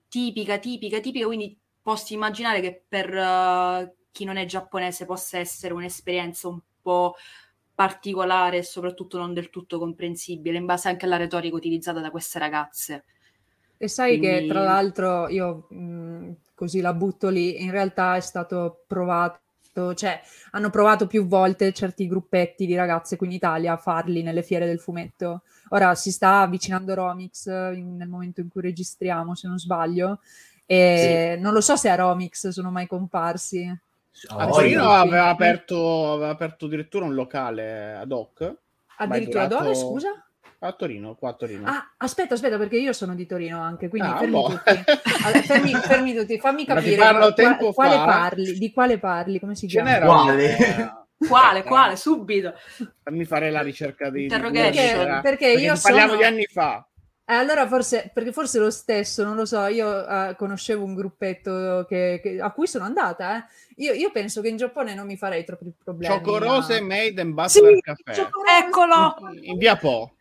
tipica, 0.10 0.58
tipica, 0.58 1.00
tipica, 1.00 1.26
quindi 1.26 1.58
posso 1.82 2.14
immaginare 2.14 2.60
che 2.60 2.84
per 2.88 3.14
eh, 3.16 3.96
chi 4.12 4.26
non 4.26 4.38
è 4.38 4.46
giapponese 4.46 5.06
possa 5.06 5.38
essere 5.38 5.74
un'esperienza 5.74 6.48
un 6.48 6.60
po' 6.82 7.16
particolare 7.74 8.58
e 8.58 8.64
soprattutto 8.64 9.18
non 9.18 9.34
del 9.34 9.50
tutto 9.50 9.80
comprensibile 9.80 10.58
in 10.58 10.66
base 10.66 10.90
anche 10.90 11.06
alla 11.06 11.18
retorica 11.18 11.56
utilizzata 11.56 12.00
da 12.00 12.12
queste 12.12 12.38
ragazze. 12.40 13.04
E 13.78 13.88
sai 13.88 14.20
che 14.20 14.30
Quindi- 14.30 14.48
tra 14.48 14.62
l'altro 14.62 15.28
io 15.30 15.66
mh, 15.70 16.36
così 16.54 16.82
la 16.82 16.94
butto 16.94 17.30
lì, 17.30 17.64
in 17.64 17.72
realtà 17.72 18.16
è 18.16 18.20
stato 18.20 18.84
provato, 18.86 19.40
cioè 19.96 20.22
hanno 20.52 20.70
provato 20.70 21.08
più 21.08 21.26
volte 21.26 21.74
certi 21.74 22.08
gruppetti 22.08 22.68
di 22.68 22.76
ragazze 22.76 23.16
qui 23.16 23.26
in 23.28 23.34
Italia 23.34 23.74
a 23.74 23.78
farli 23.78 24.22
nelle 24.22 24.44
fiere 24.44 24.68
del 24.68 24.80
fumetto. 24.80 25.42
Ora 25.70 25.96
si 25.96 26.12
sta 26.12 26.42
avvicinando 26.42 26.94
Romix 26.94 27.48
in- 27.48 27.96
nel 27.96 28.10
momento 28.10 28.42
in 28.42 28.50
cui 28.50 28.62
registriamo, 28.62 29.34
se 29.34 29.48
non 29.48 29.58
sbaglio, 29.58 30.20
e 30.68 31.38
non 31.40 31.54
lo 31.54 31.62
so 31.62 31.76
se 31.76 31.90
a 31.90 31.96
Romix 31.96 32.50
sono 32.50 32.70
mai 32.70 32.86
comparsi. 32.86 33.76
A 34.30 34.48
Oh, 34.48 34.52
Torino 34.52 34.84
io- 34.84 34.90
aveva 34.90 35.28
aperto, 35.30 36.12
aveva 36.14 36.30
aperto 36.30 36.66
addirittura 36.66 37.06
un 37.06 37.14
locale 37.14 37.94
ad 37.94 38.12
hoc 38.12 38.54
Addirittura 38.98 39.48
durato- 39.48 39.64
dove, 39.64 39.76
scusa? 39.76 40.26
a 40.64 40.72
Torino 40.74 41.16
qua 41.16 41.30
a 41.30 41.34
Torino 41.34 41.66
Ah, 41.68 41.92
aspetta, 41.98 42.36
aspetta, 42.36 42.58
perché 42.60 42.78
io 42.78 42.94
sono 42.94 43.16
di 43.16 43.26
Torino 43.26 43.60
anche, 43.62 43.88
quindi 43.90 44.10
Ah, 44.10 44.18
fermi 44.18 44.32
boh. 44.34 44.48
tutti. 44.50 44.70
Allora, 45.24 45.42
fermi, 45.42 45.74
fermi 45.74 46.14
tutti, 46.14 46.38
fammi 46.40 46.66
capire 46.68 46.98
parlo 46.98 47.20
qua- 47.20 47.34
tempo 47.34 47.74
quale 47.74 47.96
fa. 47.96 48.06
parli, 48.06 48.58
di 48.60 48.72
quale 48.72 49.00
parli, 49.00 49.40
come 49.40 49.56
si 49.56 49.66
chiama? 49.66 49.98
Quale? 50.00 50.56
un, 50.56 51.00
Quale, 51.28 51.64
quale, 51.64 51.96
subito. 51.96 52.54
Fammi 53.04 53.26
fare 53.26 53.50
la 53.52 53.62
ricerca 53.62 54.10
di... 54.10 54.24
Interrogation. 54.24 55.22
Perché, 55.22 55.22
perché 55.22 55.48
io 55.62 55.74
parliamo 55.82 56.08
sono... 56.14 56.22
di 56.22 56.24
anni 56.28 56.46
fa. 56.46 56.88
Eh, 57.24 57.34
allora 57.34 57.66
forse, 57.68 58.12
perché 58.14 58.34
forse 58.34 58.60
lo 58.60 58.70
stesso, 58.72 59.24
non 59.24 59.36
lo 59.36 59.46
so, 59.46 59.66
io 59.68 60.06
eh, 60.08 60.36
conoscevo 60.36 60.84
un 60.84 60.96
gruppetto 60.96 61.86
che, 61.88 62.20
che- 62.22 62.42
a 62.42 62.52
cui 62.52 62.68
sono 62.68 62.84
andata, 62.84 63.38
eh. 63.38 63.44
Io, 63.78 63.94
io 63.94 64.12
penso 64.12 64.42
che 64.42 64.50
in 64.50 64.58
Giappone 64.58 64.94
non 64.96 65.06
mi 65.06 65.16
farei 65.16 65.46
troppi 65.46 65.72
problemi. 65.82 66.14
Cioccorose 66.14 66.82
ma- 66.82 66.88
Made 66.88 67.22
and 67.22 67.48
Sì, 67.48 67.60
Butler 67.62 67.80
Caffè. 67.82 68.14
Cioccorose- 68.14 68.58
Eccolo! 68.68 69.16
In 69.44 69.58
via 69.58 69.78
Po. 69.78 70.16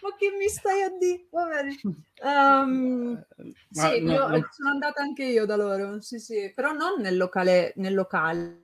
Ma 0.00 0.14
che 0.16 0.30
mi 0.38 0.48
stai 0.48 0.82
a 0.82 0.90
dire? 0.90 1.24
Va 1.30 1.46
bene. 1.46 1.76
Ma 3.70 3.88
sì, 3.90 4.00
no- 4.00 4.12
io- 4.12 4.28
non- 4.28 4.48
sono 4.52 4.68
andata 4.70 5.00
anche 5.00 5.24
io 5.24 5.46
da 5.46 5.56
loro, 5.56 6.00
sì, 6.00 6.18
sì, 6.18 6.52
però 6.54 6.72
non 6.72 7.00
nel 7.00 7.16
locale, 7.16 7.72
nel 7.76 7.94
locale. 7.94 8.62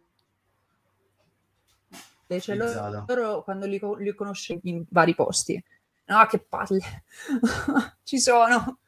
Cioè, 2.26 2.56
loro, 2.56 3.04
loro 3.06 3.42
quando 3.44 3.66
li, 3.66 3.80
li 3.98 4.14
conosci 4.14 4.58
in 4.64 4.84
vari 4.90 5.14
posti. 5.14 5.62
No, 6.06 6.26
che 6.26 6.38
palle. 6.38 6.80
Ci 8.02 8.18
sono. 8.18 8.78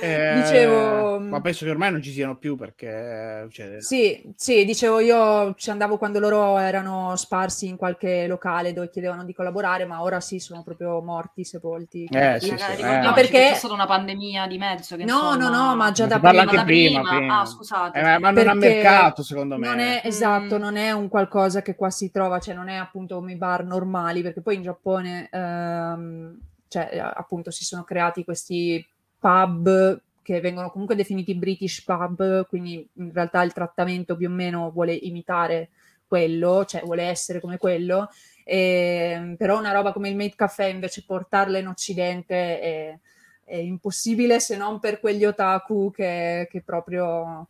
Eh, 0.00 0.40
Dicevo- 0.40 1.20
Ma 1.20 1.42
penso 1.42 1.66
che 1.66 1.70
ormai 1.70 1.92
non 1.92 2.00
ci 2.00 2.10
siano 2.10 2.36
più 2.38 2.56
perché... 2.56 3.46
Cioè, 3.50 3.82
Sì, 3.82 4.32
sì, 4.34 4.64
dicevo 4.64 4.98
io 5.00 5.52
ci 5.58 5.68
andavo 5.68 5.98
quando 5.98 6.18
loro 6.20 6.56
erano 6.56 7.14
sparsi 7.16 7.68
in 7.68 7.76
qualche 7.76 8.26
locale 8.26 8.72
dove 8.72 8.88
chiedevano 8.88 9.24
di 9.24 9.34
collaborare, 9.34 9.84
ma 9.84 10.00
ora 10.00 10.20
sì, 10.20 10.38
sono 10.38 10.62
proprio 10.62 11.02
morti, 11.02 11.44
sepolti. 11.44 12.08
Eh, 12.10 12.38
sì, 12.40 12.56
sì, 12.56 12.80
eh. 12.80 13.00
Ma 13.02 13.12
perché- 13.12 13.50
c'è 13.50 13.54
stata 13.56 13.74
una 13.74 13.84
pandemia 13.84 14.46
di 14.46 14.56
mezzo. 14.56 14.96
Che 14.96 15.04
No, 15.04 15.34
insomma- 15.34 15.36
no, 15.50 15.66
no, 15.66 15.76
ma 15.76 15.92
già 15.92 16.04
Si 16.04 16.08
da 16.08 16.18
parla 16.18 16.44
prima. 16.44 16.60
anche 16.62 16.72
prima, 16.72 17.00
prima. 17.02 17.16
prima. 17.18 17.40
Ah, 17.40 17.44
scusate. 17.44 17.98
Eh, 17.98 18.18
ma 18.18 18.30
non 18.30 18.48
ha 18.48 18.52
Perché 18.56 18.68
mercato, 18.74 19.22
secondo 19.22 19.58
me. 19.58 19.66
Non 19.68 19.80
è 19.80 20.00
esatto, 20.02 20.56
Mm. 20.56 20.60
non 20.60 20.76
è 20.78 20.92
un 20.92 21.08
qualcosa 21.08 21.60
che 21.60 21.74
qua 21.74 21.90
si 21.90 22.10
trova, 22.10 22.38
cioè 22.38 22.54
non 22.54 22.68
è 22.70 22.76
appunto 22.76 23.16
come 23.16 23.32
i 23.32 23.36
bar 23.36 23.64
normali, 23.64 24.22
perché 24.22 24.40
poi 24.40 24.54
in 24.54 24.62
Giappone, 24.62 25.28
ehm, 25.30 26.38
cioè 26.68 26.88
eh, 26.92 26.98
appunto 26.98 27.50
si 27.50 27.64
sono 27.64 27.84
creati 27.84 28.24
questi 28.24 28.84
pub 29.18 30.00
che 30.22 30.40
vengono 30.40 30.70
comunque 30.70 30.96
definiti 30.96 31.34
British 31.34 31.82
pub, 31.82 32.46
quindi 32.46 32.86
in 32.94 33.12
realtà 33.12 33.42
il 33.42 33.52
trattamento 33.52 34.16
più 34.16 34.28
o 34.28 34.32
meno 34.32 34.70
vuole 34.70 34.94
imitare 34.94 35.68
quello, 36.06 36.64
cioè 36.64 36.82
vuole 36.82 37.02
essere 37.02 37.40
come 37.40 37.58
quello, 37.58 38.08
e, 38.42 39.34
però 39.36 39.58
una 39.58 39.72
roba 39.72 39.92
come 39.92 40.08
il 40.08 40.16
Made 40.16 40.34
Café 40.34 40.68
invece 40.68 41.04
portarla 41.04 41.58
in 41.58 41.66
Occidente 41.66 42.60
è, 42.60 42.98
è 43.44 43.56
impossibile 43.56 44.40
se 44.40 44.56
non 44.56 44.80
per 44.80 44.98
quegli 45.00 45.24
otaku 45.24 45.90
che, 45.90 46.48
che 46.50 46.62
proprio 46.62 47.48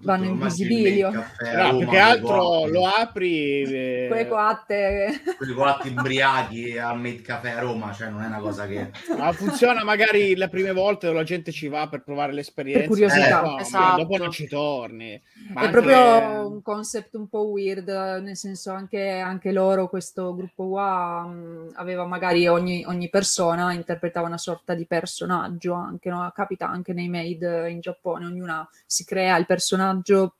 vanno 0.00 0.24
in 0.24 0.38
visibilio. 0.38 1.10
No, 1.10 1.78
più 1.78 1.88
che 1.88 1.98
altro 1.98 2.66
lo 2.66 2.86
apri... 2.86 3.62
eh, 3.62 4.06
quelle 4.08 4.28
coatte 4.28 5.22
con 5.38 5.48
i 5.48 5.52
coatti 5.52 5.88
imbriachi 5.88 6.78
al 6.78 6.98
Made 7.00 7.22
Caffè 7.22 7.50
a 7.50 7.60
Roma, 7.60 7.92
cioè 7.92 8.08
non 8.10 8.22
è 8.22 8.26
una 8.26 8.38
cosa 8.38 8.66
che... 8.66 8.90
ma 9.16 9.32
funziona 9.32 9.84
magari 9.84 10.34
le 10.36 10.48
prime 10.48 10.72
volte 10.72 11.10
la 11.12 11.22
gente 11.22 11.52
ci 11.52 11.68
va 11.68 11.88
per 11.88 12.02
provare 12.02 12.32
l'esperienza. 12.32 12.80
Per 12.80 12.88
curiosità. 12.88 13.42
Eh, 13.42 13.46
no, 13.46 13.58
Esatto. 13.58 14.02
Dopo 14.02 14.16
non 14.16 14.30
ci 14.30 14.46
torni. 14.46 15.20
Ma 15.52 15.62
è 15.62 15.70
proprio 15.70 15.96
le- 15.96 16.36
un 16.38 16.62
concept 16.62 17.14
un 17.14 17.28
po' 17.28 17.46
weird, 17.46 17.88
nel 17.88 18.36
senso 18.36 18.72
anche, 18.72 19.18
anche 19.18 19.52
loro, 19.52 19.88
questo 19.88 20.34
gruppo 20.34 20.68
qua, 20.68 21.22
mh, 21.26 21.72
aveva 21.74 22.04
magari 22.04 22.46
ogni, 22.46 22.84
ogni 22.86 23.08
persona 23.08 23.72
interpretava 23.72 24.26
una 24.26 24.38
sorta 24.38 24.74
di 24.74 24.86
personaggio, 24.86 25.72
anche, 25.72 26.10
no? 26.10 26.30
capita 26.34 26.68
anche 26.68 26.92
nei 26.92 27.08
made 27.08 27.70
in 27.70 27.80
Giappone, 27.80 28.26
ognuna 28.26 28.68
si 28.86 29.04
crea 29.04 29.36
il 29.36 29.46
personaggio 29.46 29.76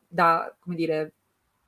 da, 0.08 0.54
come 0.58 0.74
dire, 0.76 1.12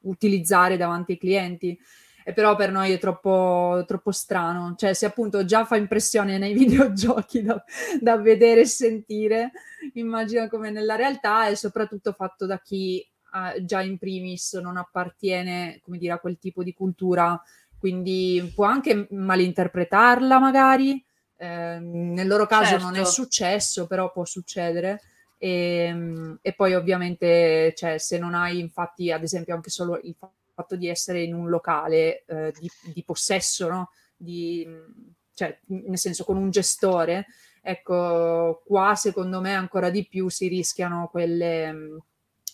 utilizzare 0.00 0.76
davanti 0.76 1.12
ai 1.12 1.18
clienti. 1.18 1.78
E 2.22 2.32
però 2.34 2.54
per 2.54 2.70
noi 2.70 2.92
è 2.92 2.98
troppo, 2.98 3.82
troppo 3.86 4.12
strano, 4.12 4.74
cioè 4.76 4.92
se 4.92 5.06
appunto 5.06 5.44
già 5.44 5.64
fa 5.64 5.76
impressione 5.76 6.36
nei 6.38 6.52
videogiochi 6.54 7.42
da, 7.42 7.62
da 8.00 8.16
vedere 8.18 8.60
e 8.60 8.66
sentire, 8.66 9.52
immagino 9.94 10.46
come 10.48 10.70
nella 10.70 10.96
realtà 10.96 11.48
e 11.48 11.56
soprattutto 11.56 12.12
fatto 12.12 12.44
da 12.46 12.60
chi 12.60 13.00
eh, 13.00 13.64
già 13.64 13.80
in 13.80 13.98
primis 13.98 14.52
non 14.54 14.76
appartiene, 14.76 15.80
come 15.82 15.96
dire, 15.98 16.12
a 16.12 16.18
quel 16.18 16.38
tipo 16.38 16.62
di 16.62 16.74
cultura, 16.74 17.40
quindi 17.78 18.52
può 18.54 18.66
anche 18.66 19.06
malinterpretarla 19.10 20.38
magari. 20.38 21.02
eh, 21.42 21.78
nel 21.80 22.26
loro 22.28 22.44
caso 22.46 22.76
non 22.76 22.92
è 22.96 22.96
Certo. 22.96 23.10
successo, 23.10 23.86
però 23.86 24.12
può 24.12 24.24
succedere. 24.26 25.00
E, 25.42 26.36
e 26.42 26.52
poi 26.52 26.74
ovviamente, 26.74 27.72
cioè, 27.74 27.96
se 27.96 28.18
non 28.18 28.34
hai 28.34 28.58
infatti, 28.58 29.10
ad 29.10 29.22
esempio, 29.22 29.54
anche 29.54 29.70
solo 29.70 29.98
il 30.02 30.14
fatto 30.52 30.76
di 30.76 30.86
essere 30.86 31.22
in 31.22 31.32
un 31.32 31.48
locale 31.48 32.24
eh, 32.26 32.52
di, 32.60 32.70
di 32.92 33.02
possesso, 33.02 33.70
no? 33.70 33.90
Di, 34.14 34.68
cioè, 35.34 35.58
nel 35.68 35.96
senso 35.96 36.24
con 36.24 36.36
un 36.36 36.50
gestore, 36.50 37.24
ecco, 37.62 38.62
qua 38.66 38.94
secondo 38.94 39.40
me 39.40 39.54
ancora 39.54 39.88
di 39.88 40.06
più 40.06 40.28
si 40.28 40.46
rischiano 40.48 41.08
quelle 41.10 41.68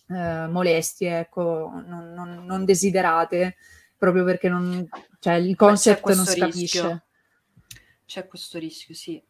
eh, 0.08 0.46
molestie, 0.46 1.18
ecco, 1.18 1.82
non, 1.84 2.12
non- 2.12 2.44
non 2.44 2.64
desiderate, 2.64 3.56
proprio 3.98 4.22
perché 4.22 4.48
non, 4.48 4.88
cioè, 5.18 5.34
il 5.34 5.56
concept 5.56 6.08
non 6.14 6.24
si 6.24 6.38
capisce. 6.38 7.02
C'è 8.06 8.28
questo 8.28 8.58
rischio, 8.60 8.94
sì. 8.94 9.20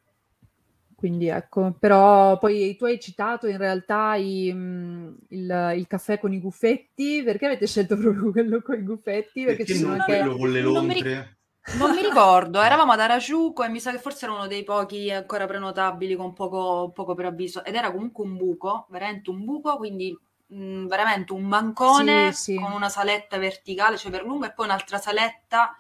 Quindi 0.97 1.29
ecco, 1.29 1.77
però 1.79 2.39
poi 2.39 2.75
tu 2.77 2.87
hai 2.87 2.99
citato 2.99 3.47
in 3.47 3.59
realtà 3.59 4.15
i, 4.17 4.51
mh, 4.53 5.17
il, 5.29 5.73
il 5.77 5.87
caffè 5.87 6.19
con 6.19 6.33
i 6.33 6.41
guffetti, 6.41 7.23
perché 7.23 7.45
avete 7.47 7.67
scelto 7.67 7.97
proprio 7.99 8.31
quello 8.33 8.63
con 8.63 8.79
i 8.79 8.83
guffetti? 8.83 9.45
Perché, 9.45 9.65
Perché 9.65 9.65
ci 9.65 9.75
sono 9.75 9.93
non 9.93 10.01
anche... 10.01 10.17
quello 10.19 10.37
con 10.37 10.51
le 10.51 10.61
Non 10.63 10.87
mi 10.87 10.95
lontre? 10.95 11.37
Non 11.77 11.95
mi 11.95 12.01
ricordo, 12.03 12.61
eravamo 12.63 12.93
ad 12.93 13.01
Harajuku 13.01 13.63
e 13.63 13.69
mi 13.69 13.81
sa 13.81 13.91
che 13.91 13.99
forse 13.99 14.25
era 14.25 14.35
uno 14.35 14.47
dei 14.47 14.63
pochi 14.65 15.11
ancora 15.11 15.47
prenotabili 15.47 16.15
con 16.15 16.33
poco, 16.33 16.91
poco 16.95 17.15
preavviso 17.15 17.65
ed 17.65 17.75
era 17.75 17.91
comunque 17.93 18.25
un 18.25 18.37
buco, 18.37 18.87
veramente 18.89 19.31
un 19.31 19.45
buco, 19.45 19.77
quindi 19.77 20.17
mh, 20.47 20.87
veramente 20.87 21.33
un 21.33 21.49
bancone 21.49 22.33
Sì, 22.33 22.53
sì. 22.53 22.55
con 22.57 22.73
una 22.73 22.89
saletta 22.89 23.37
verticale, 23.39 23.97
cioè 23.99 24.11
per 24.13 24.23
lungo, 24.23 24.47
e 24.47 24.53
poi 24.53 24.67
un'altra 24.67 24.99
saletta 24.99 25.77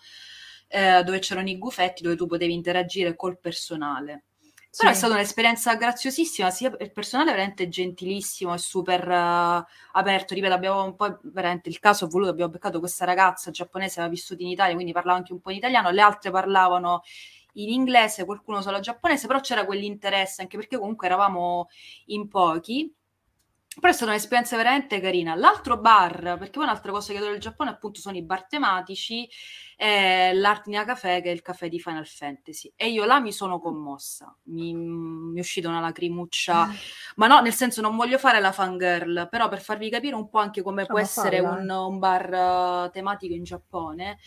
eh, 0.68 1.02
dove 1.04 1.20
c'erano 1.20 1.48
i 1.48 1.56
gufetti 1.58 2.02
dove 2.02 2.16
tu 2.16 2.26
potevi 2.26 2.52
interagire 2.52 3.14
col 3.16 3.38
personale. 3.38 4.24
Però 4.76 4.90
è 4.90 4.94
stata 4.94 5.14
un'esperienza 5.14 5.74
graziosissima, 5.74 6.50
sia 6.50 6.70
il 6.78 6.92
personale 6.92 7.30
veramente 7.30 7.66
gentilissimo 7.68 8.52
e 8.52 8.58
super 8.58 9.08
eh, 9.08 9.64
aperto. 9.92 10.34
Ripeto, 10.34 10.52
abbiamo 10.52 10.84
un 10.84 10.94
po' 10.94 11.18
veramente 11.22 11.70
il 11.70 11.78
caso 11.78 12.06
voluto, 12.08 12.30
abbiamo 12.30 12.50
beccato 12.50 12.78
questa 12.78 13.06
ragazza 13.06 13.50
giapponese, 13.50 14.00
aveva 14.00 14.12
vissuto 14.12 14.42
in 14.42 14.48
Italia, 14.48 14.74
quindi 14.74 14.92
parlava 14.92 15.16
anche 15.16 15.32
un 15.32 15.40
po' 15.40 15.50
in 15.50 15.56
italiano, 15.56 15.90
le 15.90 16.02
altre 16.02 16.30
parlavano 16.30 17.02
in 17.54 17.70
inglese, 17.70 18.26
qualcuno 18.26 18.60
solo 18.60 18.80
giapponese, 18.80 19.26
però 19.26 19.40
c'era 19.40 19.64
quell'interesse, 19.64 20.42
anche 20.42 20.58
perché 20.58 20.78
comunque 20.78 21.06
eravamo 21.06 21.68
in 22.06 22.28
pochi. 22.28 22.92
Però 23.78 23.92
è 23.92 23.94
stata 23.94 24.10
un'esperienza 24.10 24.56
veramente 24.56 25.00
carina. 25.00 25.34
L'altro 25.34 25.78
bar, 25.78 26.36
perché 26.38 26.50
poi 26.50 26.64
un'altra 26.64 26.92
cosa 26.92 27.12
che 27.12 27.18
adoro 27.18 27.32
del 27.32 27.40
Giappone 27.40 27.68
appunto 27.70 28.00
sono 28.00 28.16
i 28.16 28.22
bar 28.22 28.46
tematici, 28.46 29.28
è 29.76 30.30
l'Artnia 30.32 30.84
Café, 30.86 31.20
che 31.20 31.28
è 31.28 31.32
il 31.32 31.42
caffè 31.42 31.68
di 31.68 31.78
Final 31.78 32.06
Fantasy. 32.06 32.72
E 32.74 32.88
io 32.88 33.04
là 33.04 33.20
mi 33.20 33.32
sono 33.32 33.60
commossa, 33.60 34.34
mi, 34.44 34.72
mi 34.74 35.36
è 35.36 35.40
uscita 35.40 35.68
una 35.68 35.80
lacrimuccia, 35.80 36.70
ma 37.16 37.26
no, 37.26 37.40
nel 37.40 37.52
senso 37.52 37.82
non 37.82 37.96
voglio 37.96 38.16
fare 38.16 38.40
la 38.40 38.52
fangirl, 38.52 39.28
però 39.30 39.48
per 39.48 39.60
farvi 39.60 39.90
capire 39.90 40.14
un 40.14 40.30
po' 40.30 40.38
anche 40.38 40.62
come 40.62 40.82
Ah, 40.82 40.86
può 40.86 40.98
essere 40.98 41.40
un, 41.40 41.68
un 41.68 41.98
bar 41.98 42.86
eh, 42.86 42.90
tematico 42.90 43.34
in 43.34 43.44
Giappone, 43.44 44.18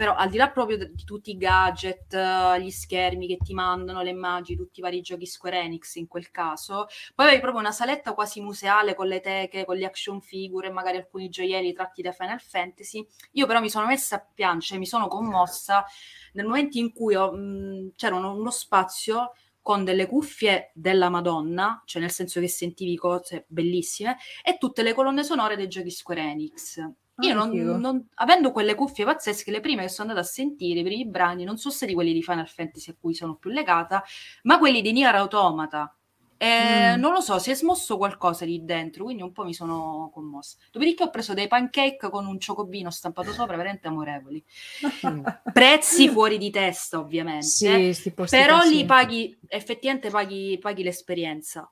però 0.00 0.14
al 0.14 0.30
di 0.30 0.38
là 0.38 0.48
proprio 0.48 0.78
di 0.78 1.04
tutti 1.04 1.32
i 1.32 1.36
gadget, 1.36 2.16
gli 2.58 2.70
schermi 2.70 3.26
che 3.26 3.36
ti 3.36 3.52
mandano, 3.52 4.00
le 4.00 4.08
immagini, 4.08 4.56
tutti 4.56 4.80
i 4.80 4.82
vari 4.82 5.02
giochi 5.02 5.26
Square 5.26 5.60
Enix 5.60 5.96
in 5.96 6.08
quel 6.08 6.30
caso, 6.30 6.86
poi 7.14 7.26
avevi 7.26 7.42
proprio 7.42 7.60
una 7.60 7.70
saletta 7.70 8.14
quasi 8.14 8.40
museale 8.40 8.94
con 8.94 9.08
le 9.08 9.20
teche, 9.20 9.66
con 9.66 9.76
le 9.76 9.84
action 9.84 10.22
figure 10.22 10.68
e 10.68 10.70
magari 10.70 10.96
alcuni 10.96 11.28
gioielli 11.28 11.74
tratti 11.74 12.00
da 12.00 12.12
Final 12.12 12.40
Fantasy. 12.40 13.06
Io 13.32 13.46
però 13.46 13.60
mi 13.60 13.68
sono 13.68 13.84
messa 13.84 14.16
a 14.16 14.26
piangere, 14.32 14.78
mi 14.78 14.86
sono 14.86 15.06
commossa 15.06 15.84
nel 16.32 16.46
momento 16.46 16.78
in 16.78 16.94
cui 16.94 17.14
ho, 17.14 17.30
mh, 17.30 17.92
c'era 17.94 18.14
uno, 18.14 18.34
uno 18.34 18.50
spazio 18.50 19.34
con 19.60 19.84
delle 19.84 20.06
cuffie 20.06 20.70
della 20.72 21.10
Madonna, 21.10 21.82
cioè 21.84 22.00
nel 22.00 22.10
senso 22.10 22.40
che 22.40 22.48
sentivi 22.48 22.96
cose 22.96 23.44
bellissime, 23.48 24.16
e 24.42 24.56
tutte 24.56 24.82
le 24.82 24.94
colonne 24.94 25.24
sonore 25.24 25.56
dei 25.56 25.68
giochi 25.68 25.90
Square 25.90 26.22
Enix. 26.22 26.90
Io 27.22 27.32
Ah, 27.32 27.34
non, 27.44 27.50
non- 27.80 28.08
avendo 28.14 28.50
quelle 28.52 28.74
cuffie 28.74 29.04
pazzesche, 29.04 29.50
le 29.50 29.60
prime 29.60 29.82
che 29.82 29.88
sono 29.88 30.08
andata 30.10 30.26
a 30.26 30.30
sentire, 30.30 30.80
i 30.80 30.82
primi 30.84 31.06
brani, 31.06 31.44
non 31.44 31.56
sono 31.58 31.74
stati 31.74 31.94
quelli 31.94 32.12
di 32.12 32.22
Final 32.22 32.48
Fantasy 32.48 32.90
a 32.90 32.96
cui 32.98 33.14
sono 33.14 33.36
più 33.36 33.50
legata, 33.50 34.02
ma 34.44 34.58
quelli 34.58 34.80
di 34.82 34.92
Nier 34.92 35.14
Automata. 35.14 35.94
E 36.36 36.96
Mm. 36.96 37.00
Non 37.00 37.12
lo 37.12 37.20
so, 37.20 37.38
si 37.38 37.50
è 37.50 37.54
smosso 37.54 37.98
qualcosa 37.98 38.44
lì 38.46 38.64
dentro, 38.64 39.04
quindi 39.04 39.22
un 39.22 39.32
po' 39.32 39.44
mi 39.44 39.52
sono 39.52 40.10
commossa. 40.12 40.56
Dopodiché 40.72 41.02
ho 41.04 41.10
preso 41.10 41.34
dei 41.34 41.48
pancake 41.48 42.08
con 42.08 42.26
un 42.26 42.38
ciocobino 42.40 42.90
stampato 42.90 43.32
sopra, 43.32 43.56
veramente 43.56 43.88
amorevoli. 43.88 44.42
Prezzi 45.52 46.08
fuori 46.08 46.38
di 46.38 46.50
testa, 46.50 46.98
ovviamente. 46.98 47.46
Sì, 47.46 48.10
posti 48.14 48.36
Però 48.36 48.62
lì 48.62 48.84
paghi, 48.86 49.38
effettivamente 49.48 50.08
paghi, 50.08 50.58
paghi 50.58 50.82
l'esperienza. 50.82 51.70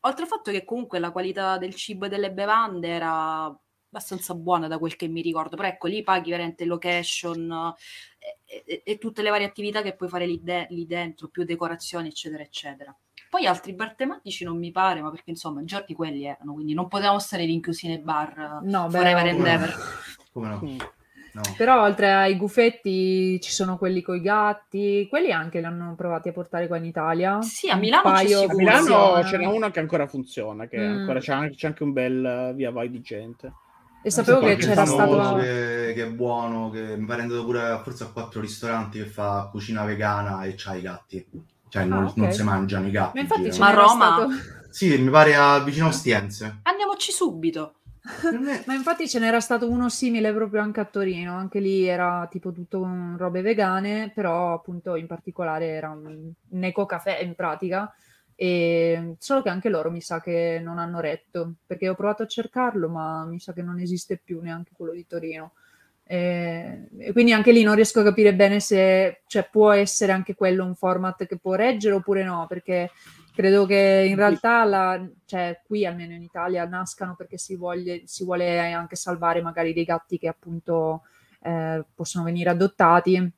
Oltre 0.00 0.22
al 0.22 0.28
fatto 0.28 0.52
che 0.52 0.64
comunque 0.64 1.00
la 1.00 1.10
qualità 1.10 1.58
del 1.58 1.74
cibo 1.74 2.06
e 2.06 2.08
delle 2.08 2.30
bevande 2.30 2.88
era 2.88 3.52
abbastanza 3.88 4.34
buona 4.34 4.68
da 4.68 4.78
quel 4.78 4.96
che 4.96 5.08
mi 5.08 5.22
ricordo, 5.22 5.56
però 5.56 5.68
ecco 5.68 5.86
lì 5.86 6.02
paghi 6.02 6.30
veramente 6.30 6.64
location 6.64 7.74
e, 8.44 8.62
e, 8.66 8.82
e 8.84 8.98
tutte 8.98 9.22
le 9.22 9.30
varie 9.30 9.46
attività 9.46 9.82
che 9.82 9.94
puoi 9.94 10.08
fare 10.08 10.26
lì, 10.26 10.40
de- 10.42 10.66
lì, 10.70 10.86
dentro, 10.86 11.28
più 11.28 11.44
decorazioni 11.44 12.08
eccetera 12.08 12.42
eccetera. 12.42 12.94
Poi 13.28 13.46
altri 13.46 13.72
bar 13.72 13.94
tematici 13.94 14.44
non 14.44 14.58
mi 14.58 14.70
pare, 14.70 15.00
ma 15.00 15.10
perché 15.10 15.30
insomma 15.30 15.64
giorni 15.64 15.94
quelli 15.94 16.24
erano, 16.24 16.52
quindi 16.54 16.74
non 16.74 16.88
potevamo 16.88 17.18
stare 17.18 17.44
rinchiusi 17.44 17.88
nei 17.88 17.98
bar 17.98 18.60
no, 18.62 18.88
forever 18.90 19.22
beh, 19.22 19.30
and 19.30 19.46
ever. 19.46 19.74
Come 20.32 20.48
no? 20.48 20.60
Mm. 20.62 20.78
No. 21.36 21.42
Però 21.54 21.82
oltre 21.82 22.14
ai 22.14 22.34
gufetti 22.36 23.38
ci 23.42 23.50
sono 23.50 23.76
quelli 23.76 24.00
con 24.00 24.16
i 24.16 24.22
gatti, 24.22 25.06
quelli 25.06 25.32
anche 25.32 25.58
li 25.58 25.66
hanno 25.66 25.94
provati 25.94 26.30
a 26.30 26.32
portare 26.32 26.66
qua 26.66 26.78
in 26.78 26.86
Italia. 26.86 27.42
Sì, 27.42 27.68
a 27.68 27.76
Milano 27.76 28.08
A 28.08 28.22
Milano 28.54 29.22
ce 29.22 29.36
n'è 29.36 29.44
una 29.44 29.70
che 29.70 29.80
ancora 29.80 30.06
funziona, 30.06 30.66
che 30.66 30.78
Mm. 30.78 30.98
ancora 31.00 31.20
c'è, 31.20 31.32
anche, 31.34 31.54
c'è 31.56 31.66
anche 31.66 31.82
un 31.82 31.92
bel 31.92 32.24
eh, 32.24 32.54
via 32.54 32.70
vai 32.70 32.88
di 32.88 33.02
gente. 33.02 33.52
E 34.06 34.10
sapevo 34.10 34.38
che 34.38 34.54
c'era 34.54 34.84
stato... 34.84 35.34
che, 35.34 35.92
che 35.92 36.02
è 36.04 36.08
buono, 36.08 36.70
che 36.70 36.96
mi 36.96 37.06
pare 37.06 37.22
andato 37.22 37.44
pure 37.44 37.80
forse 37.82 38.04
a 38.04 38.06
quattro 38.06 38.40
ristoranti 38.40 38.98
che 38.98 39.06
fa 39.06 39.48
cucina 39.50 39.84
vegana 39.84 40.44
e 40.44 40.54
c'ha 40.56 40.76
i 40.76 40.80
gatti. 40.82 41.26
Cioè 41.68 41.84
non, 41.84 42.04
Ah, 42.04 42.06
ok. 42.10 42.16
non 42.16 42.30
si 42.32 42.42
mangiano 42.44 42.86
i 42.86 42.92
gatti. 42.92 43.16
Ma 43.16 43.20
infatti. 43.22 43.58
Ma 43.58 43.70
n'era 43.70 43.80
Roma? 43.82 44.12
stato... 44.14 44.28
Sì, 44.70 44.96
mi 44.98 45.10
pare 45.10 45.34
a 45.34 45.58
vicino 45.58 45.86
a 45.86 45.88
Ostiense. 45.88 46.58
Andiamoci 46.62 47.10
subito. 47.10 47.74
Ma 48.66 48.74
infatti 48.74 49.08
ce 49.08 49.18
n'era 49.18 49.40
stato 49.40 49.68
uno 49.68 49.88
simile 49.88 50.32
proprio 50.32 50.60
anche 50.62 50.78
a 50.78 50.84
Torino, 50.84 51.36
anche 51.36 51.58
lì 51.58 51.84
era 51.84 52.28
tipo 52.30 52.52
tutto 52.52 52.78
con 52.78 53.16
robe 53.18 53.40
vegane, 53.40 54.12
però 54.14 54.54
appunto 54.54 54.94
in 54.94 55.08
particolare 55.08 55.66
era 55.70 55.90
un, 55.90 56.30
un 56.50 56.62
eco 56.62 56.86
caffè 56.86 57.18
in 57.22 57.34
pratica, 57.34 57.92
e 58.36 59.16
solo 59.18 59.42
che 59.42 59.48
anche 59.48 59.68
loro 59.70 59.90
mi 59.90 60.00
sa 60.00 60.20
che 60.20 60.60
non 60.62 60.78
hanno 60.78 61.00
retto, 61.00 61.54
perché 61.66 61.88
ho 61.88 61.94
provato 61.94 62.22
a 62.22 62.26
cercarlo, 62.26 62.88
ma 62.88 63.24
mi 63.24 63.40
sa 63.40 63.52
che 63.52 63.62
non 63.62 63.80
esiste 63.80 64.18
più 64.22 64.40
neanche 64.40 64.72
quello 64.76 64.92
di 64.92 65.06
Torino. 65.06 65.52
E, 66.08 66.88
e 66.98 67.12
quindi 67.12 67.32
anche 67.32 67.50
lì 67.50 67.62
non 67.64 67.74
riesco 67.74 68.00
a 68.00 68.04
capire 68.04 68.32
bene 68.34 68.60
se 68.60 69.22
cioè, 69.26 69.48
può 69.50 69.72
essere 69.72 70.12
anche 70.12 70.34
quello 70.36 70.64
un 70.64 70.74
format 70.76 71.26
che 71.26 71.36
può 71.38 71.54
reggere 71.54 71.96
oppure 71.96 72.22
no, 72.22 72.46
perché 72.48 72.90
credo 73.34 73.66
che 73.66 74.06
in 74.08 74.14
realtà 74.16 74.64
la- 74.64 75.04
cioè, 75.24 75.60
qui 75.64 75.84
almeno 75.84 76.14
in 76.14 76.22
Italia 76.22 76.64
nascano 76.64 77.16
perché 77.16 77.38
si, 77.38 77.56
voglie- 77.56 78.02
si 78.06 78.24
vuole 78.24 78.72
anche 78.72 78.94
salvare 78.96 79.42
magari 79.42 79.72
dei 79.72 79.84
gatti 79.84 80.18
che 80.18 80.28
appunto 80.28 81.02
eh, 81.42 81.84
possono 81.94 82.24
venire 82.24 82.50
adottati, 82.50 83.30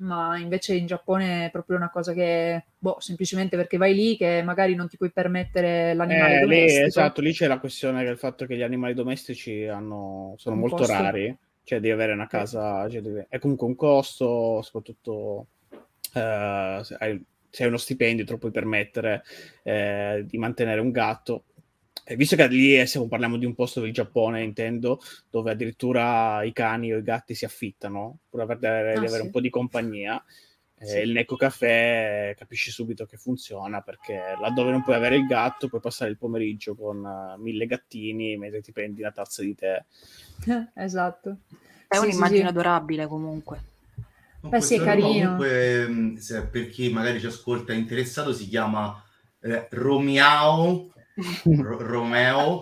ma 0.00 0.38
invece 0.38 0.74
in 0.74 0.86
Giappone 0.86 1.46
è 1.46 1.50
proprio 1.50 1.76
una 1.76 1.90
cosa 1.90 2.12
che, 2.12 2.66
boh, 2.78 2.96
semplicemente 3.00 3.56
perché 3.56 3.76
vai 3.76 3.94
lì 3.94 4.16
che 4.16 4.42
magari 4.42 4.74
non 4.74 4.88
ti 4.88 4.96
puoi 4.96 5.12
permettere 5.12 5.94
l'animale 5.94 6.38
Eh, 6.38 6.46
lì, 6.46 6.56
domestico. 6.56 6.80
esatto, 6.82 7.20
lì 7.20 7.32
c'è 7.32 7.46
la 7.46 7.60
questione 7.60 8.02
del 8.04 8.18
fatto 8.18 8.44
che 8.46 8.56
gli 8.56 8.62
animali 8.62 8.94
domestici 8.94 9.64
hanno- 9.66 10.34
sono 10.38 10.56
Un 10.56 10.56
molto 10.56 10.84
costo. 10.84 10.86
rari, 10.86 11.36
cioè 11.62 11.78
di 11.78 11.88
avere 11.90 12.12
una 12.12 12.26
casa, 12.26 12.88
cioè, 12.90 13.00
devi- 13.00 13.24
è 13.28 13.38
comunque 13.38 13.66
un 13.68 13.76
costo, 13.76 14.60
soprattutto 14.62 15.46
eh, 16.14 16.80
se, 16.82 16.96
hai, 16.98 17.24
se 17.48 17.62
hai 17.62 17.68
uno 17.68 17.76
stipendio 17.78 18.24
te 18.24 18.32
lo 18.32 18.38
puoi 18.38 18.50
permettere 18.50 19.22
eh, 19.62 20.24
di 20.26 20.36
mantenere 20.38 20.80
un 20.80 20.90
gatto. 20.90 21.44
E 22.04 22.16
visto 22.16 22.34
che 22.36 22.46
lì 22.48 22.78
eh, 22.78 22.86
stiamo, 22.86 23.06
parliamo 23.06 23.36
di 23.36 23.44
un 23.46 23.54
posto 23.54 23.80
del 23.80 23.92
Giappone, 23.92 24.42
intendo, 24.42 25.00
dove 25.30 25.50
addirittura 25.52 26.42
i 26.42 26.52
cani 26.52 26.92
o 26.92 26.98
i 26.98 27.02
gatti 27.02 27.34
si 27.34 27.44
affittano 27.44 28.18
per 28.28 28.40
avere, 28.40 28.90
Ah, 28.94 29.00
di 29.00 29.06
avere 29.06 29.20
sì. 29.20 29.26
un 29.26 29.30
po' 29.30 29.40
di 29.40 29.50
compagnia. 29.50 30.22
Eh, 30.82 30.86
Sì. 30.86 30.98
il 31.00 31.12
Necco 31.12 31.36
Caffè 31.36 32.34
capisci 32.38 32.70
subito 32.70 33.04
che 33.04 33.18
funziona 33.18 33.82
perché 33.82 34.18
laddove 34.40 34.70
non 34.70 34.82
puoi 34.82 34.96
avere 34.96 35.16
il 35.16 35.26
gatto 35.26 35.68
puoi 35.68 35.78
passare 35.82 36.10
il 36.10 36.16
pomeriggio 36.16 36.74
con 36.74 37.04
eh, 37.04 37.38
mille 37.38 37.66
gattini 37.66 38.38
mentre 38.38 38.62
ti 38.62 38.72
prendi 38.72 39.02
una 39.02 39.12
tazza 39.12 39.42
di 39.42 39.54
tè. 39.54 39.84
Esatto. 40.74 41.40
È 41.86 41.96
Sì, 41.96 42.00
sì, 42.00 42.06
un'immagine 42.06 42.40
sì. 42.40 42.46
adorabile 42.46 43.06
comunque. 43.06 43.62
Beh, 44.40 44.60
sì, 44.62 44.76
è 44.76 44.82
carino. 44.82 45.36
Comunque, 45.36 46.14
se 46.18 46.46
per 46.46 46.70
chi 46.70 46.90
magari 46.90 47.20
ci 47.20 47.26
ascolta 47.26 47.74
è 47.74 47.76
interessato, 47.76 48.32
si 48.32 48.48
chiama 48.48 49.04
eh, 49.40 49.66
Romiao, 49.70 50.92
Ro- 51.44 51.82
Romeo 51.82 52.58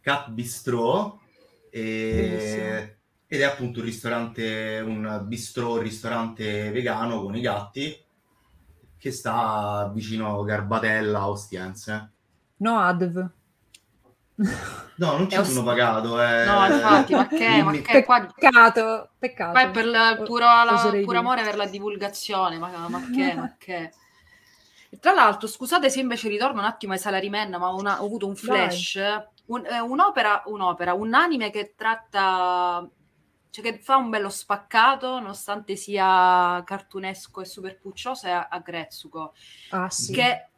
Cat 0.00 0.30
Bistro 0.30 1.20
e- 1.70 2.98
ed 3.26 3.40
è 3.40 3.44
appunto 3.44 3.80
un 3.80 3.84
ristorante, 3.84 4.82
un 4.84 5.22
bistro, 5.26 5.72
un 5.74 5.80
ristorante 5.80 6.70
vegano 6.70 7.20
con 7.22 7.36
i 7.36 7.40
gatti 7.40 7.94
che 8.96 9.10
sta 9.12 9.90
vicino 9.94 10.40
a 10.40 10.44
Garbatella, 10.44 11.18
a 11.20 11.28
Ostiense. 11.28 12.12
No 12.56 12.78
Adv. 12.80 13.30
No, 14.40 15.16
non 15.18 15.28
ci 15.28 15.36
È 15.36 15.44
sono 15.44 15.58
Ost- 15.60 15.64
pagato. 15.64 16.22
Eh. 16.22 16.44
No, 16.44 16.66
infatti, 16.66 17.14
ma 17.14 17.26
che, 17.26 17.62
ma 17.62 17.72
che 17.72 18.04
qua, 18.04 18.20
Peccato, 18.26 19.10
peccato. 19.18 19.50
qua 19.52 19.60
è 19.62 19.70
per 19.70 19.84
il 19.84 20.22
puro, 20.24 20.44
la- 20.44 20.90
dire. 20.92 21.16
amore 21.16 21.42
per 21.42 21.56
la 21.56 21.66
divulgazione, 21.66 22.56
ma, 22.58 22.88
ma 22.88 23.00
che, 23.12 23.34
ma 23.34 23.54
che. 23.58 23.92
Tra 25.00 25.12
l'altro, 25.12 25.46
scusate 25.46 25.90
se 25.90 26.00
invece 26.00 26.28
ritorno 26.28 26.60
un 26.60 26.66
attimo 26.66 26.92
ai 26.94 26.98
Salaryman, 26.98 27.50
ma 27.50 27.68
ho, 27.72 27.76
una- 27.76 28.02
ho 28.02 28.06
avuto 28.06 28.26
un 28.26 28.36
flash, 28.36 28.98
un- 29.46 29.66
eh, 29.66 29.80
un'opera, 29.80 30.42
un'opera, 30.46 30.94
un 30.94 31.12
anime 31.14 31.50
che 31.50 31.74
tratta, 31.76 32.88
cioè 33.50 33.64
che 33.64 33.78
fa 33.78 33.96
un 33.96 34.08
bello 34.08 34.30
spaccato, 34.30 35.18
nonostante 35.20 35.76
sia 35.76 36.62
cartunesco 36.64 37.40
e 37.42 37.44
super 37.44 37.78
puccioso, 37.78 38.26
è 38.26 38.46
Agretsuko. 38.48 39.34
Ah 39.70 39.90
sì. 39.90 40.12
che 40.12 40.48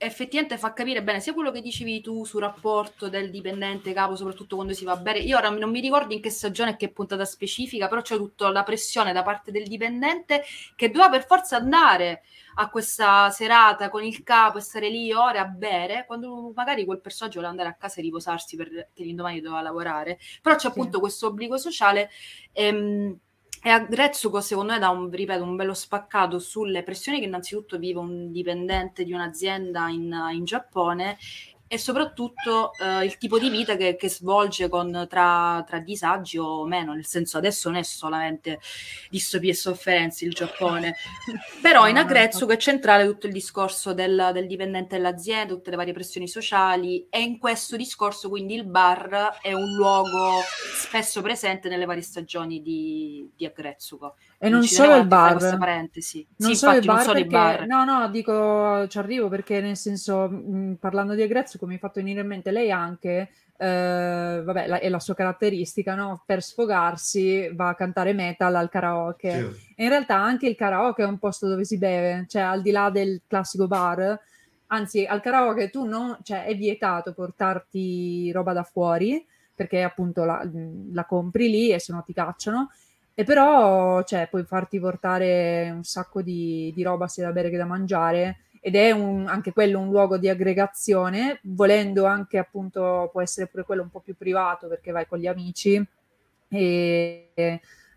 effettivamente 0.00 0.58
fa 0.58 0.72
capire 0.72 1.02
bene 1.02 1.20
sia 1.20 1.34
quello 1.34 1.50
che 1.50 1.60
dicevi 1.60 2.00
tu 2.00 2.24
sul 2.24 2.40
rapporto 2.40 3.08
del 3.08 3.30
dipendente 3.30 3.92
capo, 3.92 4.16
soprattutto 4.16 4.56
quando 4.56 4.72
si 4.72 4.84
va 4.84 4.92
a 4.92 4.96
bere. 4.96 5.18
Io 5.20 5.36
ora 5.36 5.50
non 5.50 5.70
mi 5.70 5.80
ricordo 5.80 6.14
in 6.14 6.20
che 6.20 6.30
stagione 6.30 6.70
e 6.72 6.76
che 6.76 6.90
puntata 6.90 7.24
specifica, 7.24 7.88
però 7.88 8.00
c'è 8.02 8.16
tutta 8.16 8.48
la 8.50 8.62
pressione 8.62 9.12
da 9.12 9.22
parte 9.22 9.50
del 9.52 9.66
dipendente 9.68 10.42
che 10.74 10.90
doveva 10.90 11.10
per 11.10 11.26
forza 11.26 11.56
andare 11.56 12.22
a 12.54 12.68
questa 12.70 13.30
serata 13.30 13.88
con 13.90 14.02
il 14.02 14.22
capo 14.22 14.58
e 14.58 14.60
stare 14.60 14.88
lì 14.88 15.12
ore 15.12 15.38
a 15.38 15.44
bere, 15.46 16.04
quando 16.06 16.52
magari 16.54 16.84
quel 16.84 17.00
personaggio 17.00 17.36
voleva 17.40 17.52
andare 17.52 17.68
a 17.70 17.78
casa 17.78 18.00
e 18.00 18.02
riposarsi 18.02 18.56
perché 18.56 18.88
l'indomani 18.94 19.40
doveva 19.40 19.62
lavorare. 19.62 20.18
Però 20.42 20.56
c'è 20.56 20.68
Sì. 20.68 20.68
appunto 20.68 21.00
questo 21.00 21.26
obbligo 21.26 21.56
sociale. 21.58 22.10
ehm, 22.52 23.16
e 23.62 23.68
a 23.68 23.80
Grezzuko, 23.80 24.40
secondo 24.40 24.72
me, 24.72 24.78
dà 24.78 24.88
un, 24.90 25.10
ripeto, 25.10 25.42
un 25.42 25.56
bello 25.56 25.74
spaccato 25.74 26.38
sulle 26.38 26.82
pressioni 26.82 27.18
che 27.18 27.26
innanzitutto 27.26 27.78
vive 27.78 27.98
un 27.98 28.32
dipendente 28.32 29.04
di 29.04 29.12
un'azienda 29.12 29.88
in, 29.88 30.14
in 30.32 30.44
Giappone 30.44 31.18
e 31.72 31.78
soprattutto 31.78 32.72
eh, 32.80 33.04
il 33.04 33.16
tipo 33.16 33.38
di 33.38 33.48
vita 33.48 33.76
che, 33.76 33.94
che 33.94 34.08
svolge 34.08 34.68
con, 34.68 35.06
tra, 35.08 35.62
tra 35.64 35.78
disagi 35.78 36.36
o 36.36 36.66
meno, 36.66 36.94
nel 36.94 37.06
senso 37.06 37.38
adesso 37.38 37.68
non 37.68 37.78
è 37.78 37.84
solamente 37.84 38.58
distopie 39.08 39.52
e 39.52 39.54
sofferenze 39.54 40.24
il 40.24 40.32
Giappone, 40.32 40.96
però 41.62 41.86
in 41.86 41.96
Agretsuko 41.96 42.54
è 42.54 42.56
centrale 42.56 43.06
tutto 43.06 43.28
il 43.28 43.32
discorso 43.32 43.94
del, 43.94 44.30
del 44.32 44.48
dipendente 44.48 44.96
dell'azienda, 44.96 45.54
tutte 45.54 45.70
le 45.70 45.76
varie 45.76 45.92
pressioni 45.92 46.26
sociali 46.26 47.06
e 47.08 47.20
in 47.20 47.38
questo 47.38 47.76
discorso 47.76 48.28
quindi 48.28 48.54
il 48.56 48.66
bar 48.66 49.38
è 49.40 49.52
un 49.52 49.72
luogo 49.76 50.40
spesso 50.74 51.22
presente 51.22 51.68
nelle 51.68 51.84
varie 51.84 52.02
stagioni 52.02 52.60
di, 52.62 53.30
di 53.36 53.46
Agretsuko. 53.46 54.16
E 54.42 54.48
non 54.48 54.64
solo 54.64 54.96
il 54.96 55.06
bar. 55.06 55.32
questa 55.32 55.58
parentesi. 55.58 56.26
Non 56.36 56.50
sì, 56.50 56.56
solo 56.56 56.76
infatti, 56.76 56.78
il 56.78 56.84
bar, 56.84 56.94
non 56.94 57.04
solo 57.04 57.18
perché, 57.18 57.28
bar. 57.28 57.66
no, 57.66 57.84
no, 57.84 58.08
dico, 58.08 58.88
ci 58.88 58.98
arrivo 58.98 59.28
perché 59.28 59.60
nel 59.60 59.76
senso, 59.76 60.28
mh, 60.30 60.76
parlando 60.80 61.14
di 61.14 61.20
Agrezzo, 61.22 61.58
mi 61.66 61.74
ha 61.74 61.78
fatto 61.78 62.00
venire 62.00 62.22
in 62.22 62.26
mente 62.26 62.50
lei 62.50 62.70
anche, 62.70 63.28
eh, 63.58 64.40
vabbè, 64.42 64.66
la- 64.66 64.78
è 64.80 64.88
la 64.88 64.98
sua 64.98 65.14
caratteristica, 65.14 65.94
no? 65.94 66.22
Per 66.24 66.42
sfogarsi 66.42 67.50
va 67.54 67.68
a 67.68 67.74
cantare 67.74 68.14
metal 68.14 68.54
al 68.54 68.70
karaoke. 68.70 69.30
Sì. 69.52 69.72
E 69.76 69.82
in 69.84 69.90
realtà 69.90 70.16
anche 70.16 70.48
il 70.48 70.56
karaoke 70.56 71.02
è 71.02 71.06
un 71.06 71.18
posto 71.18 71.46
dove 71.46 71.64
si 71.64 71.76
beve, 71.76 72.24
cioè 72.26 72.40
al 72.42 72.62
di 72.62 72.70
là 72.70 72.88
del 72.88 73.20
classico 73.26 73.66
bar, 73.66 74.18
anzi 74.68 75.04
al 75.04 75.20
karaoke 75.20 75.68
tu 75.68 75.84
non, 75.84 76.16
cioè 76.22 76.44
è 76.44 76.56
vietato 76.56 77.12
portarti 77.12 78.30
roba 78.32 78.52
da 78.54 78.62
fuori 78.62 79.22
perché 79.54 79.82
appunto 79.82 80.24
la, 80.24 80.42
la 80.92 81.04
compri 81.04 81.50
lì 81.50 81.70
e 81.72 81.78
se 81.78 81.92
no 81.92 82.02
ti 82.02 82.14
cacciano. 82.14 82.70
E 83.20 83.24
però, 83.24 84.02
cioè, 84.04 84.28
puoi 84.30 84.44
farti 84.44 84.80
portare 84.80 85.70
un 85.70 85.84
sacco 85.84 86.22
di, 86.22 86.72
di 86.74 86.82
roba 86.82 87.06
sia 87.06 87.26
da 87.26 87.32
bere 87.32 87.50
che 87.50 87.58
da 87.58 87.66
mangiare 87.66 88.38
ed 88.62 88.74
è 88.76 88.92
un- 88.92 89.26
anche 89.28 89.52
quello 89.52 89.78
un 89.78 89.90
luogo 89.90 90.16
di 90.16 90.30
aggregazione, 90.30 91.38
volendo 91.42 92.06
anche 92.06 92.38
appunto 92.38 93.10
può 93.12 93.20
essere 93.20 93.46
pure 93.46 93.64
quello 93.64 93.82
un 93.82 93.90
po' 93.90 94.00
più 94.00 94.16
privato 94.16 94.68
perché 94.68 94.90
vai 94.90 95.06
con 95.06 95.18
gli 95.18 95.26
amici 95.26 95.86
e 96.48 97.30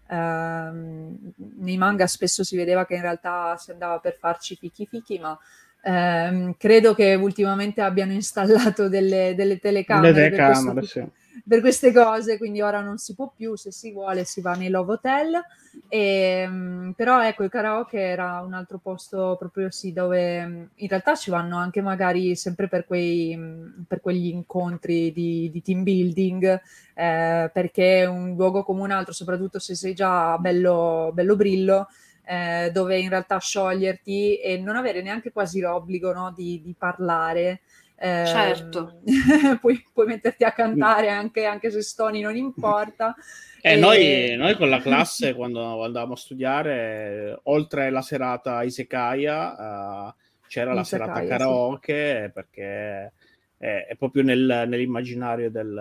ehm, 0.08 1.18
nei 1.60 1.78
manga 1.78 2.06
spesso 2.08 2.44
si 2.44 2.58
vedeva 2.58 2.86
che 2.86 2.96
in 2.96 3.02
realtà 3.02 3.56
si 3.58 3.72
andava 3.72 4.00
per 4.00 4.18
farci 4.20 4.58
fichi 4.58 4.86
fichi, 4.86 5.20
ma 5.20 5.38
ehm, 5.84 6.56
credo 6.58 6.94
che 6.94 7.14
ultimamente 7.16 7.80
abbiano 7.80 8.12
installato 8.14 8.90
delle, 8.90 9.36
delle 9.38 9.58
telecamere 9.60 10.12
Le 10.12 10.30
telecamere, 10.32 10.82
sì. 10.86 11.06
Per 11.48 11.62
queste 11.62 11.92
cose, 11.92 12.38
quindi 12.38 12.62
ora 12.62 12.82
non 12.82 12.98
si 12.98 13.16
può 13.16 13.32
più, 13.36 13.56
se 13.56 13.72
si 13.72 13.92
vuole 13.92 14.24
si 14.24 14.42
va 14.42 14.54
nei 14.54 14.70
Love 14.70 14.94
Hotel. 14.94 15.42
E, 15.88 16.46
mm, 16.48 16.92
però 16.92 17.24
ecco, 17.24 17.44
il 17.44 17.50
karaoke 17.50 18.00
era 18.00 18.42
un 18.42 18.54
altro 18.54 18.78
posto 18.78 19.36
proprio 19.38 19.72
sì, 19.72 19.92
dove 19.92 20.70
in 20.74 20.88
realtà 20.88 21.16
ci 21.16 21.30
vanno 21.32 21.58
anche 21.58 21.82
magari 21.82 22.36
sempre 22.36 22.68
per, 22.68 22.86
quei, 22.86 23.38
per 23.88 24.00
quegli 24.02 24.28
incontri 24.28 25.12
di, 25.12 25.50
di 25.52 25.62
team 25.62 25.84
building, 25.84 26.62
eh, 26.94 27.50
perché 27.52 28.02
è 28.02 28.06
un 28.06 28.36
luogo 28.36 28.64
come 28.64 28.82
un 28.82 28.92
altro, 28.92 29.14
soprattutto 29.14 29.60
se 29.60 29.76
sei 29.76 29.94
già 29.94 30.38
bello, 30.38 31.12
bello 31.14 31.36
brillo. 31.36 31.88
Eh, 32.26 32.72
dove 32.72 32.98
in 33.00 33.10
realtà 33.10 33.38
scioglierti 33.38 34.40
e 34.40 34.58
non 34.58 34.78
avere 34.78 35.02
neanche 35.02 35.34
quasi 35.34 35.60
l'obbligo 35.60 36.14
no, 36.14 36.32
di, 36.34 36.62
di 36.64 36.74
parlare, 36.74 37.60
eh, 38.04 38.26
certo. 38.26 39.00
puoi, 39.62 39.82
puoi, 39.94 40.06
metterti 40.06 40.44
a 40.44 40.52
cantare 40.52 41.08
anche, 41.08 41.46
anche 41.46 41.72
se 41.72 41.82
stoni, 41.82 42.20
non 42.20 42.36
importa. 42.36 43.16
Eh, 43.62 43.74
e... 43.74 43.76
noi, 43.78 44.36
noi, 44.36 44.58
con 44.58 44.70
la 44.70 44.82
classe, 44.84 45.34
quando 45.34 45.82
andavamo 45.82 46.12
a 46.12 46.18
studiare, 46.18 47.40
oltre 47.44 47.90
la 47.92 48.02
serata 48.02 48.62
Isekaya, 48.64 49.52
uh, 49.52 50.14
c'era 50.50 50.72
Isekaya, 50.72 50.74
la 50.74 50.84
serata 50.84 51.26
karaoke, 51.26 52.24
sì. 52.26 52.32
perché 52.34 53.14
è, 53.64 53.86
è 53.88 53.96
proprio 53.96 54.24
nel, 54.24 54.66
nell'immaginario 54.68 55.50
del, 55.50 55.78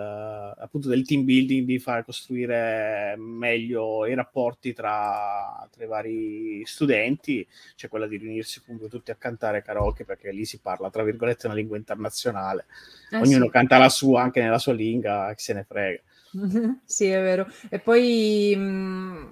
appunto 0.57 0.87
del 0.87 1.05
team 1.05 1.25
building 1.25 1.65
di 1.65 1.79
far 1.79 2.05
costruire 2.05 3.13
meglio 3.17 4.05
i 4.05 4.15
rapporti 4.15 4.71
tra, 4.71 5.67
tra 5.69 5.83
i 5.83 5.87
vari 5.87 6.61
studenti, 6.65 7.45
c'è 7.75 7.89
quella 7.89 8.07
di 8.07 8.15
riunirsi 8.15 8.61
comunque 8.63 8.87
tutti 8.87 9.11
a 9.11 9.15
cantare 9.15 9.61
karaoke 9.61 10.05
perché 10.05 10.31
lì 10.31 10.45
si 10.45 10.59
parla 10.59 10.89
tra 10.89 11.03
virgolette 11.03 11.47
una 11.47 11.55
lingua 11.55 11.75
internazionale, 11.75 12.67
eh, 13.11 13.17
ognuno 13.17 13.45
sì. 13.45 13.51
canta 13.51 13.77
la 13.77 13.89
sua 13.89 14.21
anche 14.21 14.41
nella 14.41 14.59
sua 14.59 14.73
lingua, 14.73 15.33
chi 15.35 15.43
se 15.43 15.53
ne 15.53 15.65
frega. 15.67 16.01
Sì, 16.85 17.05
è 17.05 17.21
vero. 17.21 17.47
E 17.69 17.79
poi 17.79 18.55
mh, 18.55 19.31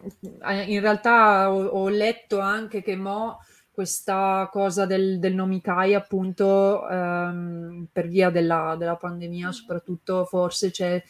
in 0.68 0.82
realtà 0.82 1.52
ho, 1.52 1.66
ho, 1.66 1.89
letto 1.89 2.39
anche 2.39 2.84
che 2.84 2.95
Mo 2.95 3.39
questa 3.72 4.47
cosa 4.51 4.86
del, 4.86 5.19
del 5.19 5.34
nomikai 5.34 5.93
appunto 5.95 6.88
ehm, 6.88 7.88
per 7.91 8.07
via 8.07 8.30
della, 8.30 8.76
della, 8.78 8.95
pandemia 8.95 9.51
soprattutto 9.51 10.26
forse 10.26 10.72
c'è 10.72 11.01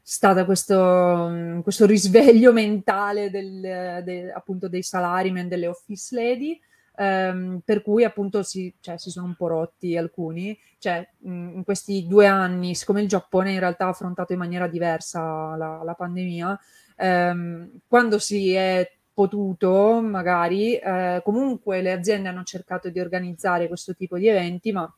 stato 0.00 0.44
questo, 0.44 1.60
questo 1.62 1.86
risveglio 1.86 2.52
mentale 2.52 3.30
del, 3.30 4.02
de, 4.04 4.32
appunto 4.32 4.68
dei 4.68 4.82
salaryman 4.82 5.48
delle 5.48 5.66
office 5.66 6.14
lady 6.14 6.58
ehm, 6.98 7.60
per 7.64 7.82
cui 7.82 8.04
appunto 8.04 8.42
si, 8.42 8.74
cioè, 8.80 8.98
si, 8.98 9.10
sono 9.10 9.26
un 9.26 9.34
po' 9.34 9.48
rotti 9.48 9.96
alcuni. 9.96 10.58
Cioè 10.78 11.08
in 11.22 11.62
questi 11.64 12.06
due 12.06 12.26
anni 12.26 12.74
siccome 12.74 13.02
il 13.02 13.08
Giappone 13.08 13.52
in 13.52 13.58
realtà 13.60 13.86
ha 13.86 13.88
affrontato 13.88 14.32
in 14.32 14.38
maniera 14.38 14.68
diversa 14.68 15.56
la, 15.56 15.82
la 15.82 15.94
pandemia 15.94 16.58
ehm, 16.96 17.80
quando 17.86 18.18
si 18.18 18.52
è 18.52 18.97
potuto, 19.18 20.00
magari, 20.00 20.76
eh, 20.76 21.20
comunque 21.24 21.82
le 21.82 21.90
aziende 21.90 22.28
hanno 22.28 22.44
cercato 22.44 22.88
di 22.88 23.00
organizzare 23.00 23.66
questo 23.66 23.92
tipo 23.96 24.16
di 24.16 24.28
eventi, 24.28 24.70
ma 24.70 24.88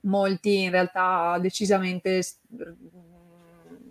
molti 0.00 0.62
in 0.62 0.72
realtà 0.72 1.38
decisamente 1.40 2.20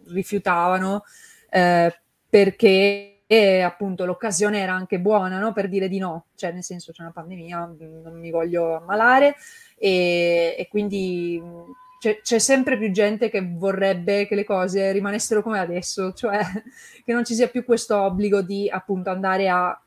rifiutavano 0.08 1.04
eh, 1.50 1.98
perché 2.30 3.24
appunto 3.64 4.04
l'occasione 4.04 4.60
era 4.60 4.74
anche 4.74 5.00
buona 5.00 5.40
no? 5.40 5.54
per 5.54 5.70
dire 5.70 5.88
di 5.88 5.98
no, 5.98 6.26
cioè 6.36 6.52
nel 6.52 6.64
senso 6.64 6.92
c'è 6.92 7.02
una 7.02 7.12
pandemia, 7.12 7.74
non 8.04 8.20
mi 8.20 8.32
voglio 8.32 8.76
ammalare 8.76 9.36
e, 9.78 10.56
e 10.58 10.68
quindi 10.68 11.42
c'è, 12.00 12.22
c'è, 12.22 12.40
sempre 12.40 12.78
più 12.78 12.92
gente 12.92 13.30
che 13.30 13.46
vorrebbe 13.46 14.26
che 14.26 14.36
le 14.36 14.46
cose 14.46 14.92
rimanessero 14.92 15.44
come 15.44 15.60
adesso, 15.60 16.14
cioè 16.14 16.40
che 17.04 17.14
non 17.14 17.26
ci 17.26 17.36
sia 17.36 17.50
più 17.50 17.66
questo 17.66 18.00
obbligo 18.00 18.42
di 18.42 18.70
appunto 18.70 19.10
andare 19.10 19.50
a 19.50 19.80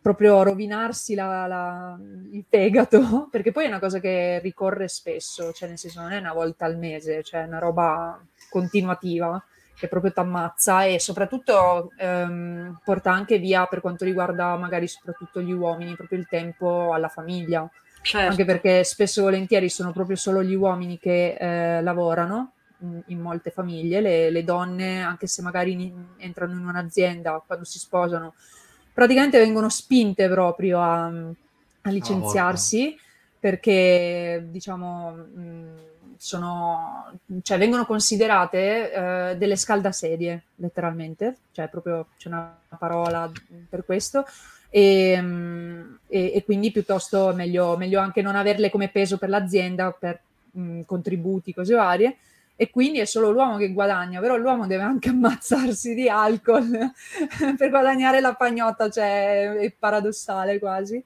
proprio 0.00 0.42
rovinarsi 0.42 1.14
la, 1.14 1.46
la, 1.46 1.98
il 2.32 2.44
fegato, 2.48 3.28
perché 3.32 3.52
poi 3.52 3.64
è 3.64 3.68
una 3.68 3.80
cosa 3.80 3.98
che 3.98 4.38
ricorre 4.40 4.88
spesso, 4.88 5.52
cioè 5.52 5.68
nel 5.68 5.78
senso 5.78 6.00
non 6.00 6.12
è 6.12 6.18
una 6.18 6.32
volta 6.32 6.66
al 6.66 6.78
mese, 6.78 7.22
cioè 7.22 7.42
è 7.42 7.46
una 7.46 7.58
roba 7.58 8.20
continuativa 8.48 9.42
che 9.74 9.88
proprio 9.88 10.12
ti 10.12 10.18
ammazza 10.18 10.84
e 10.84 10.98
soprattutto 10.98 11.92
ehm, 11.96 12.80
porta 12.82 13.12
anche 13.12 13.38
via 13.38 13.66
per 13.66 13.80
quanto 13.80 14.04
riguarda 14.04 14.56
magari 14.56 14.88
soprattutto 14.88 15.40
gli 15.40 15.52
uomini, 15.52 15.94
proprio 15.94 16.18
il 16.18 16.26
tempo 16.26 16.92
alla 16.92 17.08
famiglia 17.08 17.68
certo. 18.02 18.30
anche 18.30 18.44
perché 18.44 18.84
spesso 18.84 19.20
e 19.20 19.24
volentieri 19.24 19.68
sono 19.68 19.92
proprio 19.92 20.16
solo 20.16 20.42
gli 20.42 20.54
uomini 20.54 20.98
che 20.98 21.36
eh, 21.38 21.82
lavorano 21.82 22.52
in, 22.80 23.02
in, 23.06 23.20
molte 23.20 23.50
famiglie, 23.50 24.00
le, 24.00 24.30
le, 24.30 24.44
donne, 24.44 25.02
anche 25.02 25.26
se 25.26 25.42
magari 25.42 25.72
in, 25.72 26.04
entrano 26.18 26.52
in 26.52 26.66
un'azienda 26.66 27.42
quando 27.46 27.64
si 27.64 27.78
sposano, 27.78 28.34
praticamente 28.92 29.38
vengono 29.38 29.68
spinte 29.68 30.28
proprio 30.28 30.80
a, 30.80 31.06
a 31.06 31.90
licenziarsi 31.90 32.94
oh, 32.96 33.02
perché 33.40 34.46
diciamo 34.50 35.10
mh, 35.12 35.87
sono, 36.18 37.12
cioè, 37.42 37.58
vengono 37.58 37.86
considerate 37.86 38.92
eh, 38.92 39.36
delle 39.38 39.56
scaldasedie 39.56 40.42
letteralmente, 40.56 41.36
cioè 41.52 41.68
proprio 41.68 42.08
c'è 42.18 42.28
una 42.28 42.54
parola 42.76 43.30
per 43.68 43.84
questo 43.84 44.26
e, 44.70 45.10
ehm, 45.12 45.98
e, 46.08 46.32
e 46.34 46.44
quindi 46.44 46.70
piuttosto 46.70 47.32
meglio, 47.34 47.76
meglio, 47.76 48.00
anche 48.00 48.22
non 48.22 48.36
averle 48.36 48.70
come 48.70 48.88
peso 48.88 49.18
per 49.18 49.28
l'azienda, 49.28 49.90
per 49.92 50.20
mh, 50.50 50.82
contributi, 50.82 51.54
cose 51.54 51.74
varie. 51.74 52.16
E 52.60 52.70
quindi 52.70 52.98
è 52.98 53.04
solo 53.04 53.30
l'uomo 53.30 53.56
che 53.56 53.72
guadagna, 53.72 54.20
però 54.20 54.36
l'uomo 54.36 54.66
deve 54.66 54.82
anche 54.82 55.10
ammazzarsi 55.10 55.94
di 55.94 56.08
alcol 56.08 56.68
per 57.56 57.70
guadagnare 57.70 58.20
la 58.20 58.34
pagnotta, 58.34 58.90
cioè 58.90 59.52
è 59.52 59.72
paradossale 59.78 60.58
quasi. 60.58 61.02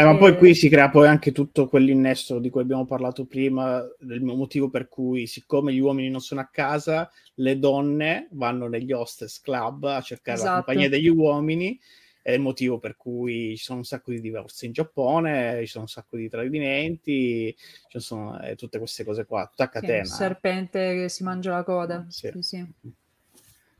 Eh, 0.00 0.04
ma 0.04 0.16
poi 0.16 0.36
qui 0.36 0.54
si 0.54 0.68
crea 0.68 0.90
poi 0.90 1.08
anche 1.08 1.32
tutto 1.32 1.66
quell'innesto 1.66 2.38
di 2.38 2.50
cui 2.50 2.60
abbiamo 2.60 2.84
parlato 2.84 3.24
prima, 3.24 3.84
del 3.98 4.22
motivo 4.22 4.70
per 4.70 4.88
cui, 4.88 5.26
siccome 5.26 5.72
gli 5.72 5.80
uomini 5.80 6.08
non 6.08 6.20
sono 6.20 6.40
a 6.40 6.46
casa, 6.46 7.10
le 7.34 7.58
donne 7.58 8.28
vanno 8.30 8.68
negli 8.68 8.92
hostess 8.92 9.40
club 9.40 9.82
a 9.82 10.00
cercare 10.00 10.38
esatto. 10.38 10.50
la 10.50 10.56
compagnia 10.62 10.88
degli 10.88 11.08
uomini 11.08 11.76
è 12.22 12.30
il 12.30 12.40
motivo 12.40 12.78
per 12.78 12.96
cui 12.96 13.56
ci 13.56 13.64
sono 13.64 13.78
un 13.78 13.84
sacco 13.84 14.12
di 14.12 14.20
divorzi 14.20 14.66
in 14.66 14.72
Giappone, 14.72 15.58
ci 15.62 15.66
sono 15.66 15.82
un 15.82 15.90
sacco 15.90 16.16
di 16.16 16.28
tradimenti, 16.28 17.52
ci 17.88 17.98
sono 17.98 18.40
eh, 18.40 18.54
tutte 18.54 18.78
queste 18.78 19.02
cose 19.02 19.24
qua, 19.24 19.48
tutta 19.48 19.64
a 19.64 19.68
catena. 19.68 20.04
Sì, 20.04 20.12
serpente 20.12 20.94
che 20.94 21.08
si 21.08 21.24
mangia 21.24 21.50
la 21.50 21.64
coda. 21.64 22.06
Sì. 22.08 22.30
Sì, 22.34 22.42
sì. 22.42 22.64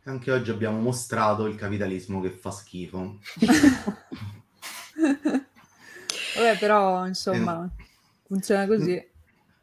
Anche 0.03 0.33
oggi 0.33 0.51
abbiamo 0.51 0.81
mostrato 0.81 1.47
il 1.47 1.55
capitalismo 1.55 2.21
che 2.21 2.31
fa 2.31 2.51
schifo. 2.51 3.21
Vabbè, 6.39 6.57
però, 6.59 7.05
insomma, 7.07 7.65
eh. 7.65 7.85
funziona 8.27 8.67
così. 8.67 9.07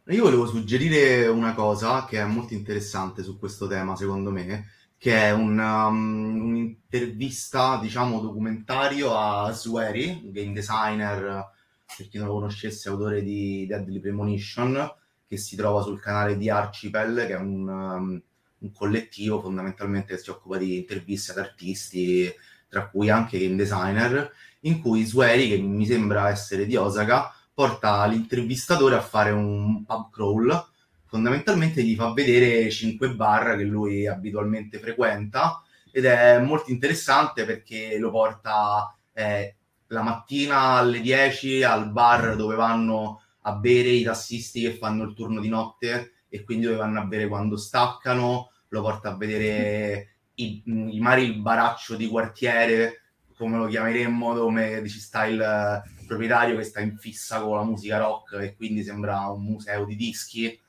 Io 0.08 0.24
volevo 0.24 0.46
suggerire 0.46 1.26
una 1.28 1.54
cosa 1.54 2.06
che 2.06 2.20
è 2.20 2.26
molto 2.26 2.54
interessante 2.54 3.24
su 3.24 3.40
questo 3.40 3.66
tema, 3.66 3.96
secondo 3.96 4.30
me, 4.30 4.68
che 4.98 5.14
è 5.14 5.32
un, 5.32 5.58
um, 5.58 6.42
un'intervista, 6.42 7.80
diciamo, 7.82 8.20
documentario 8.20 9.18
a 9.18 9.52
Sueri, 9.54 10.32
game 10.32 10.52
designer, 10.52 11.50
per 11.98 12.08
chi 12.10 12.18
non 12.18 12.28
lo 12.28 12.34
conoscesse, 12.34 12.90
autore 12.90 13.24
di 13.24 13.66
Deadly 13.66 14.00
Premonition, 14.00 14.94
che 15.26 15.38
si 15.38 15.56
trova 15.56 15.82
sul 15.82 16.02
canale 16.02 16.38
di 16.38 16.50
Archipel, 16.50 17.26
che 17.26 17.34
è 17.34 17.38
un, 17.38 17.68
um, 17.68 18.22
un 18.60 18.72
collettivo 18.74 19.42
fondamentalmente 19.42 20.16
che 20.16 20.22
si 20.22 20.30
occupa 20.30 20.58
di 20.58 20.78
interviste 20.78 21.32
ad 21.32 21.38
artisti, 21.38 22.32
tra 22.68 22.90
cui 22.90 23.10
anche 23.10 23.40
game 23.40 23.56
designer, 23.56 24.32
in 24.66 24.80
cui 24.82 25.06
Sueri, 25.06 25.50
che 25.50 25.58
mi 25.58 25.86
sembra 25.86 26.30
essere 26.30 26.66
di 26.66 26.76
Osaka, 26.76 27.34
porta 27.54 28.06
l'intervistatore 28.06 28.96
a 28.96 29.02
fare 29.02 29.32
un 29.32 29.84
pub 29.86 30.12
crawl 30.12 30.74
fondamentalmente 31.16 31.82
gli 31.82 31.96
fa 31.96 32.12
vedere 32.12 32.70
cinque 32.70 33.16
bar 33.16 33.56
che 33.56 33.64
lui 33.64 34.06
abitualmente 34.06 34.80
frequenta 34.80 35.64
ed 35.90 36.04
è 36.04 36.40
molto 36.40 36.72
interessante 36.72 37.46
perché 37.46 37.98
lo 37.98 38.12
porta 38.12 38.94
eh, 39.14 39.56
la 39.88 40.02
mattina 40.02 40.72
alle 40.72 41.00
10 41.00 41.64
al 41.64 41.90
bar 41.90 42.36
dove 42.36 42.56
vanno 42.56 43.22
a 43.42 43.54
bere 43.54 43.90
i 43.90 44.04
tassisti 44.04 44.62
che 44.62 44.74
fanno 44.74 45.04
il 45.04 45.14
turno 45.14 45.40
di 45.40 45.48
notte 45.48 46.16
e 46.28 46.44
quindi 46.44 46.66
dove 46.66 46.78
vanno 46.78 47.00
a 47.00 47.06
bere 47.06 47.28
quando 47.28 47.56
staccano, 47.56 48.52
lo 48.68 48.82
porta 48.82 49.12
a 49.12 49.16
vedere 49.16 50.16
i, 50.36 50.62
i 50.66 51.00
mari 51.00 51.24
il 51.24 51.40
baraccio 51.40 51.96
di 51.96 52.08
quartiere, 52.08 53.04
come 53.38 53.58
lo 53.58 53.68
chiameremmo, 53.68 54.34
dove 54.34 54.88
ci 54.88 55.00
sta 55.00 55.26
il 55.26 55.84
proprietario 56.08 56.58
che 56.58 56.64
sta 56.64 56.80
in 56.80 56.98
fissa 56.98 57.42
con 57.42 57.58
la 57.58 57.64
musica 57.64 57.98
rock 57.98 58.34
e 58.34 58.56
quindi 58.56 58.84
sembra 58.84 59.28
un 59.28 59.44
museo 59.44 59.86
di 59.86 59.96
dischi. 59.96 60.60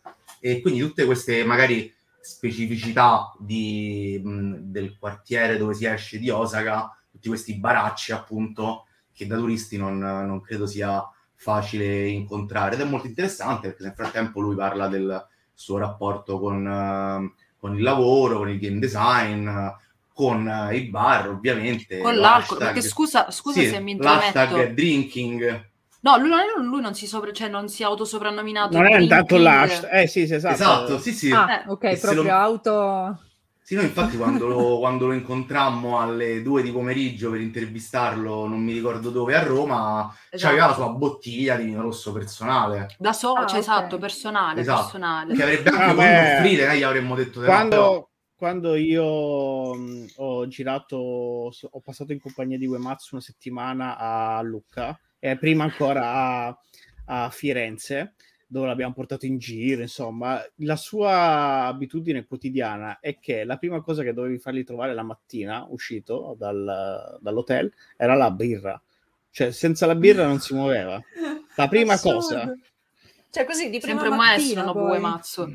E 0.41 0.61
quindi 0.61 0.81
tutte 0.81 1.05
queste 1.05 1.45
magari 1.45 1.93
specificità 2.21 3.33
di, 3.39 4.21
del 4.23 4.97
quartiere 4.99 5.57
dove 5.57 5.75
si 5.75 5.87
esce 5.87 6.19
di 6.19 6.29
Osaka, 6.29 6.91
tutti 7.11 7.29
questi 7.29 7.55
baracci 7.57 8.13
appunto 8.13 8.87
che 9.13 9.27
da 9.27 9.37
turisti 9.37 9.77
non, 9.77 9.99
non 9.99 10.41
credo 10.41 10.67
sia 10.67 11.09
facile 11.35 12.09
incontrare. 12.09 12.75
Ed 12.75 12.81
è 12.81 12.85
molto 12.85 13.07
interessante 13.07 13.69
perché 13.69 13.85
nel 13.85 13.95
frattempo 13.95 14.41
lui 14.41 14.57
parla 14.57 14.89
del 14.89 15.25
suo 15.55 15.79
rapporto 15.79 16.39
con, 16.39 16.67
uh, 16.67 17.33
con 17.59 17.77
il 17.77 17.83
lavoro, 17.83 18.39
con 18.39 18.49
il 18.51 18.59
game 18.59 18.79
design, 18.79 19.49
con 20.17 20.49
eh, 20.49 20.77
i 20.77 20.89
bar, 20.89 21.29
ovviamente. 21.29 21.99
Con 21.99 22.17
l'alcol, 22.17 22.57
perché 22.57 22.81
scusa, 22.81 23.31
scusa 23.31 23.61
sì, 23.61 23.69
se 23.69 23.81
mi 23.81 23.91
intrometto. 23.91 24.39
L'hashtag 24.39 24.73
drinking. 24.73 25.71
No, 26.01 26.17
lui, 26.17 26.31
non- 26.31 26.67
lui 26.67 26.81
non 26.81 26.95
si 26.95 27.07
sopra, 27.07 27.33
cioè 27.33 27.49
non 27.49 27.69
si 27.69 27.83
è 27.83 27.85
autosoprannominato. 27.85 28.77
Non 28.79 28.87
è 28.87 28.99
intanto 28.99 29.35
drinking. 29.37 29.43
l'hash. 29.43 29.89
Eh 29.91 30.07
sì, 30.07 30.27
sì, 30.27 30.35
esatto. 30.35 30.55
Esatto, 30.55 30.99
sì, 30.99 31.13
sì. 31.13 31.31
Ah, 31.33 31.63
Eh, 31.67 31.69
ok, 31.69 31.85
e 31.85 31.99
proprio 31.99 32.23
lo- 32.23 32.31
auto... 32.31 33.21
Sì, 33.67 33.75
noi 33.75 33.87
infatti 33.87 34.17
quando 34.17 34.47
lo, 34.47 34.79
quando 34.79 35.07
lo 35.09 35.13
incontrammo 35.13 35.99
alle 35.99 36.41
due 36.41 36.63
di 36.63 36.71
pomeriggio 36.71 37.31
per 37.33 37.41
intervistarlo, 37.41 38.47
non 38.47 38.63
mi 38.63 38.73
ricordo 38.73 39.11
dove, 39.11 39.35
a 39.35 39.43
Roma, 39.43 40.15
Esatto. 40.31 40.55
c'aveva 40.55 40.69
la 40.69 40.75
sua 40.75 40.89
bottiglia 40.91 41.57
di 41.57 41.65
vino 41.65 41.83
rosso 41.83 42.13
personale, 42.13 42.95
Da 42.97 43.13
solo, 43.13 43.41
Ah, 43.41 43.47
cioè 43.47 43.59
ok. 43.59 43.65
esatto, 43.65 43.99
personale, 43.99 44.61
Esatto. 44.61 44.81
personale. 44.83 45.35
che 45.35 45.43
avrebbe 45.43 45.71
anche 45.71 45.83
Ah, 45.83 45.95
voluto 45.95 46.03
beh. 46.03 46.37
offrire, 46.37 46.67
noi 46.69 46.79
gli 46.79 46.83
avremmo 46.85 47.15
detto 47.17 47.41
Quando, 47.43 48.06
quando 48.37 48.75
io 48.75 49.75
mh, 49.75 50.07
ho 50.17 50.47
girato, 50.47 51.51
so- 51.51 51.69
ho 51.71 51.81
passato 51.81 52.13
in 52.13 52.21
compagnia 52.21 52.59
di 52.59 52.67
Uematsu 52.67 53.15
una 53.15 53.23
settimana 53.25 53.97
a 53.97 54.41
Lucca 54.43 54.99
e 55.19 55.37
prima 55.39 55.65
ancora 55.65 56.13
a, 56.47 56.59
a 57.07 57.31
Firenze, 57.31 58.15
dove 58.47 58.67
l'abbiamo 58.67 58.93
portato 58.93 59.27
in 59.27 59.39
giro, 59.39 59.83
insomma, 59.83 60.41
la 60.57 60.77
sua 60.77 61.65
abitudine 61.65 62.27
quotidiana 62.27 63.01
è 63.01 63.19
che 63.19 63.43
la 63.45 63.57
prima 63.57 63.81
cosa 63.81 64.03
che 64.03 64.13
dovevi 64.13 64.39
fargli 64.39 64.63
trovare 64.65 64.95
la 64.95 65.03
mattina, 65.03 65.67
uscito 65.69 66.37
dal- 66.39 67.19
dall'hotel, 67.21 67.73
era 67.97 68.15
la 68.15 68.31
birra. 68.31 68.81
Cioè, 69.31 69.51
senza 69.51 69.87
la 69.87 69.95
birra 69.97 70.27
non 70.27 70.39
si 70.41 70.55
muoveva. 70.55 71.03
La 71.57 71.69
prima 71.69 71.95
Assurdo. 71.95 72.19
cosa. 72.19 72.55
Cioè 73.31 73.45
così 73.45 73.69
di 73.69 73.81
prima 73.81 74.01
Sempre 74.01 74.17
maestro, 74.17 74.63
mattina 74.65 74.81
no, 74.81 74.89
poi. 74.89 75.01
Mazzo. 75.01 75.53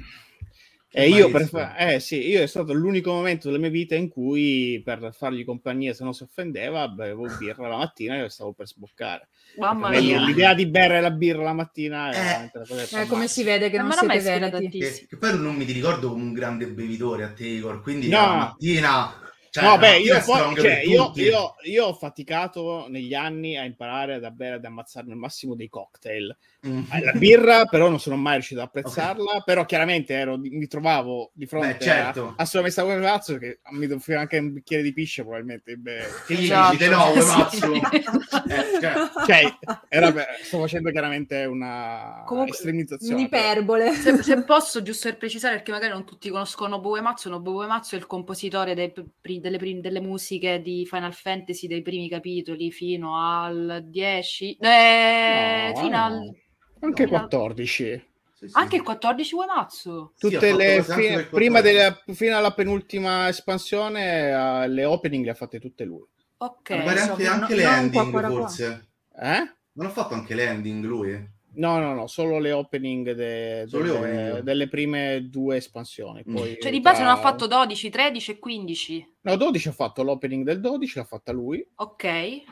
E 0.93 1.07
io, 1.07 1.29
fa- 1.47 1.77
eh 1.77 2.01
sì, 2.01 2.27
io 2.27 2.41
è 2.41 2.47
stato 2.47 2.73
l'unico 2.73 3.13
momento 3.13 3.47
della 3.47 3.59
mia 3.61 3.69
vita 3.69 3.95
in 3.95 4.09
cui 4.09 4.81
per 4.83 5.11
fargli 5.13 5.45
compagnia, 5.45 5.93
se 5.93 6.03
non 6.03 6.13
si 6.13 6.23
offendeva, 6.23 6.87
bevevo 6.89 7.27
birra 7.39 7.69
la 7.69 7.77
mattina 7.77 8.21
e 8.21 8.29
stavo 8.29 8.51
per 8.51 8.67
sboccare. 8.67 9.29
Mamma 9.57 9.89
Per 9.89 10.01
me 10.01 10.05
mia. 10.05 10.25
L'idea 10.25 10.53
di 10.53 10.67
bere 10.67 10.99
la 10.99 11.11
birra 11.11 11.43
la 11.43 11.53
mattina 11.53 12.11
è 12.11 12.49
Eh. 12.53 13.01
Eh, 13.01 13.05
come 13.07 13.29
si 13.29 13.43
vede 13.43 13.69
che 13.69 13.77
non 13.77 13.87
ma 13.87 13.93
siete 13.93 14.19
veneti. 14.19 14.51
tantissimo. 14.51 14.97
che, 14.99 15.05
che 15.07 15.17
poi 15.17 15.39
non 15.39 15.55
mi 15.55 15.63
ricordo 15.63 16.09
come 16.09 16.23
un 16.23 16.33
grande 16.33 16.67
bevitore 16.67 17.23
a 17.23 17.31
te, 17.31 17.45
Igor, 17.45 17.81
quindi 17.81 18.09
No. 18.09 18.17
la 18.17 18.35
mattina... 18.35 19.13
Cioè, 19.53 19.65
no, 19.65 19.77
beh, 19.77 19.97
io, 19.97 20.17
poi, 20.23 20.55
cioè, 20.55 20.81
io, 20.85 21.11
io- 21.15 21.55
io 21.63 21.85
ho 21.87 21.93
faticato 21.93 22.85
negli 22.87 23.13
anni 23.13 23.57
a 23.57 23.65
imparare 23.65 24.13
ad 24.15 24.29
bere 24.31 24.55
ad 24.55 24.63
ammazzarmi 24.63 25.11
al 25.11 25.17
massimo 25.17 25.55
dei 25.55 25.67
cocktail. 25.67 26.33
Mm. 26.65 26.83
Eh, 26.89 27.03
La 27.03 27.11
birra, 27.11 27.65
però, 27.65 27.89
non 27.89 27.99
sono 27.99 28.15
mai 28.15 28.35
riuscito 28.35 28.61
ad 28.61 28.67
apprezzarla. 28.67 29.41
Però, 29.43 29.65
chiaramente, 29.65 30.13
ero, 30.13 30.37
mi 30.37 30.67
trovavo 30.67 31.31
di 31.33 31.45
fronte 31.47 31.73
Beh, 31.73 31.83
certo. 31.83 32.27
a, 32.29 32.33
a 32.37 32.45
sua 32.45 32.61
messa 32.61 32.83
come 32.83 33.01
cazzo 33.01 33.37
che 33.37 33.59
mi 33.71 33.91
offriva 33.91 34.21
anche 34.21 34.37
un 34.37 34.53
bicchiere 34.53 34.83
di 34.83 34.93
pisce, 34.93 35.23
probabilmente. 35.23 35.75
beh, 35.75 35.99
Che 36.27 36.33
gli 36.33 36.43
Esatto. 36.45 36.71
dici, 36.77 36.83
"Te 36.83 36.89
no. 36.89 37.09
Uematsu?" 37.11 37.71
Eh, 38.51 38.79
cioè, 38.81 38.93
cioè, 39.25 39.57
era, 39.89 40.13
sto 40.41 40.59
facendo 40.59 40.91
chiaramente 40.91 41.43
una 41.45 42.23
Comunque, 42.25 42.55
estremizzazione. 42.55 43.13
Un'iperbole. 43.15 43.91
Se, 43.93 44.21
se 44.23 44.43
posso, 44.43 44.81
giusto 44.81 45.09
per 45.09 45.17
precisare, 45.17 45.55
perché 45.55 45.71
magari 45.71 45.91
non 45.93 46.05
tutti 46.05 46.29
conoscono 46.29 46.69
Nobuo 46.69 46.91
Uematsu, 46.93 47.29
Nobuo 47.29 47.59
Uematsu 47.59 47.95
è 47.95 47.97
il 47.97 48.07
compositore 48.07 48.73
dei 48.75 48.91
pri- 48.91 49.09
delle, 49.41 49.57
prim- 49.57 49.81
delle 49.81 49.99
musiche 49.99 50.61
di 50.61 50.85
Final 50.85 51.13
Fantasy 51.13 51.67
dei 51.67 51.81
primi 51.81 52.07
capitoli 52.07 52.71
fino 52.71 53.17
al 53.19 53.83
10, 53.85 54.55
eh, 54.59 55.71
No, 55.73 55.79
fino 55.81 55.97
no. 55.97 56.03
al... 56.03 56.35
Anche 56.83 57.03
fino 57.05 57.17
al- 57.17 57.27
14. 57.29 58.05
sì, 58.33 58.47
sì. 58.47 58.53
Anche 58.57 58.75
il 58.77 58.83
14 58.83 59.35
Uematsu. 59.35 60.11
Tutte 60.17 60.55
le 60.55 60.83
fi- 60.83 61.27
prima 61.29 61.59
14. 61.59 61.61
della, 61.61 62.01
fino 62.13 62.37
alla 62.37 62.51
penultima 62.53 63.27
espansione, 63.27 64.29
eh, 64.63 64.67
le 64.69 64.85
opening 64.85 65.25
le 65.25 65.31
ha 65.31 65.35
fatte 65.35 65.59
tutte 65.59 65.83
lui. 65.83 66.03
Ok. 66.37 66.69
Mi 66.71 66.83
pare 66.83 66.99
anche, 67.01 67.27
anche 67.27 67.53
no- 67.53 67.59
le 67.59 67.63
non 67.65 67.73
ending, 67.73 68.11
qua, 68.11 68.19
qua, 68.21 68.29
forse. 68.29 68.87
Eh? 69.21 69.53
Non 69.73 69.85
ha 69.85 69.89
fatto 69.89 70.13
anche 70.15 70.33
le 70.33 70.45
ending 70.47 70.83
lui? 70.85 71.29
No, 71.53 71.79
no, 71.79 71.93
no, 71.93 72.07
solo 72.07 72.39
le 72.39 72.51
opening 72.53 73.11
de- 73.13 73.65
Solo 73.67 73.83
le 73.83 73.89
delle, 73.91 73.97
opening. 74.29 74.39
delle 74.43 74.67
prime 74.69 75.27
due 75.29 75.57
espansioni. 75.57 76.23
Mm. 76.27 76.35
Poi 76.35 76.57
Cioè 76.61 76.71
di 76.71 76.79
base 76.79 77.01
tra- 77.01 77.05
non 77.09 77.13
ha 77.17 77.19
fatto 77.21 77.47
12, 77.47 77.89
13 77.89 78.31
e 78.31 78.39
15. 78.39 79.13
No, 79.21 79.35
12 79.35 79.67
ha 79.67 79.71
fatto 79.73 80.01
l'opening 80.03 80.45
del 80.45 80.59
12, 80.61 80.97
l'ha 80.97 81.03
fatta 81.03 81.31
lui. 81.31 81.65
Ok. 81.75 82.43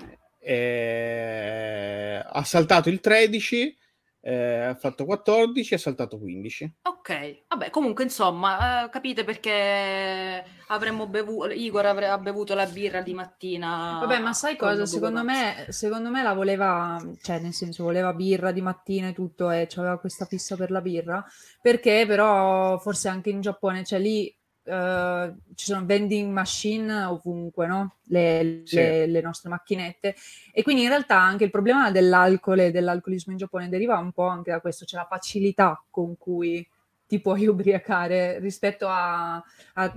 e 0.42 2.22
ha 2.26 2.44
saltato 2.44 2.90
il 2.90 3.00
13, 3.00 3.76
eh, 4.22 4.62
ha 4.62 4.76
fatto 4.76 5.06
14 5.06 5.74
e 5.74 5.76
ha 5.76 5.80
saltato 5.80 6.18
15. 6.20 6.76
Ok, 6.84 7.44
vabbè, 7.48 7.70
comunque 7.70 8.04
insomma, 8.04 8.86
eh, 8.86 8.90
capite 8.90 9.24
perché 9.24 10.44
avremmo 10.68 11.08
bevuto, 11.08 11.50
Igor 11.50 11.86
avre- 11.86 12.08
ha 12.08 12.18
bevuto 12.18 12.54
la 12.54 12.66
birra 12.66 13.02
di 13.02 13.14
mattina. 13.14 14.00
Vabbè, 14.02 14.20
ma 14.20 14.34
sai 14.34 14.56
cosa? 14.56 14.86
Secondo 14.86 15.24
me, 15.24 15.68
secondo 15.70 16.10
me 16.10 16.22
la 16.22 16.34
voleva, 16.34 17.02
cioè 17.22 17.40
nel 17.40 17.54
senso 17.54 17.84
voleva 17.84 18.14
birra 18.14 18.52
di 18.52 18.62
mattina 18.62 19.08
e 19.08 19.14
tutto 19.14 19.50
e 19.50 19.68
aveva 19.76 20.00
questa 20.00 20.26
fissa 20.26 20.56
per 20.56 20.72
la 20.72 20.82
birra, 20.82 21.24
perché 21.62 22.06
però 22.06 22.78
forse 22.80 23.08
anche 23.08 23.30
in 23.30 23.42
Giappone, 23.42 23.84
cioè 23.84 24.00
lì 24.00 24.34
eh, 24.70 25.34
ci 25.56 25.66
sono 25.66 25.86
vending 25.86 26.32
machine 26.32 27.04
ovunque, 27.06 27.68
no? 27.68 27.96
Le, 28.06 28.62
Sì. 28.64 28.76
le- 28.76 29.06
le 29.08 29.22
nostre 29.22 29.50
macchinette 29.50 30.16
e 30.52 30.64
quindi 30.64 30.84
in 30.84 30.90
realtà 30.90 31.20
anche 31.20 31.44
il 31.44 31.52
problema 31.52 31.92
dell'alcol 31.92 32.60
e 32.60 32.72
dell'alcolismo 32.72 33.32
in 33.32 33.38
Giappone 33.40 33.70
deriva 33.70 33.98
un 33.98 34.12
po' 34.12 34.28
anche 34.28 34.52
da 34.52 34.60
questo, 34.62 34.86
cioè 34.86 35.02
la 35.02 35.08
facilità 35.08 35.84
con 35.90 36.18
cui 36.18 36.66
ti 37.08 37.20
puoi 37.20 37.46
ubriacare 37.48 38.40
rispetto 38.40 38.88
a, 38.88 39.36
a- 39.36 39.44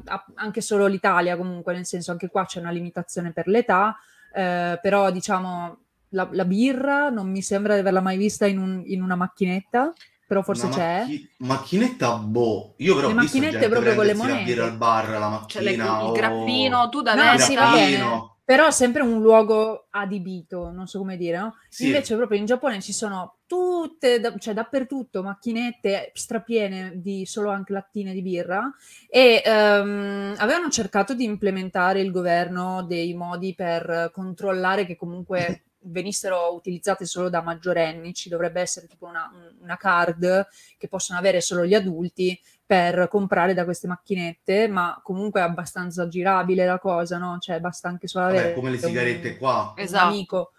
a- 0.05 0.25
anche 0.35 0.61
solo 0.61 0.87
l'Italia 0.87 1.37
comunque, 1.37 1.75
nel 1.75 1.87
senso 1.87 2.11
anche 2.11 2.29
qua 2.29 2.45
c'è 2.47 2.61
una 2.61 2.71
limitazione 2.71 3.33
per 3.33 3.47
l'età, 3.49 3.97
eh, 4.35 4.79
però 4.81 5.11
diciamo 5.11 5.79
la, 6.11 6.29
la 6.33 6.45
birra 6.45 7.09
non 7.11 7.31
mi 7.31 7.43
sembra 7.43 7.75
di 7.75 7.81
averla 7.81 8.01
mai 8.01 8.17
vista 8.17 8.47
in, 8.47 8.59
un- 8.59 8.83
in 8.87 9.03
una 9.03 9.15
macchinetta, 9.17 9.93
però 10.33 10.43
forse 10.43 10.65
Una 10.65 10.75
c'è. 10.75 10.99
macchi- 11.01 11.31
macchinetta, 11.41 12.15
boh. 12.17 12.73
Io 12.79 12.95
però 12.95 13.09
Le 13.09 13.13
ho 13.13 13.19
visto 13.19 13.37
macchinette 13.37 13.59
gente 13.61 13.69
proprio 13.69 13.95
con 13.95 14.07
le 14.07 14.13
prendersi 14.15 14.29
la 14.31 14.35
monete. 14.39 14.53
birra 14.55 14.65
al 14.71 14.77
bar 14.79 15.09
la 15.11 15.45
Cioè, 15.47 15.63
le- 15.63 15.77
mattina. 15.77 15.99
il 16.01 16.09
o- 16.09 16.13
grappino, 16.13 16.89
tu 16.89 17.03
da 17.03 17.15
No, 17.15 17.33
il 17.35 17.41
sì, 17.41 17.55
va 17.55 17.71
bene. 17.73 17.97
grappino. 17.97 18.37
Però 18.45 18.71
sempre 18.71 19.03
un 19.03 19.21
luogo 19.21 19.87
adibito, 19.91 20.71
non 20.73 20.87
so 20.87 20.99
come 20.99 21.17
dire, 21.17 21.39
no? 21.39 21.55
Sì. 21.69 21.87
Invece 21.87 22.17
proprio 22.17 22.39
in 22.39 22.45
Giappone 22.47 22.81
ci 22.81 22.93
sono 22.93 23.37
tutte, 23.47 24.19
da- 24.21 24.35
cioè 24.39 24.53
dappertutto, 24.55 25.23
macchinette 25.23 26.11
strapiene 26.15 26.93
di 26.97 27.25
solo 27.27 27.51
anche 27.51 27.73
lattine 27.73 28.13
di 28.13 28.21
birra 28.23 28.69
e 29.09 29.43
ehm, 29.45 30.35
avevano 30.39 30.71
cercato 30.71 31.15
di 31.15 31.25
implementare 31.25 32.01
il 32.01 32.11
governo 32.11 32.83
dei 32.83 33.15
modi 33.15 33.55
per 33.55 34.11
controllare 34.13 34.87
che 34.87 34.97
comunque 34.97 35.63
venissero 35.85 36.55
utilizzate 36.55 37.05
solo 37.07 37.29
da 37.29 37.43
maggiorenni, 37.43 38.15
ci 38.15 38.29
dovrebbe 38.29 38.61
essere 38.61 38.87
tipo 38.87 39.07
una, 39.07 39.31
una 39.61 39.77
card 39.77 40.47
che 40.79 40.89
possono 40.89 41.19
avere 41.19 41.41
solo 41.41 41.65
gli 41.67 41.75
adulti 41.75 42.39
per 42.65 43.09
comprare 43.09 43.53
da 43.55 43.65
queste 43.65 43.87
macchinette, 43.87 44.67
ma 44.69 44.99
comunque 45.03 45.41
è 45.41 45.45
abbastanza 45.45 46.09
girabile 46.09 46.65
la 46.65 46.79
cosa, 46.79 47.19
no? 47.19 47.39
Cioè 47.39 47.61
basta 47.61 47.89
anche 47.89 48.07
solo 48.07 48.27
avere 48.27 48.43
Vabbè, 48.43 48.55
come 48.55 48.71
le 48.71 48.77
un- 48.77 48.83
sigarette 48.83 49.37
qua. 49.37 49.73
un 49.77 49.83
Esatto. 49.83 50.07
amico. 50.07 50.53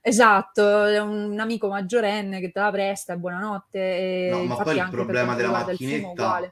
Esatto, 0.00 0.84
è 0.84 0.98
un, 1.00 1.32
un 1.32 1.40
amico 1.40 1.68
maggiorenne 1.68 2.40
che 2.40 2.50
te 2.50 2.60
la 2.60 2.70
presta, 2.70 3.12
e 3.12 3.16
buonanotte. 3.16 3.78
E 3.78 4.28
No, 4.30 4.44
ma 4.44 4.56
poi 4.56 4.76
il 4.78 4.88
problema 4.88 5.34
della 5.34 5.50
macchinetta- 5.50 6.08
uguale. 6.10 6.46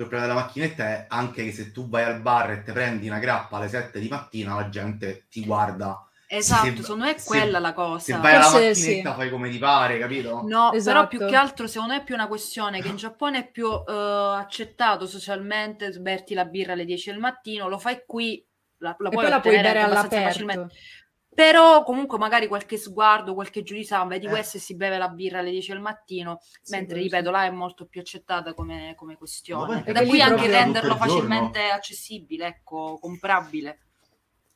Il 0.00 0.06
problema 0.06 0.26
della 0.26 0.40
macchinetta 0.40 0.84
è 0.84 1.06
anche 1.08 1.44
che 1.44 1.52
se 1.52 1.72
tu 1.72 1.88
vai 1.88 2.04
al 2.04 2.20
bar 2.20 2.50
e 2.50 2.62
ti 2.62 2.72
prendi 2.72 3.06
una 3.08 3.18
grappa 3.18 3.56
alle 3.58 3.68
7 3.68 4.00
di 4.00 4.08
mattina, 4.08 4.54
la 4.54 4.68
gente 4.68 5.26
ti 5.30 5.44
guarda. 5.44 6.06
Esatto, 6.32 6.66
Se- 6.76 6.82
secondo 6.82 7.04
me 7.06 7.14
è 7.16 7.18
se- 7.18 7.26
quella 7.26 7.58
la 7.58 7.68
Se 7.68 7.74
cosa. 7.74 8.18
vai 8.18 8.34
alla 8.36 8.44
Forse 8.44 8.68
macchinetta 8.68 9.10
sì. 9.10 9.16
fai 9.16 9.30
come 9.30 9.50
ti 9.50 9.58
pare, 9.58 9.98
capito? 9.98 10.42
No, 10.46 10.72
Esatto. 10.72 10.96
però 10.96 11.08
più 11.08 11.26
che 11.26 11.34
altro 11.34 11.66
secondo 11.66 11.94
me 11.94 12.00
è 12.00 12.04
più 12.04 12.14
una 12.14 12.28
questione 12.28 12.80
che 12.80 12.86
in 12.88 12.96
Giappone 12.96 13.38
è 13.38 13.50
più 13.50 13.68
eh, 13.68 13.92
accettato 13.92 15.06
socialmente 15.06 15.90
berti 15.98 16.34
la 16.34 16.44
birra 16.44 16.74
alle 16.74 16.84
10 16.84 17.10
del 17.10 17.18
mattino, 17.18 17.66
lo 17.68 17.78
fai 17.78 18.04
qui, 18.06 18.46
la, 18.78 18.94
la 18.98 19.08
puoi 19.08 19.22
poi 19.22 19.28
la 19.30 19.40
puoi 19.40 19.56
bere 19.60 19.80
abbastanza 19.82 20.22
facilmente. 20.22 20.60
all'aperto. 20.60 20.84
Però 21.32 21.84
comunque 21.84 22.18
magari 22.18 22.48
qualche 22.48 22.76
sguardo, 22.76 23.34
qualche 23.34 23.62
giudizio, 23.62 23.96
ah, 23.96 24.04
vedi 24.04 24.26
Eh. 24.26 24.28
questo 24.28 24.56
e 24.56 24.60
si 24.60 24.76
beve 24.76 24.98
la 24.98 25.08
birra 25.08 25.38
alle 25.38 25.50
10 25.50 25.72
del 25.72 25.80
mattino, 25.80 26.38
Sì, 26.60 26.74
mentre 26.76 27.00
ripeto, 27.00 27.26
sì. 27.26 27.30
là 27.30 27.44
è 27.44 27.50
molto 27.50 27.86
più 27.86 28.00
accettata 28.00 28.52
come, 28.54 28.94
come 28.96 29.16
questione. 29.16 29.82
da 29.84 30.04
qui 30.04 30.20
anche 30.20 30.46
renderlo 30.48 30.96
facilmente 30.96 31.70
accessibile, 31.70 32.46
ecco, 32.46 32.98
comprabile. 33.00 33.78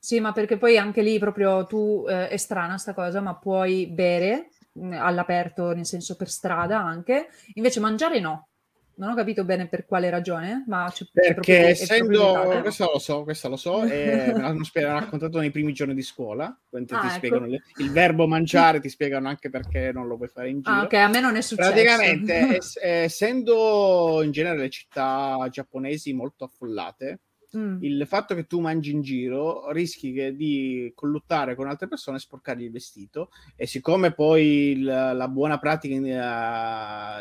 Sì, 0.05 0.20
ma 0.20 0.32
perché 0.32 0.59
poi 0.59 0.76
anche 0.76 1.00
lì 1.00 1.18
proprio 1.18 1.64
tu 1.64 2.05
eh, 2.07 2.28
è 2.28 2.36
strana 2.36 2.76
sta 2.76 2.92
cosa, 2.92 3.22
ma 3.22 3.36
puoi 3.36 3.86
bere 3.86 4.50
mh, 4.72 4.92
all'aperto, 5.00 5.72
nel 5.72 5.86
senso 5.86 6.14
per 6.14 6.28
strada 6.28 6.78
anche, 6.78 7.28
invece 7.55 7.80
mangiare 7.80 8.20
no. 8.20 8.48
Non 8.96 9.11
ho 9.12 9.14
capito 9.14 9.46
bene 9.46 9.66
per 9.66 9.86
quale 9.86 10.11
ragione, 10.11 10.62
ma 10.66 10.84
c'è, 10.92 11.05
c'è 11.07 11.11
Perché 11.11 11.52
proprio- 11.52 11.57
è 11.68 11.70
essendo, 11.70 12.61
questo 12.61 12.90
lo 12.92 12.98
so, 12.98 13.22
questo 13.24 13.48
lo 13.48 13.57
so, 13.57 13.82
e 13.88 14.32
me 14.36 14.42
l'hanno 14.42 14.62
spie- 14.62 14.84
raccontato 14.84 15.38
nei 15.38 15.50
primi 15.50 15.72
giorni 15.72 15.94
di 15.94 16.02
scuola, 16.02 16.55
quando 16.68 16.86
ti 16.86 16.96
Ah, 16.98 17.07
ecco. 17.07 17.16
spiegano 17.16 17.46
le- 17.46 17.62
il 17.76 17.90
verbo 17.90 18.26
mangiare, 18.26 18.80
ti 18.80 18.90
spiegano 18.90 19.28
anche 19.28 19.48
perché 19.48 19.90
non 19.90 20.07
lo 20.07 20.18
puoi 20.18 20.28
fare 20.28 20.50
in 20.50 20.61
giro. 20.61 20.76
Ah, 20.76 20.82
ok, 20.82 20.92
a 20.92 21.09
me 21.09 21.20
non 21.20 21.36
è 21.36 21.40
successo. 21.40 21.70
Praticamente, 21.70 22.48
es- 22.59 22.78
essendo 22.82 24.20
in 24.22 24.32
genere 24.32 24.59
le 24.59 24.68
città 24.68 25.48
giapponesi 25.50 26.12
molto 26.12 26.44
affollate, 26.44 27.20
Mm. 27.57 27.78
il 27.82 28.05
fatto 28.07 28.34
che 28.34 28.46
tu 28.46 28.61
mangi 28.61 28.90
in 28.90 29.00
giro 29.02 29.70
rischi 29.70 30.34
di 30.34 30.90
colluttare 30.94 31.55
con 31.55 31.68
altre 31.68 31.86
persone 31.88 32.16
e 32.16 32.20
sporcargli 32.20 32.64
il 32.64 32.70
vestito 32.72 33.30
e 33.57 33.66
siccome 33.66 34.12
poi 34.12 34.44
il- 34.72 34.82
la 34.84 35.28
buona 35.28 35.59
pratica 35.59 35.94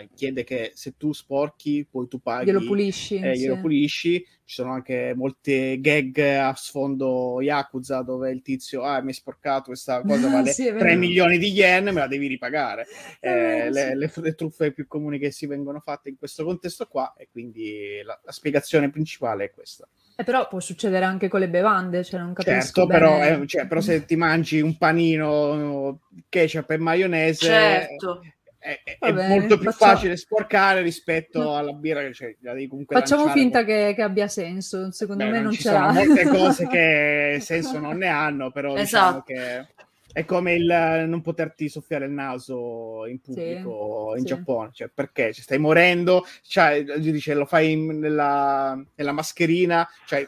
eh, 0.01 0.09
chiede 0.15 0.43
che 0.43 0.71
se 0.73 0.95
tu 0.97 1.13
sporchi 1.13 1.87
poi 1.89 2.07
tu 2.07 2.19
paghi 2.19 2.45
Glielo 2.45 2.63
pulisci. 2.65 3.15
e 3.17 3.37
glielo 3.37 3.55
sì. 3.55 3.61
pulisci 3.61 4.25
ci 4.45 4.55
sono 4.55 4.73
anche 4.73 5.13
molte 5.15 5.79
gag 5.79 6.17
a 6.19 6.53
sfondo 6.55 7.39
Yakuza 7.41 8.01
dove 8.01 8.29
il 8.31 8.41
tizio 8.41 8.81
ah 8.83 9.01
mi 9.01 9.07
hai 9.09 9.13
sporcato 9.13 9.65
questa 9.67 10.01
cosa 10.01 10.27
vale 10.29 10.51
Sì, 10.51 10.67
è 10.67 10.71
3 10.75 10.83
vero. 10.89 10.99
milioni 10.99 11.37
di 11.37 11.47
yen 11.51 11.85
me 11.85 11.91
la 11.93 12.07
devi 12.07 12.27
ripagare 12.27 12.85
Eh, 13.19 13.29
vero, 13.31 13.69
le, 13.71 13.81
sì. 13.81 13.95
le- 13.95 14.11
le 14.27 14.35
truffe 14.35 14.71
più 14.71 14.87
comuni 14.87 15.17
che 15.19 15.31
si 15.31 15.45
vengono 15.45 15.79
fatte 15.79 16.09
in 16.09 16.17
questo 16.17 16.43
contesto 16.43 16.87
qua 16.87 17.13
e 17.17 17.29
quindi 17.31 18.01
la, 18.03 18.19
la 18.23 18.31
spiegazione 18.31 18.89
principale 18.89 19.45
è 19.45 19.51
questa 19.51 19.87
Eh, 20.15 20.23
però 20.23 20.47
può 20.47 20.59
succedere 20.59 21.05
anche 21.05 21.27
con 21.27 21.39
le 21.39 21.49
bevande, 21.49 22.03
cioè 22.03 22.19
non 22.19 22.33
capisco 22.33 22.53
certo 22.61 22.85
bene. 22.85 22.99
però, 22.99 23.23
eh, 23.41 23.47
cioè, 23.47 23.65
però 23.67 23.81
se 23.81 24.05
ti 24.05 24.15
mangi 24.15 24.61
un 24.61 24.77
panino 24.77 25.99
ketchup 26.29 26.69
e 26.71 26.77
maionese 26.77 27.45
Certo. 27.47 28.21
è, 28.59 28.79
è- 28.83 28.97
è 28.99 29.11
bene, 29.11 29.27
molto 29.39 29.57
più 29.57 29.71
facciamo- 29.71 29.91
facile 29.93 30.15
sporcare 30.17 30.81
rispetto 30.81 31.55
alla 31.55 31.73
birra 31.73 32.01
che 32.01 32.13
cioè, 32.13 32.35
la 32.41 32.53
devi 32.53 32.67
comunque 32.67 32.95
Facciamo 32.95 33.27
finta 33.29 33.63
che, 33.65 33.93
che 33.95 34.01
abbia 34.03 34.27
senso, 34.27 34.91
secondo 34.91 35.23
Beh, 35.25 35.29
me 35.31 35.35
non 35.37 35.45
non 35.45 35.53
ci 35.53 35.61
ce 35.63 35.69
sono 35.69 35.91
molte 35.93 36.27
cose 36.27 36.67
che 36.67 37.37
senso 37.41 37.79
non 37.79 37.97
ne 37.97 38.07
hanno, 38.07 38.51
però 38.51 38.75
diciamo 38.75 39.23
Esatto. 39.23 39.23
che 39.23 39.67
è 40.13 40.25
come 40.25 40.53
il 40.53 41.05
non 41.07 41.21
poterti 41.21 41.67
soffiare 41.67 42.05
il 42.05 42.11
naso 42.11 43.05
in 43.07 43.19
pubblico 43.19 44.13
in 44.15 44.21
sì. 44.21 44.27
Giappone, 44.27 44.69
cioè 44.71 44.89
perché 44.93 45.33
Cioè, 45.33 45.43
stai 45.43 45.57
morendo, 45.57 46.23
cioè, 46.43 46.81
gli 46.83 47.11
dice 47.11 47.33
lo 47.33 47.45
fai 47.45 47.71
in- 47.71 47.99
nella, 47.99 48.81
nella 48.95 49.11
mascherina, 49.11 49.87
cioè 50.05 50.25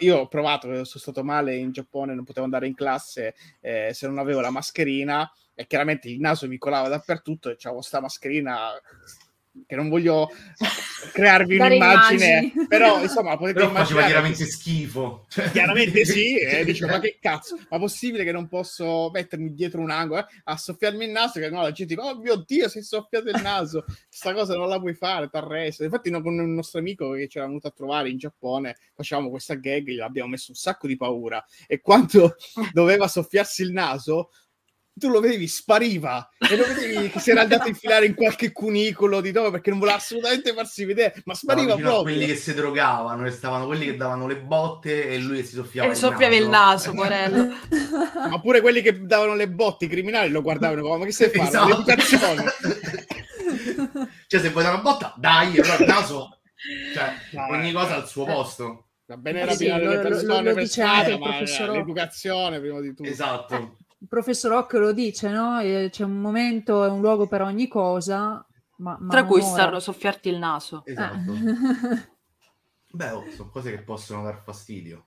io 0.00 0.18
ho 0.18 0.28
provato, 0.28 0.66
sono 0.66 0.84
stato 0.84 1.24
male 1.24 1.54
in 1.56 1.70
Giappone, 1.70 2.14
non 2.14 2.24
potevo 2.24 2.44
andare 2.44 2.66
in 2.66 2.74
classe 2.74 3.34
eh, 3.60 3.92
se 3.94 4.06
non 4.06 4.18
avevo 4.18 4.40
la 4.40 4.50
mascherina 4.50 5.30
e 5.54 5.66
chiaramente 5.66 6.08
il 6.08 6.20
naso 6.20 6.46
mi 6.46 6.58
colava 6.58 6.88
dappertutto 6.88 7.48
e 7.48 7.56
c'avevo 7.56 7.80
sta 7.80 8.00
mascherina 8.00 8.70
che 9.66 9.76
non 9.76 9.88
voglio 9.88 10.30
crearvi 11.12 11.58
un'immagine, 11.58 12.26
immagini. 12.26 12.66
però 12.66 13.02
insomma 13.02 13.36
potete 13.36 13.58
Però 13.58 13.66
faceva 13.70 14.00
immaginare 14.00 14.12
veramente 14.12 14.44
schifo. 14.46 15.26
Cioè- 15.28 15.50
Chiaramente 15.50 16.04
sì, 16.04 16.36
e 16.38 16.64
dicevo, 16.64 16.92
ma 16.92 17.00
che 17.00 17.18
cazzo, 17.20 17.58
ma 17.70 17.78
possibile 17.78 18.24
che 18.24 18.32
non 18.32 18.48
posso 18.48 19.10
mettermi 19.12 19.52
dietro 19.54 19.80
un 19.80 19.90
angolo 19.90 20.20
eh, 20.20 20.26
a 20.44 20.56
soffiarmi 20.56 21.04
il 21.04 21.10
naso? 21.10 21.40
Che 21.40 21.50
no, 21.50 21.62
la 21.62 21.72
gente 21.72 21.94
dice, 21.94 22.06
oh 22.06 22.18
mio 22.18 22.44
Dio, 22.46 22.68
si 22.68 22.78
è 22.78 22.82
soffiato 22.82 23.28
il 23.28 23.40
naso, 23.42 23.84
questa 24.08 24.32
cosa 24.32 24.56
non 24.56 24.68
la 24.68 24.78
puoi 24.78 24.94
fare, 24.94 25.28
t'arresto. 25.28 25.84
Infatti 25.84 26.10
no, 26.10 26.22
con 26.22 26.38
un 26.38 26.54
nostro 26.54 26.78
amico 26.78 27.12
che 27.12 27.28
ci 27.28 27.38
era 27.38 27.46
venuto 27.46 27.68
a 27.68 27.72
trovare 27.72 28.10
in 28.10 28.18
Giappone, 28.18 28.76
facevamo 28.94 29.30
questa 29.30 29.54
gag, 29.54 29.88
gli 29.88 30.00
abbiamo 30.00 30.30
messo 30.30 30.50
un 30.50 30.56
sacco 30.56 30.86
di 30.86 30.96
paura, 30.96 31.44
e 31.66 31.80
quando 31.80 32.36
doveva 32.72 33.08
soffiarsi 33.08 33.62
il 33.62 33.72
naso, 33.72 34.30
tu 34.98 35.08
lo 35.08 35.20
vedevi, 35.20 35.46
spariva, 35.48 36.28
e 36.38 36.56
lo 36.56 36.66
vedevi 36.66 37.08
che 37.10 37.18
si 37.20 37.30
era 37.30 37.42
andato 37.42 37.64
a 37.64 37.68
infilare 37.68 38.06
in 38.06 38.14
qualche 38.14 38.52
cunicolo 38.52 39.20
di 39.20 39.30
dove, 39.32 39.50
perché 39.50 39.70
non 39.70 39.78
voleva 39.78 39.96
assolutamente 39.96 40.52
farsi 40.52 40.84
vedere, 40.84 41.14
ma 41.24 41.34
spariva 41.34 41.74
a 41.74 41.76
proprio. 41.76 42.02
quelli 42.02 42.26
che 42.26 42.36
si 42.36 42.52
drogavano 42.54 43.26
e 43.26 43.30
stavano 43.30 43.66
quelli 43.66 43.86
che 43.86 43.96
davano 43.96 44.26
le 44.26 44.36
botte 44.36 45.08
e 45.08 45.18
lui 45.18 45.38
che 45.38 45.44
si 45.44 45.54
soffiava 45.54 45.90
E 45.90 45.94
soffiava 45.94 46.34
il 46.36 46.48
naso, 46.48 46.92
porello. 46.92 47.46
ma 48.28 48.40
pure 48.40 48.60
quelli 48.60 48.82
che 48.82 49.00
davano 49.06 49.34
le 49.34 49.48
botte, 49.48 49.86
i 49.86 49.88
criminali 49.88 50.30
lo 50.30 50.42
guardavano 50.42 50.82
come 50.82 50.98
ma 50.98 51.04
che 51.04 51.12
stai 51.12 51.30
facendo? 51.30 51.48
Esatto. 51.48 51.68
L'educazione. 51.68 52.44
cioè, 54.26 54.40
se 54.40 54.50
vuoi 54.50 54.62
dare 54.64 54.74
una 54.74 54.82
botta, 54.84 55.14
dai, 55.16 55.52
però 55.52 55.78
il 55.78 55.86
naso, 55.86 56.38
cioè, 56.94 57.12
No, 57.32 57.46
ogni 57.50 57.70
eh, 57.70 57.72
cosa 57.72 57.96
al 57.96 58.08
suo 58.08 58.26
eh. 58.26 58.32
posto. 58.32 58.82
Va 59.06 59.16
bene 59.16 59.40
Sì, 59.40 59.46
rapinare 59.68 59.84
lo- 59.84 59.90
le 59.90 59.96
lo- 59.96 60.02
persone 60.02 60.42
lo 60.42 60.54
per 60.54 60.62
dice 60.64 60.82
anche 60.82 61.46
strada, 61.46 61.66
ma 61.66 61.72
l'educazione 61.78 62.60
prima 62.60 62.80
di 62.80 62.88
tutto. 62.94 63.08
Esatto. 63.08 63.76
Il 64.00 64.08
professor 64.08 64.52
Rock 64.52 64.74
lo 64.74 64.92
dice, 64.92 65.30
no? 65.30 65.60
Eh, 65.60 65.88
C'è 65.90 66.04
un 66.04 66.20
momento 66.20 66.84
e 66.84 66.88
un 66.88 67.00
luogo 67.00 67.26
per 67.26 67.42
ogni 67.42 67.66
cosa, 67.66 68.44
ma, 68.76 68.96
ma 69.00 69.10
Tra 69.10 69.24
cui 69.24 69.42
starlo 69.42 69.80
soffiarti 69.80 70.28
il 70.28 70.38
naso. 70.38 70.82
Eh. 70.84 70.92
Esatto. 70.92 71.32
Beh, 72.90 73.10
oh, 73.10 73.24
sono 73.30 73.50
cose 73.50 73.70
che 73.70 73.82
possono 73.82 74.22
dar 74.22 74.42
fastidio. 74.42 75.06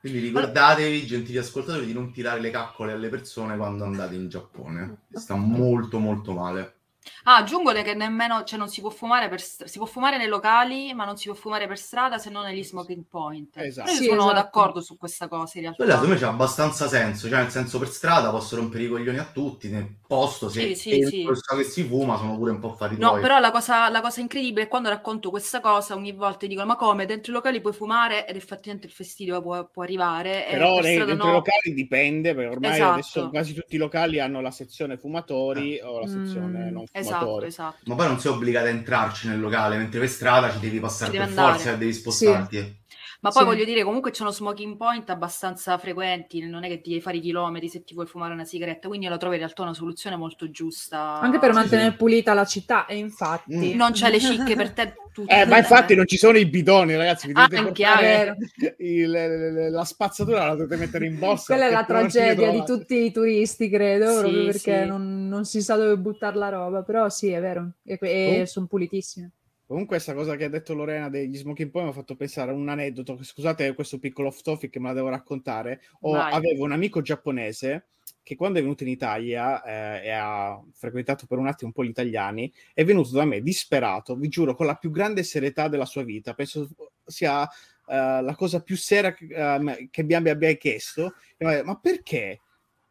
Quindi 0.00 0.18
ricordatevi, 0.20 1.06
gentili 1.06 1.38
ascoltatori, 1.38 1.86
di 1.86 1.92
non 1.92 2.12
tirare 2.12 2.40
le 2.40 2.50
caccole 2.50 2.92
alle 2.92 3.08
persone 3.08 3.56
quando 3.56 3.84
andate 3.84 4.14
in 4.14 4.28
Giappone. 4.28 5.06
Sta 5.12 5.34
molto 5.34 5.98
molto 5.98 6.32
male. 6.32 6.75
Ah, 7.24 7.36
aggiungo 7.36 7.72
che 7.72 7.94
nemmeno, 7.94 8.44
cioè 8.44 8.58
non 8.58 8.68
si 8.68 8.80
può 8.80 8.90
fumare 8.90 9.28
per 9.28 9.40
stra- 9.40 9.66
si 9.66 9.78
può 9.78 9.86
fumare 9.86 10.16
nei 10.16 10.28
locali, 10.28 10.92
ma 10.94 11.04
non 11.04 11.16
si 11.16 11.26
può 11.28 11.34
fumare 11.34 11.66
per 11.66 11.78
strada 11.78 12.18
se 12.18 12.30
non 12.30 12.44
negli 12.44 12.62
smoking 12.62 13.04
point. 13.08 13.56
Esatto. 13.56 13.90
Io 13.90 13.96
Sì, 13.96 14.04
sono 14.04 14.20
esatto. 14.22 14.34
d'accordo 14.34 14.80
su 14.80 14.96
questa 14.96 15.28
cosa 15.28 15.52
in 15.58 15.62
realtà. 15.62 15.82
Quella 15.84 15.98
secondo 15.98 16.14
me 16.14 16.20
c'ha 16.20 16.28
abbastanza 16.28 16.88
senso, 16.88 17.28
cioè 17.28 17.40
nel 17.40 17.50
senso 17.50 17.78
per 17.78 17.88
strada 17.88 18.30
posso 18.30 18.56
rompere 18.56 18.84
i 18.84 18.88
coglioni 18.88 19.18
a 19.18 19.24
tutti, 19.32 19.68
nel 19.68 19.98
posto 20.06 20.48
se 20.48 20.60
Sì, 20.60 20.74
sì, 20.74 21.02
sì. 21.04 21.24
che 21.56 21.64
si 21.64 21.84
fuma 21.84 22.16
sono 22.16 22.36
pure 22.36 22.50
un 22.52 22.58
po' 22.60 22.72
fatti 22.74 22.96
No, 22.96 23.08
tuoi. 23.10 23.20
però 23.20 23.38
la 23.38 23.50
cosa, 23.50 23.88
la 23.88 24.00
cosa 24.00 24.20
incredibile 24.20 24.64
è 24.66 24.68
quando 24.68 24.88
racconto 24.88 25.30
questa 25.30 25.60
cosa 25.60 25.94
ogni 25.94 26.12
volta 26.12 26.46
dicono 26.46 26.66
ma 26.66 26.76
come 26.76 27.06
dentro 27.06 27.32
i 27.32 27.34
locali 27.34 27.60
puoi 27.60 27.72
fumare 27.72 28.26
ed 28.26 28.36
effettivamente 28.36 28.86
il 28.86 28.92
fastidio 28.92 29.40
può, 29.42 29.66
può 29.68 29.82
arrivare. 29.82 30.46
Però 30.50 30.74
per 30.76 30.84
strada 30.84 31.04
dentro 31.04 31.28
i 31.28 31.30
no. 31.30 31.36
locali 31.38 31.74
dipende, 31.74 32.34
perché 32.34 32.50
ormai 32.50 32.72
Esatto. 32.72 32.90
adesso 32.92 33.28
quasi 33.30 33.54
tutti 33.54 33.74
i 33.74 33.78
locali 33.78 34.20
hanno 34.20 34.40
la 34.40 34.50
sezione 34.50 34.96
fumatori 34.96 35.80
o 35.80 35.98
la 36.00 36.06
sezione 36.06 36.70
Mm, 36.70 36.72
non 36.72 36.84
Esatto, 36.98 37.18
fumatori. 37.18 37.46
esatto. 37.46 37.76
Ma 37.84 37.94
poi 37.94 38.06
non 38.06 38.20
sei 38.20 38.32
obbligato 38.32 38.66
a 38.66 38.70
entrarci 38.70 39.28
nel 39.28 39.40
locale, 39.40 39.76
mentre 39.76 40.00
per 40.00 40.08
strada 40.08 40.50
ci 40.50 40.58
devi 40.60 40.80
passare 40.80 41.10
Ci 41.10 41.18
per 41.18 41.26
andare. 41.28 41.52
forza 41.52 41.72
e 41.72 41.78
devi 41.78 41.92
spostarti. 41.92 42.84
Ma 43.26 43.32
poi 43.32 43.42
Sì. 43.42 43.48
voglio 43.48 43.64
dire, 43.64 43.82
comunque 43.82 44.12
c'è 44.12 44.22
uno 44.22 44.30
smoking 44.30 44.76
point 44.76 45.10
abbastanza 45.10 45.76
frequenti, 45.78 46.40
non 46.46 46.62
è 46.62 46.68
che 46.68 46.80
ti 46.80 46.90
devi 46.90 47.00
fare 47.00 47.16
i 47.16 47.20
chilometri 47.20 47.68
se 47.68 47.82
ti 47.82 47.92
vuoi 47.92 48.06
fumare 48.06 48.32
una 48.34 48.44
sigaretta, 48.44 48.86
quindi 48.86 49.06
io 49.06 49.10
la 49.12 49.18
trovo 49.18 49.34
in 49.34 49.40
realtà 49.40 49.62
una 49.62 49.74
soluzione 49.74 50.14
molto 50.14 50.48
giusta. 50.50 51.18
Anche 51.18 51.40
per 51.40 51.50
Sì, 51.50 51.56
mantenere 51.56 51.90
sì. 51.90 51.96
pulita 51.96 52.34
la 52.34 52.44
città, 52.44 52.86
e 52.86 52.96
infatti... 52.96 53.72
Mm. 53.72 53.76
Non 53.76 53.90
c'è 53.92 54.10
le 54.10 54.20
cicche 54.20 54.54
per 54.54 54.70
te 54.70 54.94
tutte. 55.12 55.40
Eh, 55.40 55.44
ma 55.46 55.56
infatti 55.58 55.94
non 55.96 56.06
ci 56.06 56.16
sono 56.18 56.38
i 56.38 56.46
bidoni, 56.46 56.94
ragazzi. 56.94 57.26
Vi 57.26 57.32
Ah, 57.32 57.48
dovete 57.48 57.56
anche, 57.56 57.72
portare 57.72 58.36
il- 58.78 59.68
la 59.70 59.84
spazzatura 59.84 60.46
la 60.46 60.54
dovete 60.54 60.76
mettere 60.76 61.06
in 61.06 61.18
borsa. 61.18 61.54
Quella 61.54 61.66
è 61.66 61.72
la 61.72 61.84
tragedia 61.84 62.50
di 62.52 62.64
tutti 62.64 62.94
i 63.06 63.10
turisti, 63.10 63.68
credo, 63.68 64.06
Sì, 64.12 64.18
proprio 64.20 64.44
perché 64.44 64.82
sì. 64.82 64.86
non, 64.88 65.26
non 65.28 65.44
si 65.44 65.62
sa 65.62 65.74
dove 65.76 65.96
buttare 65.98 66.36
la 66.36 66.48
roba, 66.50 66.82
però 66.82 67.08
sì, 67.08 67.30
è 67.30 67.40
vero, 67.40 67.72
e, 67.84 67.98
e 68.00 68.40
Oh. 68.42 68.46
sono 68.46 68.66
pulitissime. 68.66 69.30
Comunque, 69.66 69.96
questa 69.96 70.14
cosa 70.14 70.36
che 70.36 70.44
ha 70.44 70.48
detto 70.48 70.74
Lorena 70.74 71.08
degli 71.08 71.36
smoking 71.36 71.70
point 71.70 71.86
mi 71.88 71.92
ha 71.92 71.96
fatto 71.96 72.14
pensare 72.14 72.52
a 72.52 72.54
un 72.54 72.68
aneddoto. 72.68 73.20
Scusate 73.20 73.74
questo 73.74 73.98
piccolo 73.98 74.28
off 74.28 74.40
topic 74.42 74.70
che 74.70 74.78
me 74.78 74.88
la 74.88 74.94
devo 74.94 75.08
raccontare. 75.08 75.82
Ho- 76.02 76.12
Vai. 76.12 76.32
avevo 76.32 76.64
un 76.64 76.72
amico 76.72 77.02
giapponese 77.02 77.88
che 78.22 78.36
quando 78.36 78.58
è 78.58 78.62
venuto 78.62 78.84
in 78.84 78.90
Italia 78.90 79.62
eh, 79.64 80.06
e 80.06 80.10
ha 80.10 80.60
frequentato 80.72 81.26
per 81.26 81.38
un 81.38 81.48
attimo 81.48 81.68
un 81.68 81.72
po' 81.72 81.84
gli 81.84 81.88
italiani, 81.88 82.52
è 82.74 82.84
venuto 82.84 83.10
da 83.10 83.24
me 83.24 83.40
disperato, 83.40 84.14
vi 84.14 84.28
giuro, 84.28 84.54
con 84.54 84.66
la 84.66 84.76
più 84.76 84.90
grande 84.90 85.24
serietà 85.24 85.66
della 85.66 85.84
sua 85.84 86.04
vita. 86.04 86.34
Penso 86.34 86.68
sia 87.04 87.44
eh, 87.44 88.22
la 88.22 88.34
cosa 88.36 88.62
più 88.62 88.76
seria 88.76 89.12
che, 89.14 89.26
eh, 89.26 89.88
che 89.90 90.02
mi 90.04 90.14
abbia 90.14 90.52
chiesto. 90.52 91.14
Ma 91.38 91.76
perché 91.80 92.40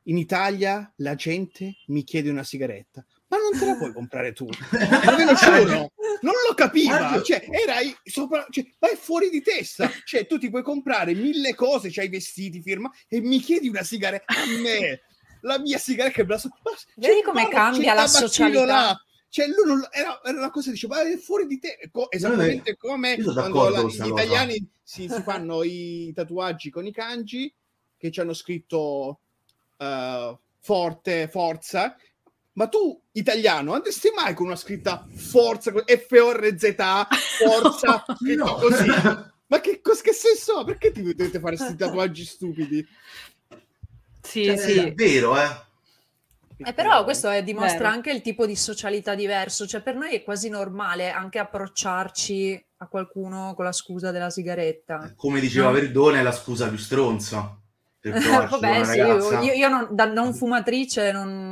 in 0.03 0.17
Italia 0.17 0.91
la 0.97 1.15
gente 1.15 1.77
mi 1.87 2.03
chiede 2.03 2.29
una 2.29 2.43
sigaretta? 2.43 3.05
Ma 3.27 3.37
non 3.37 3.57
te 3.59 3.65
la 3.65 3.75
puoi 3.75 3.91
comprare 3.91 4.33
tu? 4.33 4.45
Ma 4.45 5.15
ve 5.15 5.25
lo 5.25 5.33
giuro, 5.33 5.91
non 6.21 6.33
lo 6.47 6.53
capiva, 6.55 7.21
cioè, 7.23 7.43
era 7.49 7.75
sopra, 8.03 8.45
cioè, 8.51 8.65
ma 8.79 8.89
è 8.91 8.95
fuori 8.95 9.29
di 9.29 9.41
testa, 9.41 9.89
cioè, 10.05 10.27
tu 10.27 10.37
ti 10.37 10.49
puoi 10.49 10.61
comprare 10.61 11.13
mille 11.15 11.55
cose, 11.55 11.89
c'hai 11.91 12.05
i 12.05 12.09
vestiti, 12.09 12.61
firma, 12.61 12.89
e 13.07 13.21
mi 13.21 13.39
chiedi 13.39 13.67
una 13.67 13.81
sigaretta 13.83 14.33
a 14.33 14.45
me, 14.61 15.01
la 15.41 15.57
mia 15.59 15.77
sigaretta 15.79 16.15
che 16.17 16.23
me 16.23 16.29
la 16.29 16.37
so- 16.37 16.49
ma 16.63 16.71
Vedi 16.95 17.21
come 17.23 17.47
cambia 17.49 17.93
la 17.95 18.07
socialità. 18.07 18.65
là. 18.65 18.99
Cioè, 19.27 19.47
lui 19.47 19.65
non, 19.65 19.85
era, 19.91 20.21
era 20.23 20.37
una 20.37 20.49
cosa, 20.51 20.69
dice, 20.71 20.87
ma 20.87 21.01
è 21.01 21.17
fuori 21.17 21.45
di 21.47 21.59
te, 21.59 21.77
Co- 21.91 22.09
esattamente 22.11 22.77
come 22.77 23.17
quando 23.21 23.69
la- 23.69 23.81
gli 23.81 24.07
italiani 24.07 24.69
si, 24.81 25.09
si 25.09 25.21
fanno 25.23 25.63
i 25.63 26.13
tatuaggi 26.15 26.69
con 26.69 26.85
i 26.85 26.91
kanji, 26.93 27.51
che 27.97 28.11
ci 28.11 28.19
hanno 28.21 28.33
scritto 28.33 29.19
eh, 29.77 30.37
forte, 30.61 31.27
forza, 31.27 31.97
ma 32.55 32.67
tu, 32.67 32.99
italiano, 33.13 33.73
andresti 33.73 34.11
mai 34.15 34.33
con 34.33 34.47
una 34.47 34.55
scritta 34.55 35.05
forza, 35.15 35.71
F-O-R-Z, 35.71 36.75
forza, 37.37 38.03
No. 38.35 38.53
così? 38.55 38.87
Ma 39.47 39.59
che, 39.61 39.79
cos- 39.81 40.01
che 40.01 40.13
senso 40.13 40.57
ha? 40.57 40.63
Perché 40.63 40.91
ti 40.91 41.01
dovete 41.01 41.39
fare 41.39 41.55
questi 41.55 41.75
tatuaggi 41.75 42.25
stupidi? 42.25 42.85
Sì, 44.21 44.45
Cioè, 44.45 44.57
sì. 44.57 44.77
È 44.79 44.93
vero, 44.93 45.37
eh. 45.37 45.63
Eh, 46.57 46.73
però 46.73 47.03
questo 47.03 47.29
è- 47.29 47.43
dimostra 47.43 47.77
Vero. 47.79 47.89
anche 47.89 48.11
il 48.11 48.21
tipo 48.21 48.45
di 48.45 48.55
socialità 48.55 49.13
diverso, 49.13 49.67
cioè 49.67 49.81
per 49.81 49.95
noi 49.95 50.15
è 50.15 50.23
quasi 50.23 50.47
normale 50.49 51.11
anche 51.11 51.37
approcciarci 51.37 52.65
a 52.77 52.87
qualcuno 52.87 53.53
con 53.55 53.65
la 53.65 53.73
scusa 53.73 54.11
della 54.11 54.29
sigaretta. 54.29 55.13
Come 55.17 55.41
diceva 55.41 55.67
No. 55.67 55.73
Verdone, 55.73 56.19
è 56.19 56.23
la 56.23 56.31
scusa 56.31 56.69
più 56.69 56.77
stronza 56.77 57.59
Vabbè, 58.05 58.83
sì, 58.85 58.97
io, 58.99 59.51
io 59.53 59.67
non- 59.67 59.87
da 59.91 60.05
non 60.05 60.33
fumatrice 60.33 61.11
non, 61.11 61.51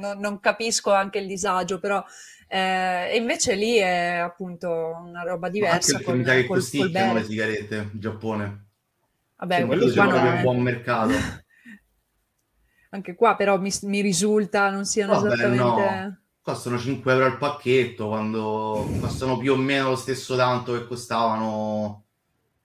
non- 0.00 0.18
non 0.18 0.40
capisco 0.40 0.92
anche 0.92 1.18
il 1.18 1.26
disagio, 1.26 1.78
però 1.78 2.04
eh, 2.48 3.10
e 3.12 3.16
invece 3.16 3.54
lì 3.54 3.76
è 3.76 4.16
appunto 4.16 4.68
una 4.70 5.22
roba 5.22 5.48
Ma 5.58 5.70
anche 5.70 5.92
diversa 5.92 5.98
perché 5.98 6.04
col, 6.04 6.24
che 6.24 6.46
col, 6.46 6.70
col 6.70 6.90
le 7.14 7.24
sigarette 7.24 7.90
in 7.92 8.00
Giappone. 8.00 8.64
Vabbè, 9.38 9.60
Sì, 9.60 9.66
quello 9.66 9.84
qua 9.92 9.92
c'è 9.92 10.00
non 10.08 10.08
proprio 10.08 10.30
è- 10.30 10.36
un 10.36 10.42
buon 10.42 10.60
mercato. 10.62 11.12
Anche 12.92 13.14
qua 13.14 13.36
però 13.36 13.58
mi, 13.58 13.70
mi 13.82 14.00
risulta 14.00 14.68
non 14.70 14.84
siano 14.84 15.12
Vabbè, 15.12 15.36
esattamente... 15.36 15.56
no. 15.56 16.18
Costano 16.42 16.78
5 16.78 17.12
euro 17.12 17.24
al 17.26 17.36
pacchetto 17.38 18.08
quando 18.08 18.86
costano 19.00 19.36
più 19.36 19.52
o 19.52 19.56
meno 19.56 19.90
lo 19.90 19.96
stesso 19.96 20.36
tanto 20.36 20.72
che 20.72 20.86
costavano 20.86 22.06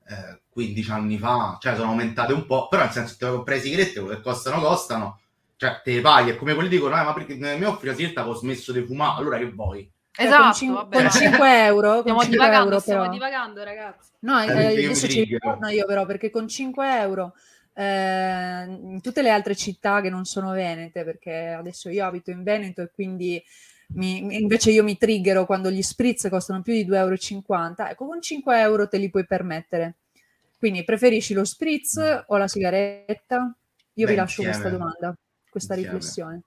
eh, 0.08 0.42
15 0.50 0.92
anni 0.92 1.18
fa. 1.18 1.58
Cioè 1.60 1.76
sono 1.76 1.90
aumentate 1.90 2.32
un 2.34 2.46
po', 2.46 2.68
però 2.70 2.84
nel 2.84 2.92
senso 2.94 3.16
te 3.18 3.28
compri 3.30 3.56
le 3.56 3.62
sigarette, 3.62 4.00
quello 4.00 4.16
che 4.16 4.22
costano, 4.22 4.62
costano. 4.62 5.20
Cioè 5.58 5.82
te 5.84 5.96
le 5.96 6.02
paghi, 6.02 6.32
è 6.32 6.36
come 6.36 6.54
quelli 6.54 6.70
dicono, 6.70 7.00
eh, 7.00 7.04
ma 7.04 7.14
perché 7.14 7.36
mi 7.36 7.64
offri 7.64 7.88
la 7.88 7.94
sigaretta 7.96 8.24
che 8.24 8.30
ho 8.30 8.34
smesso 8.36 8.72
di 8.72 8.82
fumare, 8.86 9.20
allora 9.22 9.38
che 9.38 9.52
vuoi? 9.52 9.90
Cioè, 10.12 10.26
Esatto, 10.28 10.44
con, 10.44 10.52
cin- 10.54 10.74
vabbè. 10.74 10.98
con 11.02 11.10
5 11.10 11.48
euro, 11.66 12.00
Stiamo 12.02 12.20
5 12.20 12.30
divagando, 12.30 12.70
euro 12.70 12.80
stiamo 12.80 13.08
divagando, 13.08 13.64
ragazzi. 13.64 14.12
No, 14.20 14.40
Eh, 14.42 14.52
eh, 14.52 14.86
adesso 14.86 15.08
ci 15.08 15.24
ritorno 15.24 15.68
io 15.70 15.86
però, 15.86 16.06
perché 16.06 16.30
con 16.30 16.48
5 16.48 17.00
euro 17.00 17.34
eh, 17.74 18.64
in 18.66 19.00
tutte 19.02 19.22
le 19.22 19.30
altre 19.30 19.56
città 19.56 20.02
che 20.02 20.10
non 20.10 20.24
sono 20.26 20.52
venete, 20.52 21.04
perché 21.04 21.48
adesso 21.50 21.90
io 21.90 22.06
abito 22.06 22.32
in 22.32 22.44
Veneto 22.44 22.82
e 22.82 22.92
quindi 22.92 23.44
mi- 23.94 24.22
mi- 24.22 24.40
invece 24.40 24.72
io 24.72 24.84
mi 24.84 24.98
triggero 24.98 25.46
quando 25.46 25.70
gli 25.70 25.82
spritz 25.82 26.28
costano 26.30 26.62
più 26.62 26.74
di 26.74 26.86
2,50 26.86 27.84
euro, 27.84 27.92
ecco 27.92 28.06
con 28.08 28.22
5 28.22 28.60
euro 28.60 28.88
te 28.88 28.98
li 28.98 29.10
puoi 29.10 29.26
permettere. 29.26 29.96
Quindi 30.58 30.84
preferisci 30.86 31.34
lo 31.34 31.44
spritz 31.46 31.98
o 32.28 32.38
la 32.38 32.48
sigaretta? 32.48 33.54
Io 33.96 34.08
Beh, 34.08 34.08
vi 34.08 34.16
lascio 34.16 34.44
insieme. 34.44 34.44
questa 34.44 34.70
domanda, 34.70 35.16
questa 35.56 35.76
Insieme. 35.76 35.94
riflessione. 35.98 36.42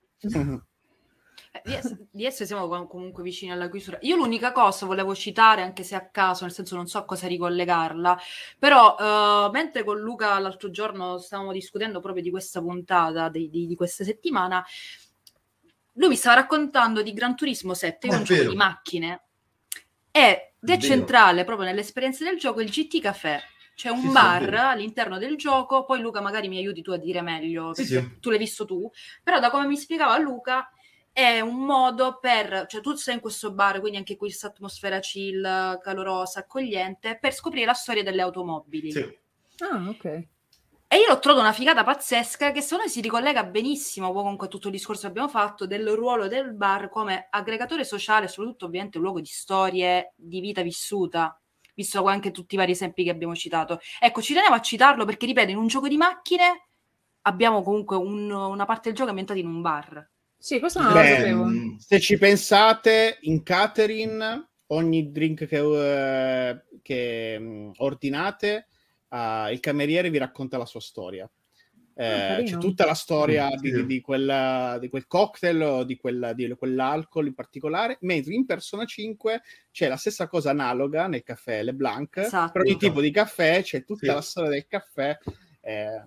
Eh, 1.51 1.63
Di, 1.65 1.73
ess- 1.75 1.97
di 2.11 2.27
essere 2.27 2.45
siamo 2.45 2.69
com- 2.69 2.87
comunque 2.87 3.23
vicini 3.23 3.51
alla 3.51 3.71
chiusura. 3.71 3.97
Io 4.03 4.17
l'unica 4.17 4.53
cosa 4.53 4.85
volevo 4.85 5.15
citare, 5.15 5.63
anche 5.63 5.83
se 5.83 5.95
a 5.95 6.07
caso, 6.11 6.45
nel 6.45 6.53
senso 6.53 6.77
non 6.77 6.87
so 6.87 6.99
a 6.99 7.05
cosa 7.07 7.27
ricollegarla, 7.27 8.19
però 8.59 8.97
eh, 8.99 9.51
mentre 9.51 9.83
con 9.83 9.99
Luca 9.99 10.39
l'altro 10.39 10.71
giorno 10.71 11.17
stavamo 11.19 11.53
discutendo 11.53 12.01
proprio 12.01 12.23
di 12.23 12.31
questa 12.31 12.61
puntata 12.61 13.31
di, 13.31 13.49
di- 13.49 13.67
di 13.67 13.75
questa 13.77 14.05
settimana, 14.05 14.63
lui 15.95 16.09
mi 16.11 16.17
stava 16.17 16.37
raccontando 16.37 17.03
di 17.03 17.13
Gran 17.15 17.35
Turismo 17.35 17.73
7, 17.73 18.07
io 18.09 18.13
non 18.13 18.25
gioco 18.25 18.49
di 18.51 18.55
macchine, 18.57 19.23
e 20.11 20.53
vero. 20.61 20.79
è 20.79 20.81
centrale 20.83 21.45
proprio 21.45 21.67
nell'esperienza 21.67 22.25
del 22.25 22.39
gioco 22.39 22.61
il 22.61 22.69
GT 22.69 23.01
Café. 23.01 23.41
C'è 23.79 23.91
un 23.91 24.01
Sì, 24.01 24.07
sì, 24.09 24.13
bar 24.13 24.45
vero. 24.45 24.67
all'interno 24.67 25.19
del 25.19 25.37
gioco, 25.37 25.85
poi 25.85 26.01
Luca 26.01 26.21
magari 26.21 26.49
mi 26.49 26.59
aiuti 26.59 26.83
tu 26.83 26.91
a 26.91 26.97
dire 26.97 27.23
meglio, 27.23 27.73
Sì, 27.75 27.87
perché 27.87 28.09
sì. 28.09 28.19
tu 28.19 28.31
l'hai 28.31 28.39
visto 28.41 28.65
tu, 28.65 28.91
però 29.23 29.39
da 29.39 29.51
come 29.51 29.69
mi 29.69 29.77
spiegava 29.77 30.19
Luca 30.19 30.69
è 31.13 31.39
un 31.39 31.65
modo 31.65 32.19
per, 32.21 32.67
cioè 32.67 32.81
tu 32.81 32.97
sei 32.97 33.15
in 33.15 33.21
questo 33.21 33.53
bar, 33.53 33.79
quindi 33.79 33.99
anche 33.99 34.17
questa 34.17 34.49
atmosfera 34.49 34.99
chill, 34.99 35.79
calorosa, 35.79 36.41
accogliente, 36.41 37.19
per 37.21 37.33
scoprire 37.33 37.67
la 37.67 37.73
storia 37.73 38.03
delle 38.03 38.21
automobili. 38.23 38.91
Sì. 38.91 39.19
Ah, 39.59 39.89
ok. 39.89 40.05
E 40.91 40.97
io 40.97 41.07
l'ho 41.07 41.21
trovato 41.21 41.45
una 41.45 41.53
figata 41.53 41.85
pazzesca 41.85 42.51
che 42.51 42.61
secondo 42.63 42.85
me 42.85 42.91
si 42.91 43.01
ricollega 43.01 43.45
benissimo 43.45 44.09
a 44.37 44.47
tutto 44.49 44.67
il 44.67 44.73
discorso 44.73 45.03
che 45.03 45.07
abbiamo 45.07 45.29
fatto 45.29 45.69
del 45.69 45.89
ruolo 45.91 46.27
del 46.27 46.53
bar 46.53 46.89
come 46.89 47.29
aggregatore 47.31 47.85
sociale, 47.85 48.27
soprattutto 48.27 48.65
ovviamente 48.67 48.97
un 48.99 49.05
luogo 49.05 49.21
di 49.21 49.27
storie, 49.27 50.15
di 50.17 50.41
vita 50.41 50.63
vissuta, 50.63 51.41
visto 51.79 52.05
anche 52.07 52.33
tutti 52.33 52.57
i 52.57 52.59
vari 52.59 52.73
esempi 52.73 53.05
che 53.05 53.11
abbiamo 53.11 53.37
citato. 53.37 53.79
Ecco, 54.01 54.21
ci 54.21 54.35
tenevo 54.35 54.55
a 54.55 54.61
citarlo 54.61 55.05
perché, 55.05 55.27
ripeto, 55.27 55.51
in 55.53 55.57
un 55.59 55.69
gioco 55.69 55.87
di 55.87 55.97
macchine 55.97 56.67
abbiamo 57.23 57.63
comunque 57.63 57.97
un- 57.97 58.31
una 58.31 58.65
parte 58.65 58.89
del 58.89 58.97
gioco 58.97 59.11
ambientata 59.11 59.39
in 59.39 59.47
un 59.47 59.61
bar. 59.61 60.11
Sì, 60.37 60.59
questo 60.59 60.81
non 60.81 60.93
lo 60.93 60.99
Beh, 61.01 61.15
sapevo. 61.17 61.45
mm, 61.45 61.77
Se 61.77 62.01
ci 62.01 62.19
pensate, 62.19 63.19
in 63.23 63.43
catering, 63.45 64.49
ogni 64.69 65.13
drink 65.13 65.47
che, 65.47 66.51
eh, 66.51 66.65
che, 66.83 67.39
mh, 67.39 67.71
ordinate, 67.77 68.67
ah, 69.09 69.51
il 69.53 69.61
cameriere 69.61 70.11
vi 70.11 70.19
racconta 70.19 70.59
la 70.59 70.67
sua 70.67 70.81
storia. 70.81 71.31
Eh, 72.01 72.27
carino. 72.29 72.49
c'è 72.49 72.59
tutta 72.59 72.85
la 72.87 72.95
storia 72.95 73.49
di, 73.59 73.73
sì. 73.73 73.85
di 73.85 74.01
quella- 74.01 74.79
di 74.81 74.89
quel 74.89 75.09
cocktail 75.09 75.61
o 75.63 75.83
di, 75.85 75.97
quella- 75.97 76.33
di 76.33 76.49
quell'alcol 76.57 77.27
in 77.27 77.35
particolare, 77.35 77.99
mentre 78.03 78.35
in 78.35 78.47
Persona 78.47 78.85
5 78.85 79.43
c'è 79.73 79.89
la 79.89 79.97
stessa 79.97 80.29
cosa 80.29 80.51
analoga 80.51 81.09
nel 81.09 81.25
caffè 81.25 81.61
Leblanc. 81.65 82.19
Esatto. 82.19 82.53
Per 82.53 82.61
ogni 82.63 82.77
tipo 82.77 83.01
di 83.01 83.11
caffè 83.11 83.63
c'è 83.63 83.85
tutta 83.85 84.07
Sì. 84.07 84.13
la 84.15 84.21
storia 84.21 84.51
del 84.51 84.67
caffè. 84.69 85.19
eh, 85.61 86.03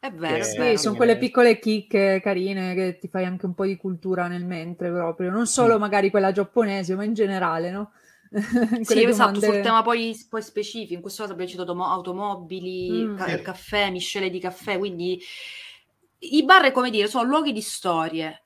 È 0.00 0.10
vero, 0.12 0.34
Che- 0.34 0.40
è 0.40 0.44
Sì, 0.44 0.58
vero. 0.58 0.76
sono 0.78 0.96
quelle 0.96 1.16
piccole 1.18 1.58
chicche 1.58 2.20
carine 2.22 2.72
che 2.74 2.98
ti 3.00 3.08
fai 3.08 3.24
anche 3.24 3.46
un 3.46 3.54
po' 3.54 3.66
di 3.66 3.76
cultura 3.76 4.28
nel 4.28 4.44
mentre 4.44 4.90
proprio, 4.90 5.30
non 5.30 5.46
solo 5.48 5.76
Mm. 5.76 5.80
magari 5.80 6.10
quella 6.10 6.30
giapponese, 6.32 6.94
ma 6.94 7.02
in 7.04 7.14
generale, 7.14 7.70
no? 7.72 7.90
Sì, 8.82 9.02
esatto, 9.04 9.40
domande- 9.40 9.40
sul 9.40 9.60
tema 9.62 9.82
poi, 9.82 10.26
poi 10.28 10.42
specifico, 10.42 10.94
in 10.94 11.00
questo 11.00 11.22
caso 11.22 11.34
abbiamo 11.34 11.50
citato 11.50 11.74
mo- 11.74 11.86
automobili, 11.86 13.04
Mm. 13.04 13.16
ca- 13.16 13.36
Sì. 13.36 13.42
caffè, 13.42 13.90
miscele 13.90 14.30
di 14.30 14.38
caffè, 14.38 14.78
quindi 14.78 15.20
i 16.20 16.44
bar, 16.44 16.70
come 16.72 16.90
dire, 16.90 17.06
sono 17.08 17.24
luoghi 17.28 17.52
di 17.52 17.60
storie 17.60 18.42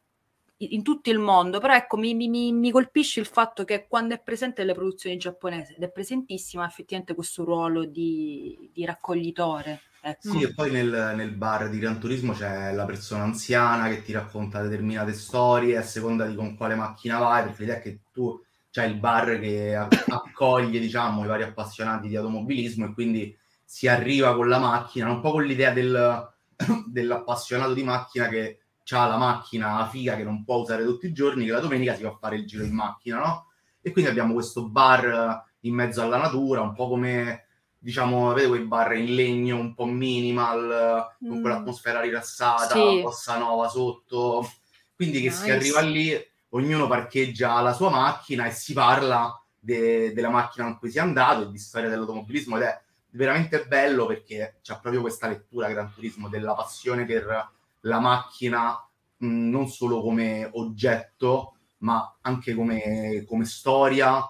in 0.58 0.82
tutto 0.84 1.10
il 1.10 1.18
mondo, 1.18 1.58
però 1.58 1.74
ecco, 1.74 1.96
mi, 1.96 2.14
mi- 2.14 2.28
mi- 2.28 2.52
mi 2.52 2.70
colpisce 2.70 3.18
il 3.18 3.26
fatto 3.26 3.64
che 3.64 3.86
quando 3.88 4.14
è 4.14 4.20
presente 4.22 4.60
nelle 4.60 4.74
produzioni 4.74 5.16
giapponesi, 5.16 5.74
ed 5.74 5.82
è 5.82 5.90
presentissima, 5.90 6.62
ha 6.62 6.66
effettivamente 6.68 7.14
questo 7.14 7.42
ruolo 7.44 7.84
di, 7.84 8.70
di 8.72 8.84
raccoglitore. 8.84 9.80
Ecco. 10.04 10.30
Sì, 10.30 10.42
e 10.42 10.52
poi 10.54 10.70
nel, 10.70 11.14
nel 11.16 11.30
bar 11.32 11.68
di 11.68 11.78
Gran 11.78 11.98
Turismo 11.98 12.32
c'è 12.32 12.72
la 12.72 12.84
persona 12.84 13.22
anziana 13.24 13.88
che 13.88 14.02
ti 14.02 14.12
racconta 14.12 14.60
determinate 14.62 15.12
storie 15.12 15.76
a 15.76 15.82
seconda 15.82 16.26
di 16.26 16.34
con 16.36 16.56
quale 16.56 16.74
macchina 16.76 17.18
vai, 17.18 17.44
perché 17.44 17.60
l'idea 17.62 17.76
è 17.78 17.80
che 17.82 18.00
tu 18.12 18.40
c'hai 18.72 18.90
il 18.90 18.96
bar 18.98 19.38
che 19.38 19.76
accoglie, 19.76 20.80
diciamo, 20.80 21.22
i 21.22 21.26
vari 21.28 21.42
appassionati 21.44 22.08
di 22.08 22.16
automobilismo 22.16 22.86
e 22.86 22.94
quindi 22.94 23.38
si 23.64 23.86
arriva 23.86 24.34
con 24.34 24.48
la 24.48 24.58
macchina, 24.58 25.10
un 25.10 25.20
po' 25.20 25.30
con 25.32 25.44
l'idea 25.44 25.70
del, 25.72 26.28
dell'appassionato 26.88 27.74
di 27.74 27.84
macchina 27.84 28.28
che 28.28 28.56
ha 28.90 29.06
la 29.06 29.16
macchina 29.16 29.86
figa 29.88 30.16
che 30.16 30.24
non 30.24 30.42
può 30.44 30.56
usare 30.56 30.84
tutti 30.84 31.06
i 31.06 31.12
giorni, 31.12 31.44
che 31.46 31.52
la 31.52 31.60
domenica 31.60 31.94
si 31.94 32.02
va 32.02 32.08
a 32.10 32.16
fare 32.20 32.36
il 32.36 32.46
giro 32.46 32.64
in 32.64 32.74
macchina, 32.74 33.18
no? 33.18 33.46
E 33.80 33.90
quindi 33.92 34.10
abbiamo 34.10 34.32
questo 34.34 34.68
bar 34.68 35.44
in 35.60 35.74
mezzo 35.74 36.02
alla 36.02 36.16
natura, 36.18 36.60
un 36.62 36.74
po' 36.74 36.88
come 36.88 37.46
diciamo, 37.78 38.30
avete 38.30 38.48
quei 38.48 38.62
bar 38.64 38.94
in 38.94 39.14
legno 39.14 39.58
un 39.58 39.74
po' 39.74 39.86
minimal, 39.86 41.06
con 41.26 41.38
Mm. 41.38 41.40
quell'atmosfera 41.40 42.00
rilassata, 42.00 42.74
Sì. 42.74 43.00
bossa 43.02 43.38
nova 43.38 43.68
sotto. 43.68 44.48
Quindi 44.94 45.20
che 45.20 45.30
si 45.30 45.42
Nice. 45.42 45.52
arriva 45.52 45.80
lì, 45.80 46.31
ognuno 46.54 46.86
parcheggia 46.86 47.60
la 47.60 47.72
sua 47.72 47.90
macchina 47.90 48.46
e 48.46 48.50
si 48.50 48.72
parla 48.72 49.38
de- 49.58 50.12
della 50.12 50.30
macchina 50.30 50.66
con 50.66 50.78
cui 50.78 50.90
si 50.90 50.98
è 50.98 51.00
andato 51.00 51.42
e 51.42 51.50
di 51.50 51.58
storia 51.58 51.88
dell'automobilismo 51.88 52.56
ed 52.56 52.62
è 52.62 52.80
veramente 53.10 53.66
bello 53.66 54.06
perché 54.06 54.58
c'è 54.62 54.78
proprio 54.80 55.02
questa 55.02 55.28
lettura 55.28 55.68
Gran 55.68 55.92
Turismo 55.92 56.28
della 56.28 56.54
passione 56.54 57.04
per 57.04 57.50
la 57.80 58.00
macchina 58.00 58.72
mh, 59.18 59.26
non 59.50 59.68
solo 59.68 60.02
come 60.02 60.48
oggetto 60.52 61.56
ma 61.78 62.16
anche 62.20 62.54
come, 62.54 63.24
come 63.26 63.44
storia, 63.44 64.24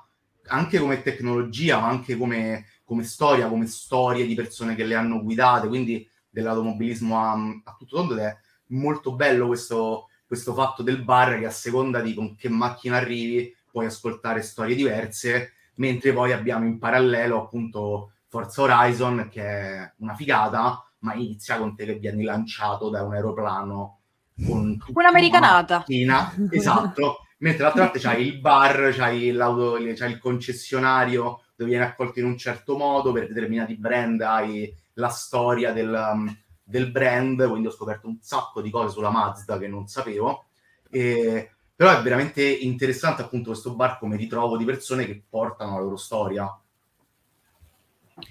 anche 0.47 0.79
come 0.79 1.03
tecnologia, 1.03 1.79
ma 1.79 1.89
anche 1.89 2.17
come, 2.17 2.67
come 2.85 3.05
storia, 3.05 3.49
come 3.49 3.67
storie 3.67 4.27
di 4.27 4.35
persone 4.35 4.75
che 4.75 4.85
le 4.85 4.95
hanno 4.95 5.23
guidate, 5.23 5.69
quindi 5.69 6.09
dell'automobilismo 6.29 7.19
a, 7.19 7.33
a 7.65 7.77
tutto 7.79 7.97
tondo 7.97 8.15
ed 8.15 8.21
è 8.21 8.37
molto 8.69 9.15
bello 9.15 9.49
questo, 9.49 10.09
questo 10.33 10.55
fatto 10.55 10.83
del 10.83 11.05
bar 11.05 11.39
che 11.39 11.45
a 11.45 11.51
seconda 11.51 12.01
di 12.01 12.15
con 12.15 12.35
che 12.37 12.49
macchina 12.49 12.97
arrivi 12.97 13.55
puoi 13.71 13.85
ascoltare 13.85 14.41
storie 14.41 14.75
diverse, 14.75 15.53
mentre 15.75 16.15
poi 16.15 16.33
abbiamo 16.33 16.65
in 16.65 16.79
parallelo 16.79 17.43
appunto 17.43 18.13
Forza 18.29 18.63
Horizon 18.63 19.29
che 19.31 19.43
è 19.43 19.93
una 19.99 20.15
figata, 20.15 20.83
ma 21.01 21.13
inizia 21.13 21.59
con 21.59 21.77
te 21.77 21.85
che 21.85 21.97
vieni 21.97 22.23
lanciato 22.23 22.89
da 22.89 23.03
un 23.03 23.13
aeroplano 23.13 23.99
con 24.47 24.79
Un'americanata. 24.95 25.85
una 26.03 26.35
esatto. 26.51 27.27
Mentre 27.41 27.65
d'altra 27.65 27.83
parte 27.83 27.99
c'hai 27.99 28.27
il 28.29 28.41
bar, 28.41 28.91
c'hai, 28.97 29.33
l'auto, 29.33 29.77
c'hai 29.95 30.13
il 30.13 30.19
concessionario 30.19 31.43
dove 31.55 31.69
vieni 31.69 31.85
accolto 31.85 32.21
in 32.21 32.25
un 32.25 32.39
certo 32.39 32.79
modo, 32.79 33.13
per 33.13 33.27
determinati 33.27 33.77
brand 33.77 34.23
hai 34.23 34.75
la 34.95 35.09
storia 35.09 35.73
del, 35.73 35.93
um, 35.93 36.35
del 36.73 36.91
brand, 36.91 37.49
quindi 37.49 37.69
ho 37.69 37.71
scoperto 37.71 38.09
un 38.09 38.19
sacco 38.21 38.61
di 38.61 38.71
cose 38.71 38.93
sulla 38.93 39.11
Mazda 39.11 39.59
che 39.59 39.69
non 39.69 39.87
sapevo. 39.87 40.47
E, 40.91 41.53
però 41.77 41.97
è 41.99 42.03
veramente 42.03 42.43
interessante 42.43 43.23
appunto 43.23 43.51
questo 43.51 43.75
bar 43.77 43.99
come 43.99 44.17
ritrovo 44.17 44.57
di 44.57 44.65
persone 44.65 45.07
che 45.07 45.23
portano 45.29 45.75
la 45.77 45.83
loro 45.83 45.97
storia. 45.97 46.61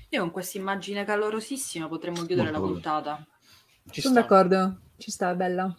Io 0.09 0.21
con 0.21 0.31
questa 0.31 0.57
immagine 0.57 1.05
calorosissima 1.05 1.87
potremmo 1.87 2.25
chiudere 2.25 2.49
Molto 2.49 2.51
la 2.51 2.59
puntata. 2.59 3.27
ci 3.91 4.01
Sono 4.01 4.15
sta. 4.15 4.21
d'accordo, 4.21 4.79
ci 4.97 5.11
sta, 5.11 5.29
è 5.31 5.35
bella. 5.35 5.75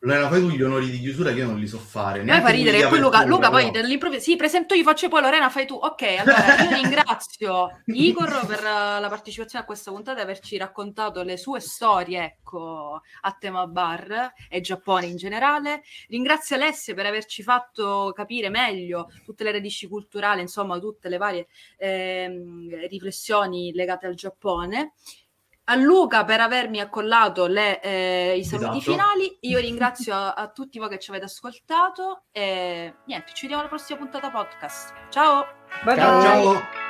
Lorena, 0.00 0.28
fai 0.28 0.40
tu 0.40 0.50
gli 0.50 0.62
onori 0.62 0.90
di 0.90 1.00
chiusura 1.00 1.32
che 1.32 1.40
io 1.40 1.46
non 1.46 1.58
li 1.58 1.66
so 1.66 1.78
fare. 1.78 2.22
Neanche 2.22 2.46
fa 2.46 2.52
ridere 2.52 2.78
che 2.78 2.86
poi 2.86 3.00
Luca, 3.00 3.24
Luca 3.24 3.50
poi 3.50 3.72
dall'improvviso 3.72 4.22
sì, 4.22 4.36
presento 4.36 4.74
io, 4.74 4.84
faccio 4.84 5.08
poi 5.08 5.22
Lorena, 5.22 5.50
fai 5.50 5.66
tu. 5.66 5.74
Ok, 5.74 6.02
allora 6.18 6.62
io 6.62 6.70
ringrazio 6.80 7.82
Igor 7.86 8.46
per 8.46 8.60
eh, 8.60 9.00
la 9.00 9.06
partecipazione 9.08 9.64
a 9.64 9.66
questa 9.66 9.90
puntata 9.90 10.20
e 10.20 10.22
averci 10.22 10.56
raccontato 10.56 11.22
le 11.24 11.36
sue 11.36 11.58
storie, 11.58 12.22
ecco, 12.22 13.00
a 13.22 13.36
tema 13.40 13.66
bar 13.66 14.34
e 14.48 14.60
Giappone 14.60 15.06
in 15.06 15.16
generale. 15.16 15.82
Ringrazio 16.08 16.54
Alessia 16.54 16.94
per 16.94 17.06
averci 17.06 17.42
fatto 17.42 18.12
capire 18.14 18.50
meglio 18.50 19.08
tutte 19.24 19.42
le 19.42 19.50
radici 19.50 19.88
culturali, 19.88 20.40
insomma, 20.40 20.78
tutte 20.78 21.08
le 21.08 21.16
varie 21.16 21.48
ehm, 21.76 22.86
riflessioni 22.86 23.72
legate 23.72 24.06
al 24.06 24.14
Giappone. 24.14 24.92
A 25.70 25.74
Luca 25.74 26.24
per 26.24 26.40
avermi 26.40 26.80
accollato 26.80 27.46
le, 27.46 27.80
eh, 27.80 28.36
i 28.38 28.44
saluti 28.44 28.78
Esatto. 28.78 28.90
finali. 28.92 29.36
Io 29.40 29.58
ringrazio 29.60 30.14
a, 30.14 30.32
a 30.32 30.48
tutti 30.48 30.78
voi 30.78 30.88
che 30.88 30.98
ci 30.98 31.10
avete 31.10 31.26
ascoltato 31.26 32.24
e 32.32 32.94
niente, 33.04 33.32
ci 33.34 33.42
vediamo 33.42 33.60
alla 33.60 33.70
prossima 33.70 33.98
puntata 33.98 34.30
podcast. 34.30 34.94
Ciao! 35.10 35.46
Bye 35.84 35.96
Ciao. 35.96 36.20
bye. 36.20 36.22
Ciao. 36.22 36.87